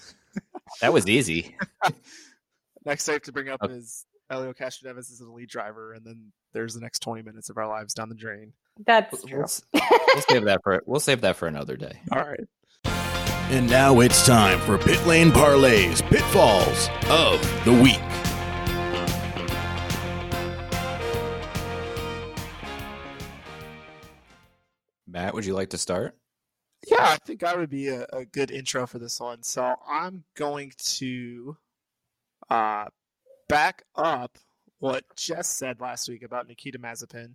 That 0.80 0.92
was 0.92 1.06
easy. 1.08 1.56
Next 2.84 3.08
I 3.08 3.12
have 3.14 3.22
to 3.22 3.32
bring 3.32 3.48
up 3.48 3.62
Okay. 3.62 3.74
is 3.74 4.06
Elio 4.30 4.52
Castroneves 4.52 5.10
is 5.10 5.18
the 5.18 5.30
lead 5.30 5.48
driver, 5.48 5.92
and 5.94 6.04
then 6.04 6.32
there's 6.52 6.74
the 6.74 6.80
next 6.80 7.00
20 7.00 7.22
minutes 7.22 7.48
of 7.50 7.56
our 7.58 7.66
lives 7.68 7.94
down 7.94 8.08
the 8.08 8.14
drain. 8.14 8.52
That's 8.84 9.22
true. 9.24 9.38
We'll, 9.38 9.44
s- 9.44 9.62
we'll 9.72 10.22
save 10.28 10.44
that 10.44 10.60
for 10.62 10.82
we'll 10.86 11.00
save 11.00 11.20
that 11.22 11.36
for 11.36 11.48
another 11.48 11.76
day. 11.76 12.00
All 12.12 12.22
right. 12.22 12.44
And 13.48 13.70
now 13.70 14.00
it's 14.00 14.26
time 14.26 14.58
for 14.60 14.76
Pit 14.76 15.06
Lane 15.06 15.30
Parlays 15.30 16.02
Pitfalls 16.10 16.88
of 17.08 17.40
the 17.64 17.72
Week. 17.72 18.00
Matt, 25.26 25.34
would 25.34 25.44
you 25.44 25.54
like 25.54 25.70
to 25.70 25.78
start? 25.78 26.16
Yeah, 26.86 27.02
I 27.02 27.16
think 27.16 27.42
I 27.42 27.56
would 27.56 27.68
be 27.68 27.88
a, 27.88 28.06
a 28.12 28.24
good 28.24 28.52
intro 28.52 28.86
for 28.86 29.00
this 29.00 29.18
one. 29.18 29.42
So 29.42 29.74
I'm 29.84 30.22
going 30.36 30.70
to 30.78 31.56
uh, 32.48 32.84
back 33.48 33.82
up 33.96 34.38
what 34.78 35.02
Jess 35.16 35.48
said 35.48 35.80
last 35.80 36.08
week 36.08 36.22
about 36.22 36.46
Nikita 36.46 36.78
Mazepin, 36.78 37.34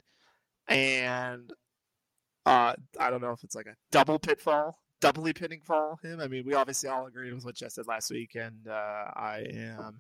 and 0.70 1.52
uh, 2.46 2.76
I 2.98 3.10
don't 3.10 3.22
know 3.22 3.32
if 3.32 3.44
it's 3.44 3.56
like 3.56 3.66
a 3.66 3.76
double 3.92 4.20
pitfall, 4.20 4.80
doubly 5.02 5.34
pitting 5.34 5.60
fall 5.60 6.00
him. 6.02 6.22
I 6.22 6.30
mean, 6.30 6.46
we 6.46 6.54
obviously 6.54 6.88
all 6.88 7.08
agreed 7.08 7.34
with 7.34 7.44
what 7.44 7.56
Jess 7.56 7.76
said 7.76 7.88
last 7.88 8.10
week, 8.10 8.36
and 8.36 8.70
uh, 8.70 9.12
I 9.18 9.46
am 9.54 10.00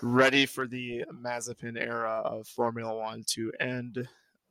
ready 0.00 0.46
for 0.46 0.68
the 0.68 1.06
Mazepin 1.12 1.76
era 1.76 2.22
of 2.24 2.46
Formula 2.46 2.96
One 2.96 3.24
to 3.30 3.50
end 3.58 4.08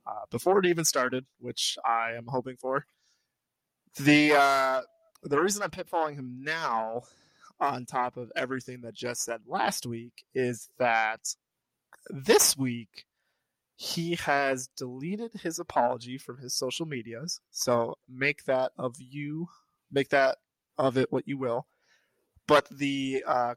uh, 0.10 0.26
before 0.32 0.60
it 0.60 0.66
even 0.66 0.86
started, 0.86 1.26
which 1.39 1.78
I 1.86 2.14
am 2.14 2.26
hoping 2.28 2.57
for. 2.57 2.86
The 3.97 4.34
uh, 4.34 4.82
the 5.24 5.41
reason 5.41 5.64
I'm 5.64 5.72
pitfalling 5.72 6.16
him 6.16 6.39
now, 6.41 7.03
on 7.60 7.86
top 7.86 8.18
of 8.18 8.32
everything 8.36 8.82
that 8.82 8.93
Jess 8.93 9.20
said 9.20 9.41
last 9.45 9.86
week, 9.86 10.24
is 10.34 10.70
that 10.80 11.36
this 12.10 12.57
week 12.57 13.05
he 13.76 14.16
has 14.16 14.68
deleted 14.76 15.32
his 15.41 15.60
apology 15.60 16.18
from 16.18 16.38
his 16.38 16.53
social 16.53 16.86
medias. 16.86 17.39
So 17.51 17.97
make 18.07 18.43
that 18.45 18.72
of 18.78 18.95
you, 18.99 19.47
make 19.91 20.10
that 20.10 20.38
of 20.78 20.97
it 20.97 21.12
what 21.12 21.28
you 21.28 21.38
will. 21.38 21.68
But 22.47 22.68
the 22.70 23.24
uh, 23.28 23.55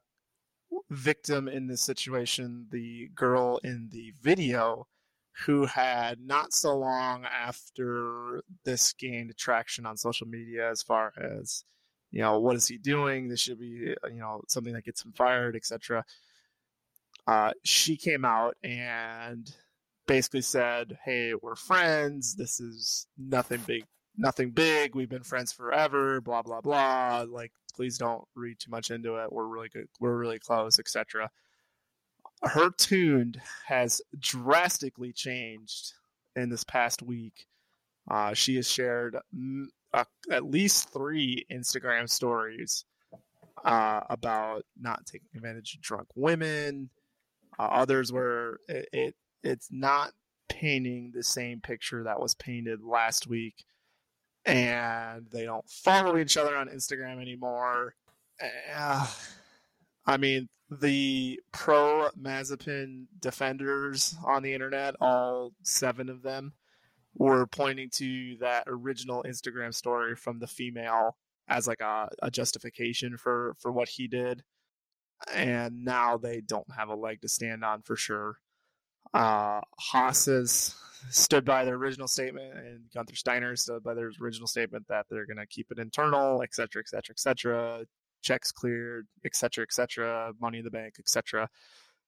victim 0.91 1.49
in 1.49 1.67
this 1.67 1.83
situation, 1.83 2.67
the 2.71 3.11
girl 3.15 3.59
in 3.65 3.89
the 3.91 4.13
video, 4.23 4.87
who 5.47 5.67
had 5.67 6.21
not 6.21 6.53
so 6.53 6.77
long 6.77 7.25
after 7.25 8.43
this 8.65 8.93
gained 8.93 9.37
traction 9.37 9.87
on 9.87 9.97
social 9.97 10.27
media 10.27 10.71
as 10.71 10.83
far 10.83 11.13
as 11.17 11.65
you 12.11 12.21
know 12.21 12.39
what 12.39 12.57
is 12.57 12.69
he 12.69 12.77
doing? 12.77 13.29
This 13.29 13.41
should 13.41 13.59
be 13.59 13.95
you 14.11 14.21
know 14.21 14.43
something 14.49 14.75
that 14.75 14.85
gets 14.85 15.05
him 15.05 15.13
fired 15.13 15.57
etc 15.57 16.05
uh, 17.27 17.53
she 17.65 17.97
came 17.97 18.25
out 18.25 18.57
and 18.63 19.55
basically 20.07 20.41
said 20.43 20.99
hey 21.05 21.33
we're 21.41 21.55
friends. 21.55 22.35
This 22.35 22.61
is 22.61 23.07
nothing 23.17 23.61
big 23.67 23.85
nothing 24.17 24.51
big. 24.51 24.95
We've 24.95 25.09
been 25.09 25.23
friends 25.23 25.53
forever 25.53 26.21
blah 26.21 26.43
blah 26.43 26.61
blah. 26.61 27.25
Like 27.29 27.53
please 27.75 27.97
don't 27.97 28.25
read 28.35 28.59
too 28.59 28.71
much 28.71 28.91
into 28.91 29.17
it. 29.17 29.33
We're 29.33 29.47
really 29.47 29.69
good 29.69 29.87
we're 30.01 30.17
really 30.17 30.39
close 30.39 30.79
etc 30.79 31.31
her 32.43 32.71
tune 32.71 33.35
has 33.67 34.03
drastically 34.19 35.13
changed 35.13 35.93
in 36.37 36.49
this 36.49 36.65
past 36.65 37.03
week. 37.03 37.47
Uh, 38.11 38.35
she 38.35 38.57
has 38.57 38.69
shared 38.69 39.17
at 40.31 40.45
least 40.45 40.93
three 40.93 41.47
Instagram 41.51 42.09
stories 42.09 42.85
uh, 43.65 44.01
about 44.11 44.65
not 44.81 45.07
taking 45.07 45.29
advantage 45.37 45.75
of 45.75 45.81
drunk 45.83 46.09
women. 46.17 46.91
Uh, 47.59 47.65
others 47.65 48.13
where 48.13 48.59
it, 48.69 48.89
it 48.93 49.15
it's 49.45 49.69
not 49.71 50.13
painting 50.49 51.13
the 51.15 51.23
same 51.23 51.61
picture 51.61 52.03
that 52.05 52.21
was 52.21 52.35
painted 52.35 52.83
last 52.83 53.27
week, 53.27 53.65
and 54.47 55.27
they 55.31 55.45
don't 55.45 55.69
follow 55.69 56.17
each 56.17 56.37
other 56.37 56.57
on 56.57 56.69
Instagram 56.69 57.21
anymore. 57.21 57.95
I 60.07 60.17
mean, 60.17 60.49
the 60.71 61.41
pro 61.53 62.09
Mazepin 62.21 63.07
defenders 63.21 64.17
on 64.25 64.43
the 64.43 64.55
internet, 64.55 64.95
all 65.01 65.53
seven 65.63 66.09
of 66.09 66.23
them, 66.23 66.55
were 67.15 67.47
pointing 67.47 67.91
to 67.91 68.37
that 68.41 68.65
original 68.67 69.23
Instagram 69.27 69.75
story 69.75 70.17
from 70.17 70.39
the 70.39 70.47
female 70.47 71.17
as 71.49 71.67
like 71.67 71.81
a, 71.81 72.09
a 72.23 72.31
justification 72.31 73.17
for 73.17 73.55
for 73.59 73.71
what 73.71 73.89
he 73.89 74.09
did. 74.09 74.43
And 75.33 75.85
now 75.85 76.17
they 76.17 76.41
don't 76.41 76.71
have 76.77 76.89
a 76.89 76.95
leg 76.95 77.21
to 77.23 77.29
stand 77.29 77.65
on 77.65 77.83
for 77.83 77.97
sure. 77.97 78.39
Uh 79.15 79.61
Haas 79.79 80.27
has 80.27 80.75
stood 81.11 81.45
by 81.45 81.65
their 81.65 81.75
original 81.75 82.09
statement 82.09 82.55
and 82.55 82.81
Gunther 82.95 83.17
Steiner 83.17 83.57
stood 83.57 83.83
by 83.83 83.95
their 83.95 84.11
original 84.21 84.47
statement 84.47 84.87
that 84.89 85.07
they're 85.11 85.27
gonna 85.27 85.47
keep 85.47 85.71
it 85.71 85.79
internal, 85.79 86.43
et 86.43 86.55
cetera, 86.55 86.81
et 86.81 86.89
cetera, 86.89 87.13
et 87.13 87.21
cetera 87.21 87.85
checks 88.23 88.53
cleared, 88.53 89.07
et 89.25 89.37
cetera, 89.37 89.63
et 89.63 89.73
cetera, 89.73 90.33
money 90.41 90.59
in 90.59 90.65
the 90.65 90.71
bank, 90.71 90.95
et 90.99 91.09
cetera. 91.09 91.49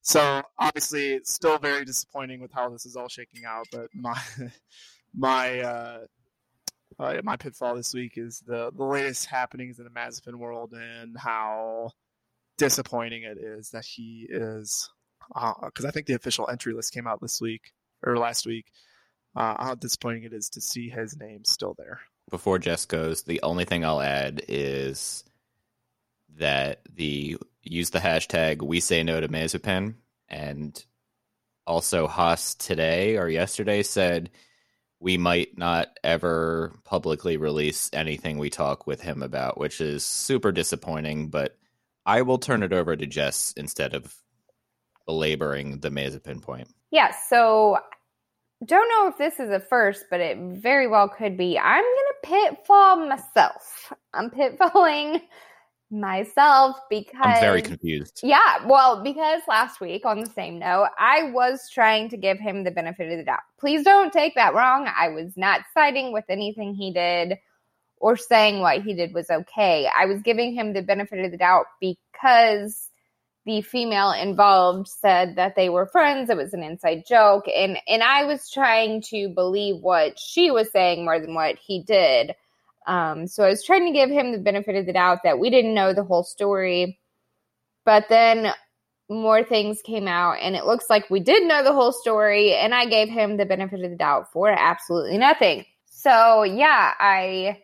So 0.03 0.43
obviously, 0.59 1.21
still 1.25 1.59
very 1.59 1.85
disappointing 1.85 2.41
with 2.41 2.53
how 2.53 2.69
this 2.69 2.85
is 2.85 2.95
all 2.95 3.09
shaking 3.09 3.45
out. 3.47 3.67
But 3.73 3.89
my 3.95 4.21
my 5.17 5.61
uh, 5.61 5.99
uh, 6.99 7.21
my 7.25 7.37
pitfall 7.37 7.75
this 7.75 7.95
week 7.95 8.12
is 8.17 8.43
the 8.47 8.71
the 8.77 8.85
latest 8.85 9.27
happenings 9.27 9.79
in 9.79 9.85
the 9.85 9.91
Mazepin 9.91 10.35
world 10.35 10.73
and 10.73 11.17
how 11.19 11.91
disappointing 12.59 13.23
it 13.23 13.39
is 13.39 13.71
that 13.71 13.85
he 13.85 14.27
is 14.29 14.91
because 15.29 15.85
I 15.85 15.91
think 15.91 16.07
the 16.07 16.15
official 16.15 16.49
entry 16.51 16.75
list 16.75 16.93
came 16.93 17.07
out 17.07 17.21
this 17.21 17.41
week 17.41 17.73
or 18.05 18.19
last 18.19 18.47
week. 18.47 18.67
Uh, 19.37 19.57
how 19.59 19.75
disappointing 19.75 20.23
it 20.23 20.33
is 20.33 20.49
to 20.51 20.61
see 20.61 20.89
his 20.89 21.17
name 21.17 21.45
still 21.45 21.75
there. 21.77 22.01
Before 22.31 22.59
Jess 22.61 22.87
goes, 22.87 23.23
the 23.23 23.43
only 23.43 23.65
thing 23.65 23.85
I'll 23.85 24.01
add 24.01 24.43
is 24.47 25.25
that 26.39 26.80
the 26.95 27.37
use 27.62 27.91
the 27.91 27.99
hashtag 27.99 28.62
we 28.62 28.80
say 28.80 29.03
no 29.03 29.20
to 29.20 29.28
Mazepin 29.28 29.95
and 30.28 30.85
also 31.66 32.07
Haas 32.07 32.55
today 32.55 33.16
or 33.16 33.28
yesterday 33.28 33.82
said 33.82 34.30
we 35.01 35.18
might 35.18 35.59
not 35.59 35.99
ever 36.03 36.72
publicly 36.85 37.37
release 37.37 37.91
anything 37.93 38.39
we 38.39 38.51
talk 38.51 38.87
with 38.87 39.01
him 39.01 39.22
about, 39.22 39.59
which 39.59 39.80
is 39.80 40.05
super 40.05 40.51
disappointing, 40.53 41.28
but 41.28 41.57
I 42.07 42.22
will 42.22 42.39
turn 42.39 42.62
it 42.62 42.72
over 42.72 42.97
to 42.97 43.07
Jess 43.07 43.53
instead 43.57 43.95
of 43.95 44.14
belaboring 45.07 45.80
the 45.80 45.91
Mazepin 45.91 46.41
point. 46.43 46.68
Yeah, 46.91 47.12
so 47.28 47.78
don't 48.64 48.89
know 48.89 49.09
if 49.09 49.18
this 49.18 49.41
is 49.41 49.51
a 49.51 49.61
first, 49.61 50.07
but 50.11 50.20
it 50.20 50.39
very 50.39 50.87
well 50.87 51.09
could 51.09 51.37
be. 51.37 51.59
I'm 51.59 51.85
gonna 51.85 52.55
pitfall 52.55 52.97
myself. 53.07 53.93
I'm 54.14 54.30
pitfalling 54.30 55.20
myself 56.01 56.76
because 56.90 57.14
I'm 57.22 57.40
very 57.40 57.62
confused. 57.62 58.20
Yeah, 58.22 58.66
well, 58.66 59.03
because 59.03 59.42
last 59.49 59.80
week, 59.80 60.05
on 60.05 60.20
the 60.20 60.30
same 60.30 60.59
note, 60.59 60.88
I 60.99 61.30
was 61.32 61.68
trying 61.72 62.09
to 62.11 62.16
give 62.16 62.38
him 62.38 62.64
the 62.64 62.70
benefit 62.70 63.11
of 63.11 63.18
the 63.18 63.24
doubt. 63.24 63.40
Please 63.59 63.84
don't 63.84 64.12
take 64.12 64.34
that 64.34 64.55
wrong. 64.55 64.88
I 64.97 65.09
was 65.09 65.36
not 65.36 65.62
siding 65.72 66.12
with 66.12 66.24
anything 66.28 66.74
he 66.74 66.92
did 66.92 67.38
or 67.99 68.16
saying 68.16 68.61
what 68.61 68.82
he 68.82 68.95
did 68.95 69.14
was 69.14 69.30
okay. 69.30 69.88
I 69.97 70.07
was 70.07 70.20
giving 70.22 70.55
him 70.55 70.72
the 70.72 70.82
benefit 70.82 71.24
of 71.24 71.30
the 71.30 71.38
doubt 71.38 71.66
because 71.80 72.90
the 73.47 73.62
female 73.62 74.12
involved 74.12 74.88
said 74.88 75.36
that 75.36 75.55
they 75.57 75.68
were 75.68 75.86
friends. 75.86 76.30
It 76.30 76.36
was 76.36 76.55
an 76.55 76.62
inside 76.62 77.05
joke, 77.07 77.45
and 77.55 77.78
and 77.86 78.03
I 78.03 78.24
was 78.24 78.51
trying 78.51 79.03
to 79.11 79.28
believe 79.28 79.82
what 79.82 80.18
she 80.18 80.51
was 80.51 80.70
saying 80.70 81.05
more 81.05 81.20
than 81.20 81.34
what 81.34 81.57
he 81.59 81.82
did. 81.82 82.34
Um, 82.87 83.26
so 83.26 83.45
I 83.45 83.49
was 83.49 83.64
trying 83.64 83.87
to 83.87 83.93
give 83.93 84.11
him 84.11 84.32
the 84.32 84.39
benefit 84.39 84.76
of 84.76 84.87
the 84.87 84.93
doubt 84.93 85.20
that 85.24 85.39
we 85.39 85.51
didn't 85.51 85.74
know 85.74 85.93
the 85.93 86.05
whole 86.05 86.24
story. 86.24 86.99
But 87.85 88.07
then 88.09 88.53
more 89.11 89.43
things 89.45 89.82
came 89.82 90.09
out, 90.09 90.39
and 90.41 90.57
it 90.57 90.64
looks 90.64 90.87
like 90.89 91.09
we 91.11 91.20
did 91.20 91.47
know 91.47 91.62
the 91.62 91.72
whole 91.72 91.93
story, 91.93 92.55
and 92.55 92.74
I 92.74 92.87
gave 92.87 93.09
him 93.09 93.37
the 93.37 93.47
benefit 93.47 93.82
of 93.82 93.91
the 93.91 93.97
doubt 93.97 94.32
for 94.32 94.49
absolutely 94.49 95.18
nothing. 95.18 95.64
So 95.87 96.43
yeah, 96.43 96.93
I 96.99 97.59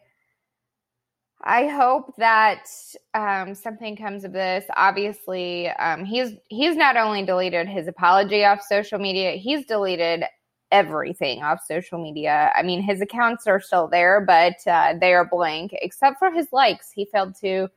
I 1.42 1.68
hope 1.68 2.14
that 2.18 2.66
um, 3.14 3.54
something 3.54 3.96
comes 3.96 4.24
of 4.24 4.32
this. 4.32 4.64
Obviously, 4.76 5.68
um, 5.70 6.04
he's 6.04 6.32
he's 6.48 6.76
not 6.76 6.96
only 6.96 7.24
deleted 7.24 7.66
his 7.68 7.88
apology 7.88 8.44
off 8.44 8.60
social 8.68 8.98
media, 8.98 9.32
he's 9.32 9.64
deleted 9.64 10.24
everything 10.72 11.42
off 11.42 11.60
social 11.66 12.02
media. 12.02 12.52
I 12.54 12.62
mean, 12.62 12.82
his 12.82 13.00
accounts 13.00 13.46
are 13.46 13.60
still 13.60 13.88
there, 13.88 14.20
but 14.26 14.56
uh, 14.66 14.94
they 15.00 15.14
are 15.14 15.24
blank 15.24 15.72
except 15.82 16.18
for 16.18 16.30
his 16.30 16.48
likes. 16.52 16.90
He 16.92 17.06
failed 17.06 17.34
to 17.40 17.68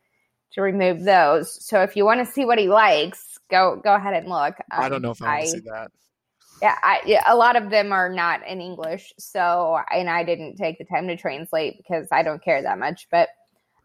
to 0.54 0.62
remove 0.62 1.04
those. 1.04 1.66
So 1.66 1.82
if 1.82 1.96
you 1.96 2.06
want 2.06 2.26
to 2.26 2.32
see 2.32 2.46
what 2.46 2.60
he 2.60 2.68
likes, 2.68 3.40
go 3.50 3.82
go 3.84 3.96
ahead 3.96 4.14
and 4.14 4.28
look. 4.30 4.56
I 4.78 4.90
don't 4.90 5.02
Um, 5.02 5.02
know 5.02 5.12
if 5.12 5.22
I 5.22 5.28
want 5.28 5.42
to 5.42 5.48
see 5.48 5.60
that. 5.62 5.92
yeah, 6.62 6.78
I, 6.82 7.02
yeah, 7.06 7.24
a 7.28 7.36
lot 7.36 7.56
of 7.58 7.70
them 7.70 7.92
are 7.92 8.10
not 8.10 8.48
in 8.48 8.62
English. 8.62 9.14
So, 9.20 9.80
and 9.92 10.10
I 10.10 10.24
didn't 10.24 10.56
take 10.56 10.78
the 10.78 10.86
time 10.86 11.08
to 11.08 11.18
translate 11.18 11.78
because 11.78 12.08
I 12.12 12.24
don't 12.24 12.44
care 12.44 12.62
that 12.62 12.80
much. 12.80 13.08
But 13.12 13.30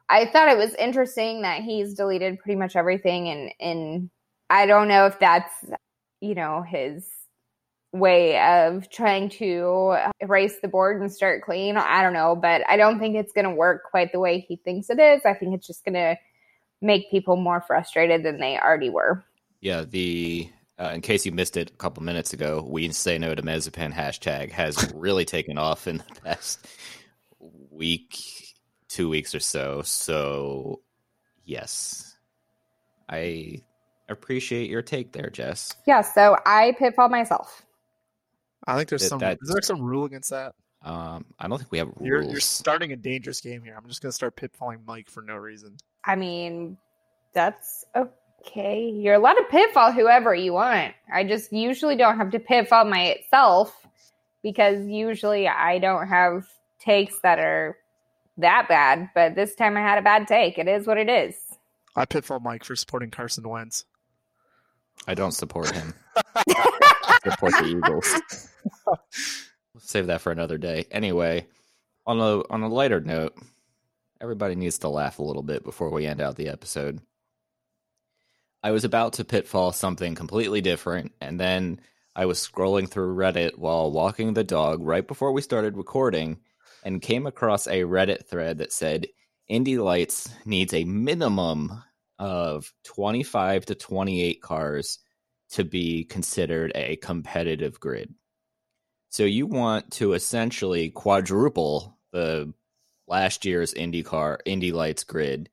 I 0.09 0.26
thought 0.26 0.48
it 0.48 0.59
was 0.59 0.74
interesting 0.74 1.42
that 1.42 1.62
he's 1.62 1.94
deleted 1.94 2.38
pretty 2.38 2.59
much 2.59 2.76
everything, 2.76 3.28
and 3.28 3.52
and 3.61 4.11
I 4.50 4.66
don't 4.66 4.88
know 4.88 5.06
if 5.06 5.18
that's 5.18 5.52
you 6.20 6.34
know 6.34 6.62
his 6.62 7.09
way 7.93 8.39
of 8.39 8.91
trying 8.91 9.30
to 9.30 9.97
erase 10.20 10.57
the 10.61 10.68
board 10.68 11.01
and 11.01 11.11
start 11.11 11.43
clean. 11.43 11.76
I 11.76 12.03
don't 12.03 12.12
know, 12.12 12.36
but 12.36 12.62
I 12.68 12.76
don't 12.76 12.99
think 12.99 13.16
it's 13.16 13.32
going 13.32 13.47
to 13.47 13.55
work 13.55 13.84
quite 13.91 14.12
the 14.12 14.20
way 14.20 14.41
he 14.41 14.57
thinks 14.57 14.91
it 14.91 14.99
is. 14.99 15.22
I 15.24 15.34
think 15.34 15.55
it's 15.55 15.66
just 15.66 15.84
going 15.84 15.95
to 15.95 16.16
make 16.80 17.11
people 17.11 17.36
more 17.36 17.62
frustrated 17.66 18.22
than 18.22 18.39
they 18.39 18.59
already 18.59 18.91
were. 18.91 19.24
Yeah, 19.61 19.84
the 19.84 20.51
uh, 20.78 20.93
in 20.95 21.01
case 21.01 21.26
you 21.26 21.32
missed 21.32 21.57
it 21.57 21.70
a 21.70 21.74
couple 21.74 22.03
minutes 22.03 22.32
ago, 22.32 22.64
we 22.68 22.89
say 22.91 23.18
no 23.18 23.34
to 23.34 23.43
Mazepin 23.43 23.93
hashtag 23.93 24.53
has 24.53 24.93
really 24.95 25.24
taken 25.24 25.59
off 25.59 25.89
in 25.89 25.99
the 25.99 26.20
past 26.22 26.66
week, 27.70 28.18
two 28.89 29.09
weeks 29.09 29.34
or 29.34 29.41
so. 29.41 29.82
So, 29.82 30.80
yes, 31.45 32.16
I 33.09 33.62
appreciate 34.09 34.70
your 34.70 34.82
take 34.82 35.12
there, 35.12 35.30
Jess. 35.30 35.74
Yeah, 35.86 36.03
so 36.03 36.36
I 36.47 36.76
pitfall 36.78 37.09
myself. 37.09 37.64
I 38.68 38.76
think 38.76 38.88
there's 38.90 39.02
That- 39.02 39.08
some. 39.08 39.18
that's- 39.18 39.38
Is 39.42 39.48
there 39.52 39.62
some 39.62 39.80
rule 39.82 40.04
against 40.04 40.30
that? 40.30 40.54
Um, 40.82 41.24
I 41.38 41.48
don't 41.48 41.58
think 41.58 41.72
we 41.72 41.78
have 41.78 41.90
You're 42.00 42.20
rules. 42.20 42.30
you're 42.32 42.40
starting 42.40 42.92
a 42.92 42.96
dangerous 42.96 43.40
game 43.40 43.62
here. 43.62 43.74
I'm 43.76 43.88
just 43.88 44.00
gonna 44.00 44.12
start 44.12 44.36
pitfalling 44.36 44.84
Mike 44.86 45.10
for 45.10 45.22
no 45.22 45.34
reason. 45.34 45.76
I 46.04 46.14
mean, 46.14 46.76
that's 47.32 47.84
okay. 47.96 48.88
You're 48.88 49.14
allowed 49.14 49.34
to 49.34 49.44
pitfall 49.50 49.90
whoever 49.90 50.34
you 50.34 50.52
want. 50.52 50.94
I 51.12 51.24
just 51.24 51.52
usually 51.52 51.96
don't 51.96 52.16
have 52.18 52.30
to 52.30 52.38
pitfall 52.38 52.84
myself 52.84 53.74
because 54.42 54.86
usually 54.86 55.48
I 55.48 55.78
don't 55.78 56.06
have 56.06 56.46
takes 56.78 57.18
that 57.20 57.40
are 57.40 57.76
that 58.36 58.68
bad. 58.68 59.10
But 59.14 59.34
this 59.34 59.56
time 59.56 59.76
I 59.76 59.80
had 59.80 59.98
a 59.98 60.02
bad 60.02 60.28
take. 60.28 60.58
It 60.58 60.68
is 60.68 60.86
what 60.86 60.96
it 60.96 61.08
is. 61.08 61.34
I 61.96 62.04
pitfall 62.04 62.38
Mike 62.38 62.62
for 62.64 62.76
supporting 62.76 63.10
Carson 63.10 63.48
Wentz. 63.48 63.84
I 65.09 65.14
don't 65.14 65.32
support 65.32 65.70
him. 65.74 65.94
I 66.36 67.18
support 67.24 67.52
the 67.54 67.64
Eagles. 67.64 68.22
Save 69.78 70.09
that 70.09 70.20
for 70.20 70.30
another 70.30 70.59
day. 70.59 70.84
Anyway, 70.90 71.46
on 72.06 72.20
a 72.20 72.42
on 72.52 72.62
a 72.62 72.68
lighter 72.68 73.00
note, 73.00 73.34
everybody 74.20 74.54
needs 74.54 74.80
to 74.80 74.90
laugh 74.90 75.18
a 75.18 75.22
little 75.22 75.42
bit 75.42 75.64
before 75.64 75.90
we 75.90 76.04
end 76.06 76.20
out 76.20 76.36
the 76.36 76.50
episode. 76.50 77.00
I 78.62 78.72
was 78.72 78.84
about 78.84 79.14
to 79.14 79.24
pitfall 79.24 79.72
something 79.72 80.14
completely 80.14 80.61
different, 80.61 81.12
and 81.22 81.40
then 81.40 81.80
I 82.14 82.26
was 82.26 82.38
scrolling 82.38 82.86
through 82.86 83.16
Reddit 83.16 83.56
while 83.56 83.90
walking 83.90 84.34
the 84.34 84.44
dog 84.44 84.82
right 84.82 85.06
before 85.09 85.32
we 85.32 85.40
started 85.40 85.78
recording, 85.78 86.40
and 86.84 87.00
came 87.00 87.26
across 87.26 87.66
a 87.66 87.84
Reddit 87.84 88.26
thread 88.26 88.59
that 88.59 88.74
said 88.74 89.06
Indy 89.48 89.78
Lights 89.78 90.28
needs 90.44 90.74
a 90.74 90.84
minimum 90.84 91.82
of 92.18 92.72
25 92.84 93.66
to 93.66 93.74
28 93.74 94.42
cars 94.42 94.98
to 95.50 95.64
be 95.64 96.04
considered 96.04 96.72
a 96.74 96.96
competitive 96.96 97.80
grid. 97.80 98.14
So 99.10 99.24
you 99.24 99.46
want 99.46 99.90
to 99.92 100.12
essentially 100.12 100.90
quadruple 100.90 101.96
the 102.12 102.52
last 103.06 103.44
year's 103.44 103.72
IndyCar 103.72 104.38
Indy 104.44 104.72
Lights 104.72 105.04
grid 105.04 105.48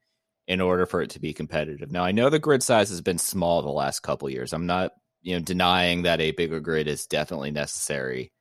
in 0.48 0.62
order 0.62 0.86
for 0.86 1.02
it 1.02 1.12
to 1.12 1.20
be 1.20 1.34
competitive. 1.34 1.92
Now 1.92 2.04
I 2.04 2.12
know 2.12 2.30
the 2.30 2.40
grid 2.40 2.62
size 2.62 2.90
has 2.90 3.02
been 3.02 3.18
small 3.18 3.62
the 3.62 3.70
last 3.70 4.02
couple 4.02 4.30
years. 4.30 4.54
I'm 4.54 4.66
not, 4.66 4.92
you 5.22 5.36
know, 5.36 5.42
denying 5.42 6.04
that 6.04 6.22
a 6.22 6.32
bigger 6.32 6.60
grid 6.60 6.88
is 6.88 7.08
definitely 7.08 7.52
necessary. 7.52 8.32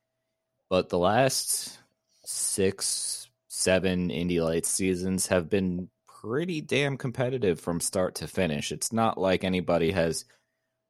But 0.69 0.89
the 0.89 0.99
last 0.99 1.79
6 2.25 3.29
7 3.47 4.11
Indy 4.11 4.41
Lights 4.41 4.67
seasons 4.67 5.27
have 5.27 5.49
been 5.49 5.89
pretty 6.25 6.61
damn 6.61 6.97
competitive 6.97 7.59
from 7.59 7.79
start 7.79 8.15
to 8.15 8.27
finish. 8.27 8.71
It's 8.71 8.91
not 8.91 9.17
like 9.17 9.43
anybody 9.43 9.91
has 9.91 10.25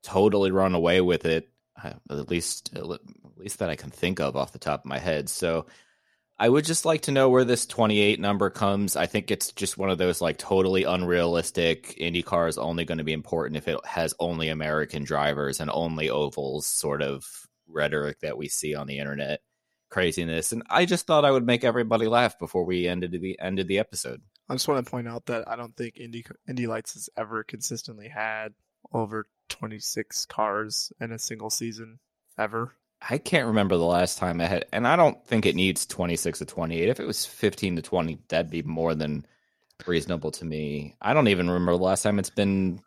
totally 0.03 0.51
run 0.51 0.75
away 0.75 1.01
with 1.01 1.25
it 1.25 1.49
uh, 1.83 1.93
at 2.09 2.29
least 2.29 2.71
at 2.75 2.85
least 3.37 3.59
that 3.59 3.69
I 3.69 3.75
can 3.75 3.89
think 3.89 4.19
of 4.19 4.35
off 4.35 4.53
the 4.53 4.59
top 4.59 4.81
of 4.81 4.85
my 4.85 4.99
head. 4.99 5.27
So 5.27 5.65
I 6.37 6.47
would 6.47 6.65
just 6.65 6.85
like 6.85 7.01
to 7.03 7.11
know 7.11 7.29
where 7.29 7.43
this 7.43 7.65
28 7.65 8.19
number 8.19 8.49
comes. 8.49 8.95
I 8.95 9.05
think 9.05 9.29
it's 9.29 9.51
just 9.51 9.77
one 9.77 9.89
of 9.89 9.97
those 9.97 10.21
like 10.21 10.37
totally 10.37 10.83
unrealistic 10.83 11.97
IndyCar 11.99 12.47
is 12.47 12.57
only 12.57 12.85
going 12.85 12.97
to 12.97 13.03
be 13.03 13.13
important 13.13 13.57
if 13.57 13.67
it 13.67 13.77
has 13.85 14.13
only 14.19 14.49
American 14.49 15.03
drivers 15.03 15.59
and 15.59 15.69
only 15.69 16.09
ovals 16.09 16.67
sort 16.67 17.01
of 17.01 17.25
rhetoric 17.67 18.19
that 18.21 18.37
we 18.37 18.47
see 18.47 18.75
on 18.75 18.87
the 18.87 18.99
internet 18.99 19.41
craziness. 19.89 20.51
And 20.51 20.63
I 20.69 20.85
just 20.85 21.07
thought 21.07 21.25
I 21.25 21.31
would 21.31 21.45
make 21.45 21.63
everybody 21.63 22.07
laugh 22.07 22.37
before 22.39 22.65
we 22.65 22.87
ended 22.87 23.11
the 23.11 23.39
ended 23.39 23.67
the 23.67 23.79
episode. 23.79 24.21
I 24.49 24.53
just 24.53 24.67
want 24.67 24.85
to 24.85 24.89
point 24.89 25.07
out 25.07 25.25
that 25.27 25.49
I 25.49 25.55
don't 25.55 25.75
think 25.75 25.97
Indy 25.97 26.25
Indy 26.47 26.67
Lights 26.67 26.93
has 26.93 27.09
ever 27.17 27.43
consistently 27.43 28.09
had 28.09 28.53
over 28.93 29.27
26 29.49 30.25
cars 30.27 30.93
in 30.99 31.11
a 31.11 31.19
single 31.19 31.49
season 31.49 31.99
ever. 32.37 32.75
I 33.07 33.17
can't 33.17 33.47
remember 33.47 33.77
the 33.77 33.83
last 33.83 34.17
time 34.17 34.39
I 34.41 34.45
had, 34.45 34.65
and 34.71 34.87
I 34.87 34.95
don't 34.95 35.23
think 35.27 35.45
it 35.45 35.55
needs 35.55 35.85
26 35.85 36.39
to 36.39 36.45
28. 36.45 36.89
If 36.89 36.99
it 36.99 37.05
was 37.05 37.25
15 37.25 37.75
to 37.75 37.81
20, 37.81 38.19
that'd 38.29 38.51
be 38.51 38.63
more 38.63 38.95
than 38.95 39.25
reasonable 39.85 40.31
to 40.31 40.45
me. 40.45 40.95
I 41.01 41.13
don't 41.13 41.27
even 41.27 41.49
remember 41.49 41.73
the 41.73 41.83
last 41.83 42.03
time 42.03 42.19
it's 42.19 42.29
been 42.29 42.81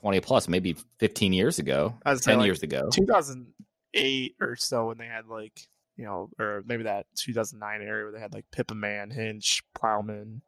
20 0.00 0.20
plus, 0.20 0.48
maybe 0.48 0.76
15 0.98 1.32
years 1.32 1.58
ago, 1.58 1.94
I 2.04 2.12
was 2.12 2.20
10 2.20 2.24
saying, 2.24 2.38
like, 2.38 2.46
years 2.46 2.62
ago. 2.62 2.88
2008 2.92 4.36
or 4.40 4.56
so 4.56 4.86
when 4.86 4.98
they 4.98 5.06
had 5.06 5.26
like 5.26 5.66
you 5.96 6.04
know, 6.04 6.30
or 6.38 6.62
maybe 6.66 6.84
that 6.84 7.06
2009 7.16 7.82
area 7.82 8.04
where 8.04 8.12
they 8.12 8.20
had 8.20 8.32
like 8.32 8.46
Pippa 8.50 8.74
Mann, 8.74 9.10
Hinch, 9.10 9.62
Plowman, 9.74 10.42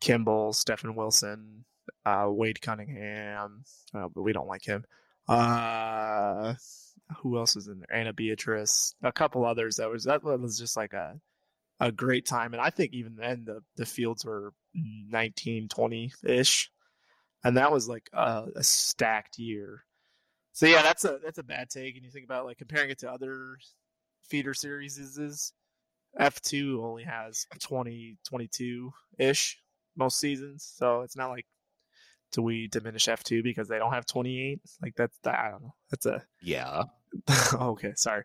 Kimball, 0.00 0.52
Stefan 0.52 0.94
Wilson, 0.94 1.64
uh, 2.04 2.26
Wade 2.28 2.60
Cunningham, 2.60 3.64
uh, 3.94 4.08
but 4.14 4.22
we 4.22 4.32
don't 4.32 4.48
like 4.48 4.64
him. 4.64 4.84
Uh, 5.28 6.54
who 7.18 7.38
else 7.38 7.54
was 7.54 7.68
in 7.68 7.80
there? 7.80 7.92
Ana 7.96 8.12
Beatriz, 8.12 8.94
a 9.02 9.12
couple 9.12 9.44
others. 9.44 9.76
That 9.76 9.90
was 9.90 10.04
that 10.04 10.22
was 10.22 10.58
just 10.58 10.76
like 10.76 10.92
a 10.92 11.20
a 11.80 11.92
great 11.92 12.26
time, 12.26 12.54
and 12.54 12.60
I 12.60 12.70
think 12.70 12.92
even 12.92 13.16
then 13.16 13.44
the 13.44 13.60
the 13.76 13.86
fields 13.86 14.24
were 14.24 14.52
19, 14.74 15.68
20 15.68 16.12
ish, 16.24 16.70
and 17.44 17.56
that 17.56 17.72
was 17.72 17.88
like 17.88 18.08
a, 18.12 18.46
a 18.56 18.62
stacked 18.62 19.38
year. 19.38 19.82
So 20.52 20.66
yeah, 20.66 20.82
that's 20.82 21.04
a 21.04 21.18
that's 21.22 21.38
a 21.38 21.44
bad 21.44 21.70
take. 21.70 21.96
And 21.96 22.04
you 22.04 22.10
think 22.10 22.24
about 22.24 22.46
like 22.46 22.58
comparing 22.58 22.90
it 22.90 23.00
to 23.00 23.10
other 23.10 23.58
feeder 24.28 24.54
series 24.54 24.98
is 24.98 25.52
F2 26.18 26.82
only 26.82 27.04
has 27.04 27.46
20 27.60 28.16
22 28.24 28.92
ish 29.18 29.58
most 29.96 30.18
seasons. 30.20 30.70
So 30.76 31.02
it's 31.02 31.16
not 31.16 31.30
like 31.30 31.46
do 32.32 32.42
we 32.42 32.66
diminish 32.68 33.06
F2 33.06 33.42
because 33.42 33.68
they 33.68 33.78
don't 33.78 33.92
have 33.92 34.04
28? 34.06 34.60
Like 34.82 34.94
that's 34.96 35.16
I 35.24 35.50
don't 35.50 35.62
know. 35.62 35.74
That's 35.90 36.06
a 36.06 36.22
Yeah. 36.42 36.84
okay, 37.54 37.92
sorry. 37.96 38.24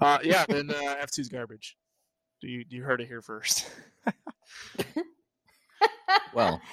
Uh 0.00 0.18
yeah, 0.24 0.44
then 0.48 0.70
uh, 0.70 0.96
F2's 1.04 1.28
garbage. 1.28 1.76
Do 2.40 2.48
you 2.48 2.64
you 2.68 2.82
heard 2.82 3.00
it 3.00 3.08
here 3.08 3.20
first. 3.22 3.70
Well, 6.34 6.60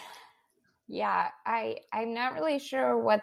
Yeah, 0.92 1.28
I 1.46 1.78
I'm 1.94 2.16
not 2.16 2.34
really 2.34 2.58
sure 2.58 2.98
what 2.98 3.22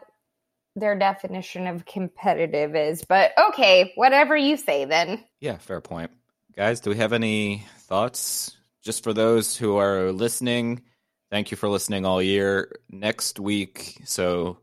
their 0.77 0.97
definition 0.97 1.66
of 1.66 1.85
competitive 1.85 2.77
is, 2.77 3.05
but 3.05 3.33
okay, 3.49 3.93
whatever 3.97 4.37
you 4.37 4.57
say 4.57 4.85
then. 4.85 5.24
yeah, 5.41 5.57
fair 5.57 5.81
point. 5.81 6.12
Guys, 6.55 6.79
do 6.81 6.91
we 6.91 6.97
have 6.97 7.12
any 7.12 7.66
thoughts? 7.81 8.57
Just 8.83 9.03
for 9.03 9.12
those 9.12 9.57
who 9.57 9.79
are 9.79 10.12
listening, 10.12 10.83
thank 11.31 11.51
you 11.51 11.57
for 11.57 11.68
listening 11.68 12.05
all 12.05 12.22
year. 12.22 12.72
Next 12.91 13.39
week, 13.39 14.01
so 14.05 14.59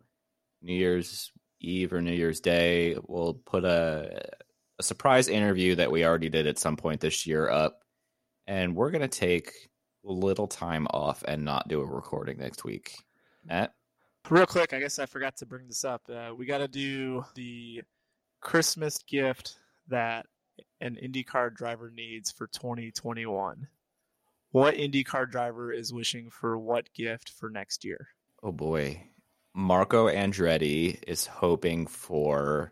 New 0.62 0.74
Year's 0.74 1.32
Eve 1.60 1.94
or 1.94 2.02
New 2.02 2.14
Year's 2.14 2.40
Day, 2.40 2.98
we'll 3.08 3.34
put 3.34 3.64
a 3.66 4.30
a 4.80 4.84
surprise 4.84 5.28
interview 5.28 5.76
that 5.76 5.92
we 5.92 6.04
already 6.04 6.30
did 6.30 6.48
at 6.48 6.58
some 6.58 6.76
point 6.76 7.00
this 7.00 7.28
year 7.28 7.50
up, 7.50 7.82
and 8.48 8.76
we're 8.76 8.92
gonna 8.92 9.08
take 9.08 9.52
a 10.06 10.12
little 10.12 10.48
time 10.48 10.88
off 10.92 11.24
and 11.28 11.46
not 11.46 11.68
do 11.68 11.82
a 11.82 11.86
recording 11.86 12.38
next 12.38 12.64
week. 12.64 12.98
Matt? 13.46 13.74
Real 14.30 14.46
quick, 14.46 14.74
I 14.74 14.80
guess 14.80 15.00
I 15.00 15.06
forgot 15.06 15.36
to 15.38 15.46
bring 15.46 15.68
this 15.68 15.84
up. 15.84 16.02
Uh, 16.10 16.32
we 16.36 16.46
got 16.46 16.60
to 16.60 16.68
do 16.68 17.26
the 17.36 17.82
Christmas 18.40 18.98
gift 19.00 19.58
that 19.90 20.26
an 20.80 20.98
IndyCar 21.02 21.54
driver 21.54 21.92
needs 21.94 22.32
for 22.32 22.48
2021. 22.48 23.68
What 24.54 24.76
IndyCar 24.76 25.32
driver 25.32 25.74
is 25.74 25.92
wishing 25.92 26.30
for 26.30 26.60
what 26.60 26.94
gift 26.94 27.30
for 27.30 27.50
next 27.50 27.84
year? 27.84 28.10
Oh 28.44 28.52
boy. 28.52 29.02
Marco 29.56 30.08
Andretti 30.08 31.00
is 31.08 31.26
hoping 31.26 31.88
for 31.88 32.72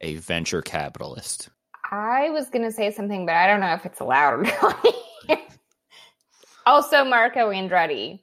a 0.00 0.16
venture 0.16 0.62
capitalist. 0.62 1.48
I 1.88 2.30
was 2.30 2.50
going 2.50 2.64
to 2.64 2.72
say 2.72 2.90
something, 2.90 3.24
but 3.24 3.36
I 3.36 3.46
don't 3.46 3.60
know 3.60 3.72
if 3.72 3.86
it's 3.86 4.00
allowed 4.00 4.32
or 4.34 4.42
not. 5.28 5.38
also, 6.66 7.04
Marco 7.04 7.50
Andretti, 7.50 8.18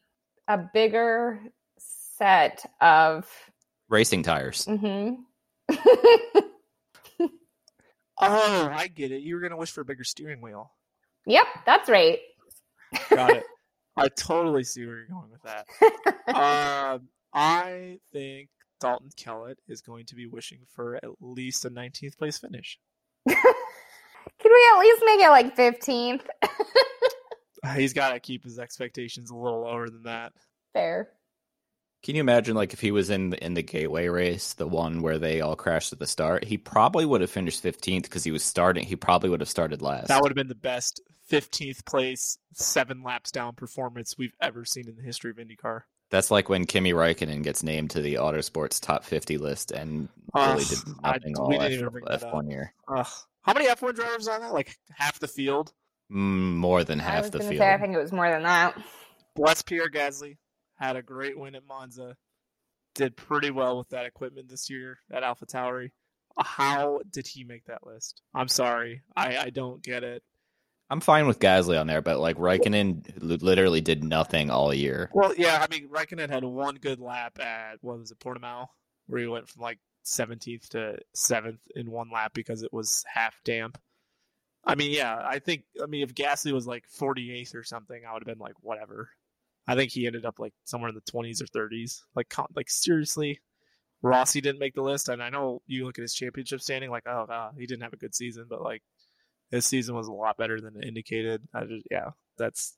a 0.49 0.57
bigger 0.57 1.39
set 1.77 2.69
of. 2.81 3.25
Racing 3.87 4.23
tires. 4.23 4.65
Mm-hmm. 4.65 5.21
Oh, 8.21 8.69
I 8.69 8.87
get 8.87 9.13
it. 9.13 9.21
You 9.21 9.35
were 9.35 9.39
going 9.39 9.51
to 9.51 9.57
wish 9.57 9.71
for 9.71 9.79
a 9.79 9.85
bigger 9.85 10.03
steering 10.03 10.41
wheel. 10.41 10.73
Yep, 11.25 11.45
that's 11.65 11.89
right. 11.89 12.19
Got 13.09 13.37
it. 13.37 13.43
I 13.97 14.07
totally 14.09 14.63
see 14.63 14.85
where 14.85 14.97
you're 14.97 15.07
going 15.07 15.29
with 15.29 15.41
that. 15.43 15.65
um, 16.93 17.09
I 17.33 17.99
think 18.13 18.49
Dalton 18.79 19.09
Kellett 19.17 19.59
is 19.67 19.81
going 19.81 20.05
to 20.05 20.15
be 20.15 20.25
wishing 20.25 20.59
for 20.73 20.95
at 20.95 21.09
least 21.19 21.65
a 21.65 21.69
19th 21.69 22.17
place 22.17 22.37
finish. 22.37 22.79
Can 23.27 24.51
we 24.53 24.67
at 24.73 24.79
least 24.79 25.03
make 25.05 25.19
it 25.19 25.29
like 25.29 25.55
15th? 25.55 26.25
He's 27.75 27.93
got 27.93 28.13
to 28.13 28.19
keep 28.19 28.43
his 28.43 28.57
expectations 28.57 29.31
a 29.31 29.35
little 29.35 29.63
lower 29.63 29.89
than 29.89 30.03
that. 30.03 30.31
Fair. 30.73 31.09
Can 32.01 32.15
you 32.15 32.21
imagine, 32.21 32.55
like, 32.55 32.71
if 32.73 32.79
he 32.79 32.91
was 32.91 33.09
in 33.09 33.31
the, 33.31 33.43
in 33.43 33.53
the 33.55 33.61
gateway 33.61 34.07
race, 34.07 34.53
the 34.53 34.67
one 34.67 35.01
where 35.01 35.19
they 35.19 35.41
all 35.41 35.55
crashed 35.57 35.91
at 35.91 35.99
the 35.99 36.07
start? 36.07 36.45
He 36.45 36.57
probably 36.57 37.05
would 37.05 37.19
have 37.21 37.29
finished 37.29 37.61
15th 37.63 38.03
because 38.03 38.23
he 38.23 38.31
was 38.31 38.43
starting. 38.43 38.85
He 38.85 38.95
probably 38.95 39.29
would 39.29 39.41
have 39.41 39.49
started 39.49 39.81
last. 39.81 40.07
That 40.07 40.21
would 40.21 40.31
have 40.31 40.35
been 40.37 40.47
the 40.47 40.55
best 40.55 41.01
15th 41.29 41.85
place, 41.85 42.37
seven 42.53 43.03
laps 43.03 43.31
down 43.31 43.53
performance 43.55 44.15
we've 44.17 44.33
ever 44.41 44.63
seen 44.63 44.87
in 44.87 44.95
the 44.95 45.03
history 45.03 45.29
of 45.31 45.37
IndyCar. 45.37 45.81
That's 46.09 46.31
like 46.31 46.49
when 46.49 46.65
Kimi 46.65 46.93
Raikkonen 46.93 47.43
gets 47.43 47.61
named 47.63 47.91
to 47.91 48.01
the 48.01 48.15
Autosports 48.15 48.81
top 48.81 49.03
50 49.03 49.37
list 49.37 49.71
and 49.71 50.09
really 50.33 50.63
did 50.63 50.77
I- 51.03 51.11
nothing 51.17 51.33
we 51.33 51.57
all 51.57 51.69
didn't 51.69 52.03
F- 52.09 52.23
F1 52.23 52.45
up. 52.45 52.49
year. 52.49 52.73
Ugh. 52.87 53.07
How 53.43 53.53
many 53.53 53.67
F1 53.67 53.93
drivers 53.95 54.27
are 54.27 54.39
there? 54.39 54.49
Like 54.51 54.75
half 54.95 55.19
the 55.19 55.27
field. 55.27 55.71
Mm, 56.11 56.55
more 56.55 56.83
than 56.83 56.99
I 56.99 57.03
half 57.03 57.21
was 57.23 57.31
the 57.31 57.39
field. 57.41 57.57
say, 57.57 57.73
I 57.73 57.77
think 57.77 57.93
it 57.93 57.99
was 58.01 58.11
more 58.11 58.27
than 58.29 58.41
that. 58.43 58.75
Bless 59.35 59.61
Pierre 59.61 59.89
Gasly. 59.89 60.37
Had 60.79 60.95
a 60.95 61.01
great 61.01 61.37
win 61.37 61.55
at 61.55 61.67
Monza. 61.67 62.15
Did 62.95 63.15
pretty 63.15 63.51
well 63.51 63.77
with 63.77 63.89
that 63.89 64.05
equipment 64.05 64.49
this 64.49 64.69
year 64.69 64.99
at 65.11 65.23
Alpha 65.23 65.45
Tauri. 65.45 65.91
How 66.37 66.99
did 67.09 67.27
he 67.27 67.43
make 67.43 67.65
that 67.65 67.85
list? 67.85 68.21
I'm 68.33 68.47
sorry. 68.47 69.01
I, 69.15 69.37
I 69.37 69.49
don't 69.49 69.83
get 69.83 70.03
it. 70.03 70.23
I'm 70.89 71.01
fine 71.01 71.27
with 71.27 71.39
Gasly 71.39 71.79
on 71.79 71.85
there, 71.85 72.01
but 72.01 72.19
like 72.19 72.37
Raikkonen 72.37 73.05
li- 73.17 73.37
literally 73.37 73.81
did 73.81 74.03
nothing 74.03 74.49
all 74.49 74.73
year. 74.73 75.09
Well, 75.13 75.33
yeah, 75.37 75.63
I 75.63 75.67
mean, 75.73 75.89
Raikkonen 75.89 76.29
had 76.29 76.43
one 76.43 76.75
good 76.75 76.99
lap 76.99 77.39
at, 77.39 77.77
what 77.81 77.99
was 77.99 78.11
it, 78.11 78.19
Portimao, 78.19 78.67
where 79.05 79.21
he 79.21 79.27
went 79.27 79.47
from 79.47 79.61
like 79.61 79.79
17th 80.05 80.69
to 80.69 80.97
7th 81.15 81.59
in 81.75 81.91
one 81.91 82.09
lap 82.11 82.31
because 82.33 82.63
it 82.63 82.73
was 82.73 83.03
half 83.07 83.35
damp. 83.45 83.77
I 84.65 84.75
mean, 84.75 84.91
yeah, 84.91 85.15
I 85.15 85.39
think, 85.39 85.63
I 85.81 85.85
mean, 85.85 86.03
if 86.03 86.15
Gasly 86.15 86.51
was 86.51 86.65
like 86.65 86.85
48th 86.99 87.55
or 87.55 87.63
something, 87.63 88.01
I 88.03 88.13
would 88.13 88.23
have 88.23 88.27
been 88.37 88.43
like, 88.43 88.55
whatever. 88.61 89.09
I 89.69 89.75
think 89.75 89.91
he 89.91 90.07
ended 90.07 90.25
up 90.25 90.39
like 90.39 90.53
somewhere 90.65 90.89
in 90.89 90.95
the 90.95 91.11
20s 91.11 91.41
or 91.41 91.45
30s. 91.45 92.01
Like, 92.15 92.27
con- 92.27 92.47
like 92.55 92.69
seriously, 92.69 93.39
Rossi 94.01 94.41
didn't 94.41 94.59
make 94.59 94.73
the 94.73 94.81
list. 94.81 95.09
And 95.09 95.21
I 95.21 95.29
know 95.29 95.61
you 95.67 95.85
look 95.85 95.99
at 95.99 96.01
his 96.01 96.15
championship 96.15 96.61
standing, 96.61 96.89
like, 96.89 97.03
oh, 97.05 97.27
uh, 97.29 97.51
he 97.57 97.67
didn't 97.67 97.83
have 97.83 97.93
a 97.93 97.97
good 97.97 98.15
season, 98.15 98.45
but 98.49 98.63
like, 98.63 98.81
his 99.51 99.67
season 99.67 99.95
was 99.95 100.07
a 100.07 100.11
lot 100.11 100.37
better 100.37 100.59
than 100.59 100.81
indicated. 100.81 101.43
I 101.53 101.65
just, 101.65 101.85
yeah, 101.91 102.09
that's, 102.35 102.77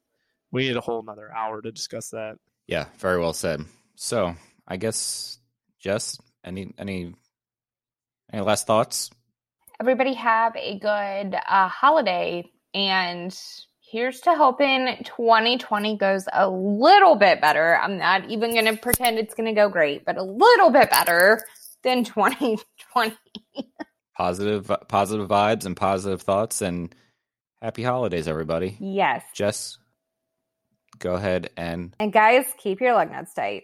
we 0.51 0.67
need 0.67 0.75
a 0.75 0.81
whole 0.81 0.99
another 1.01 1.31
hour 1.33 1.61
to 1.61 1.71
discuss 1.71 2.09
that. 2.09 2.37
Yeah, 2.67 2.87
very 2.97 3.19
well 3.19 3.33
said. 3.33 3.63
So 3.95 4.35
I 4.67 4.75
guess 4.75 5.39
Jess, 5.79 6.19
any 6.43 6.73
any 6.77 7.13
any 8.31 8.41
last 8.41 8.67
thoughts? 8.67 9.11
Everybody 9.79 10.13
have 10.13 10.55
a 10.57 10.77
good 10.77 11.35
uh, 11.35 11.67
holiday. 11.67 12.51
And 12.73 13.37
here's 13.91 14.21
to 14.21 14.33
hoping 14.33 14.97
2020 15.03 15.97
goes 15.97 16.25
a 16.31 16.49
little 16.49 17.15
bit 17.15 17.41
better. 17.41 17.77
I'm 17.77 17.97
not 17.97 18.29
even 18.29 18.53
going 18.53 18.65
to 18.65 18.77
pretend 18.77 19.19
it's 19.19 19.33
going 19.33 19.53
to 19.53 19.59
go 19.59 19.67
great, 19.69 20.05
but 20.05 20.17
a 20.17 20.23
little 20.23 20.71
bit 20.71 20.89
better 20.89 21.43
than 21.83 22.03
2020. 22.05 23.15
Positive 24.15 24.71
positive 24.87 25.27
vibes 25.27 25.65
and 25.65 25.75
positive 25.75 26.21
thoughts 26.21 26.61
and 26.61 26.93
happy 27.61 27.83
holidays, 27.83 28.27
everybody. 28.27 28.77
Yes. 28.79 29.23
Jess, 29.33 29.77
go 30.99 31.15
ahead 31.15 31.49
and 31.57 31.95
And 31.99 32.13
guys, 32.13 32.45
keep 32.57 32.81
your 32.81 32.93
lug 32.93 33.11
nuts 33.11 33.33
tight. 33.33 33.63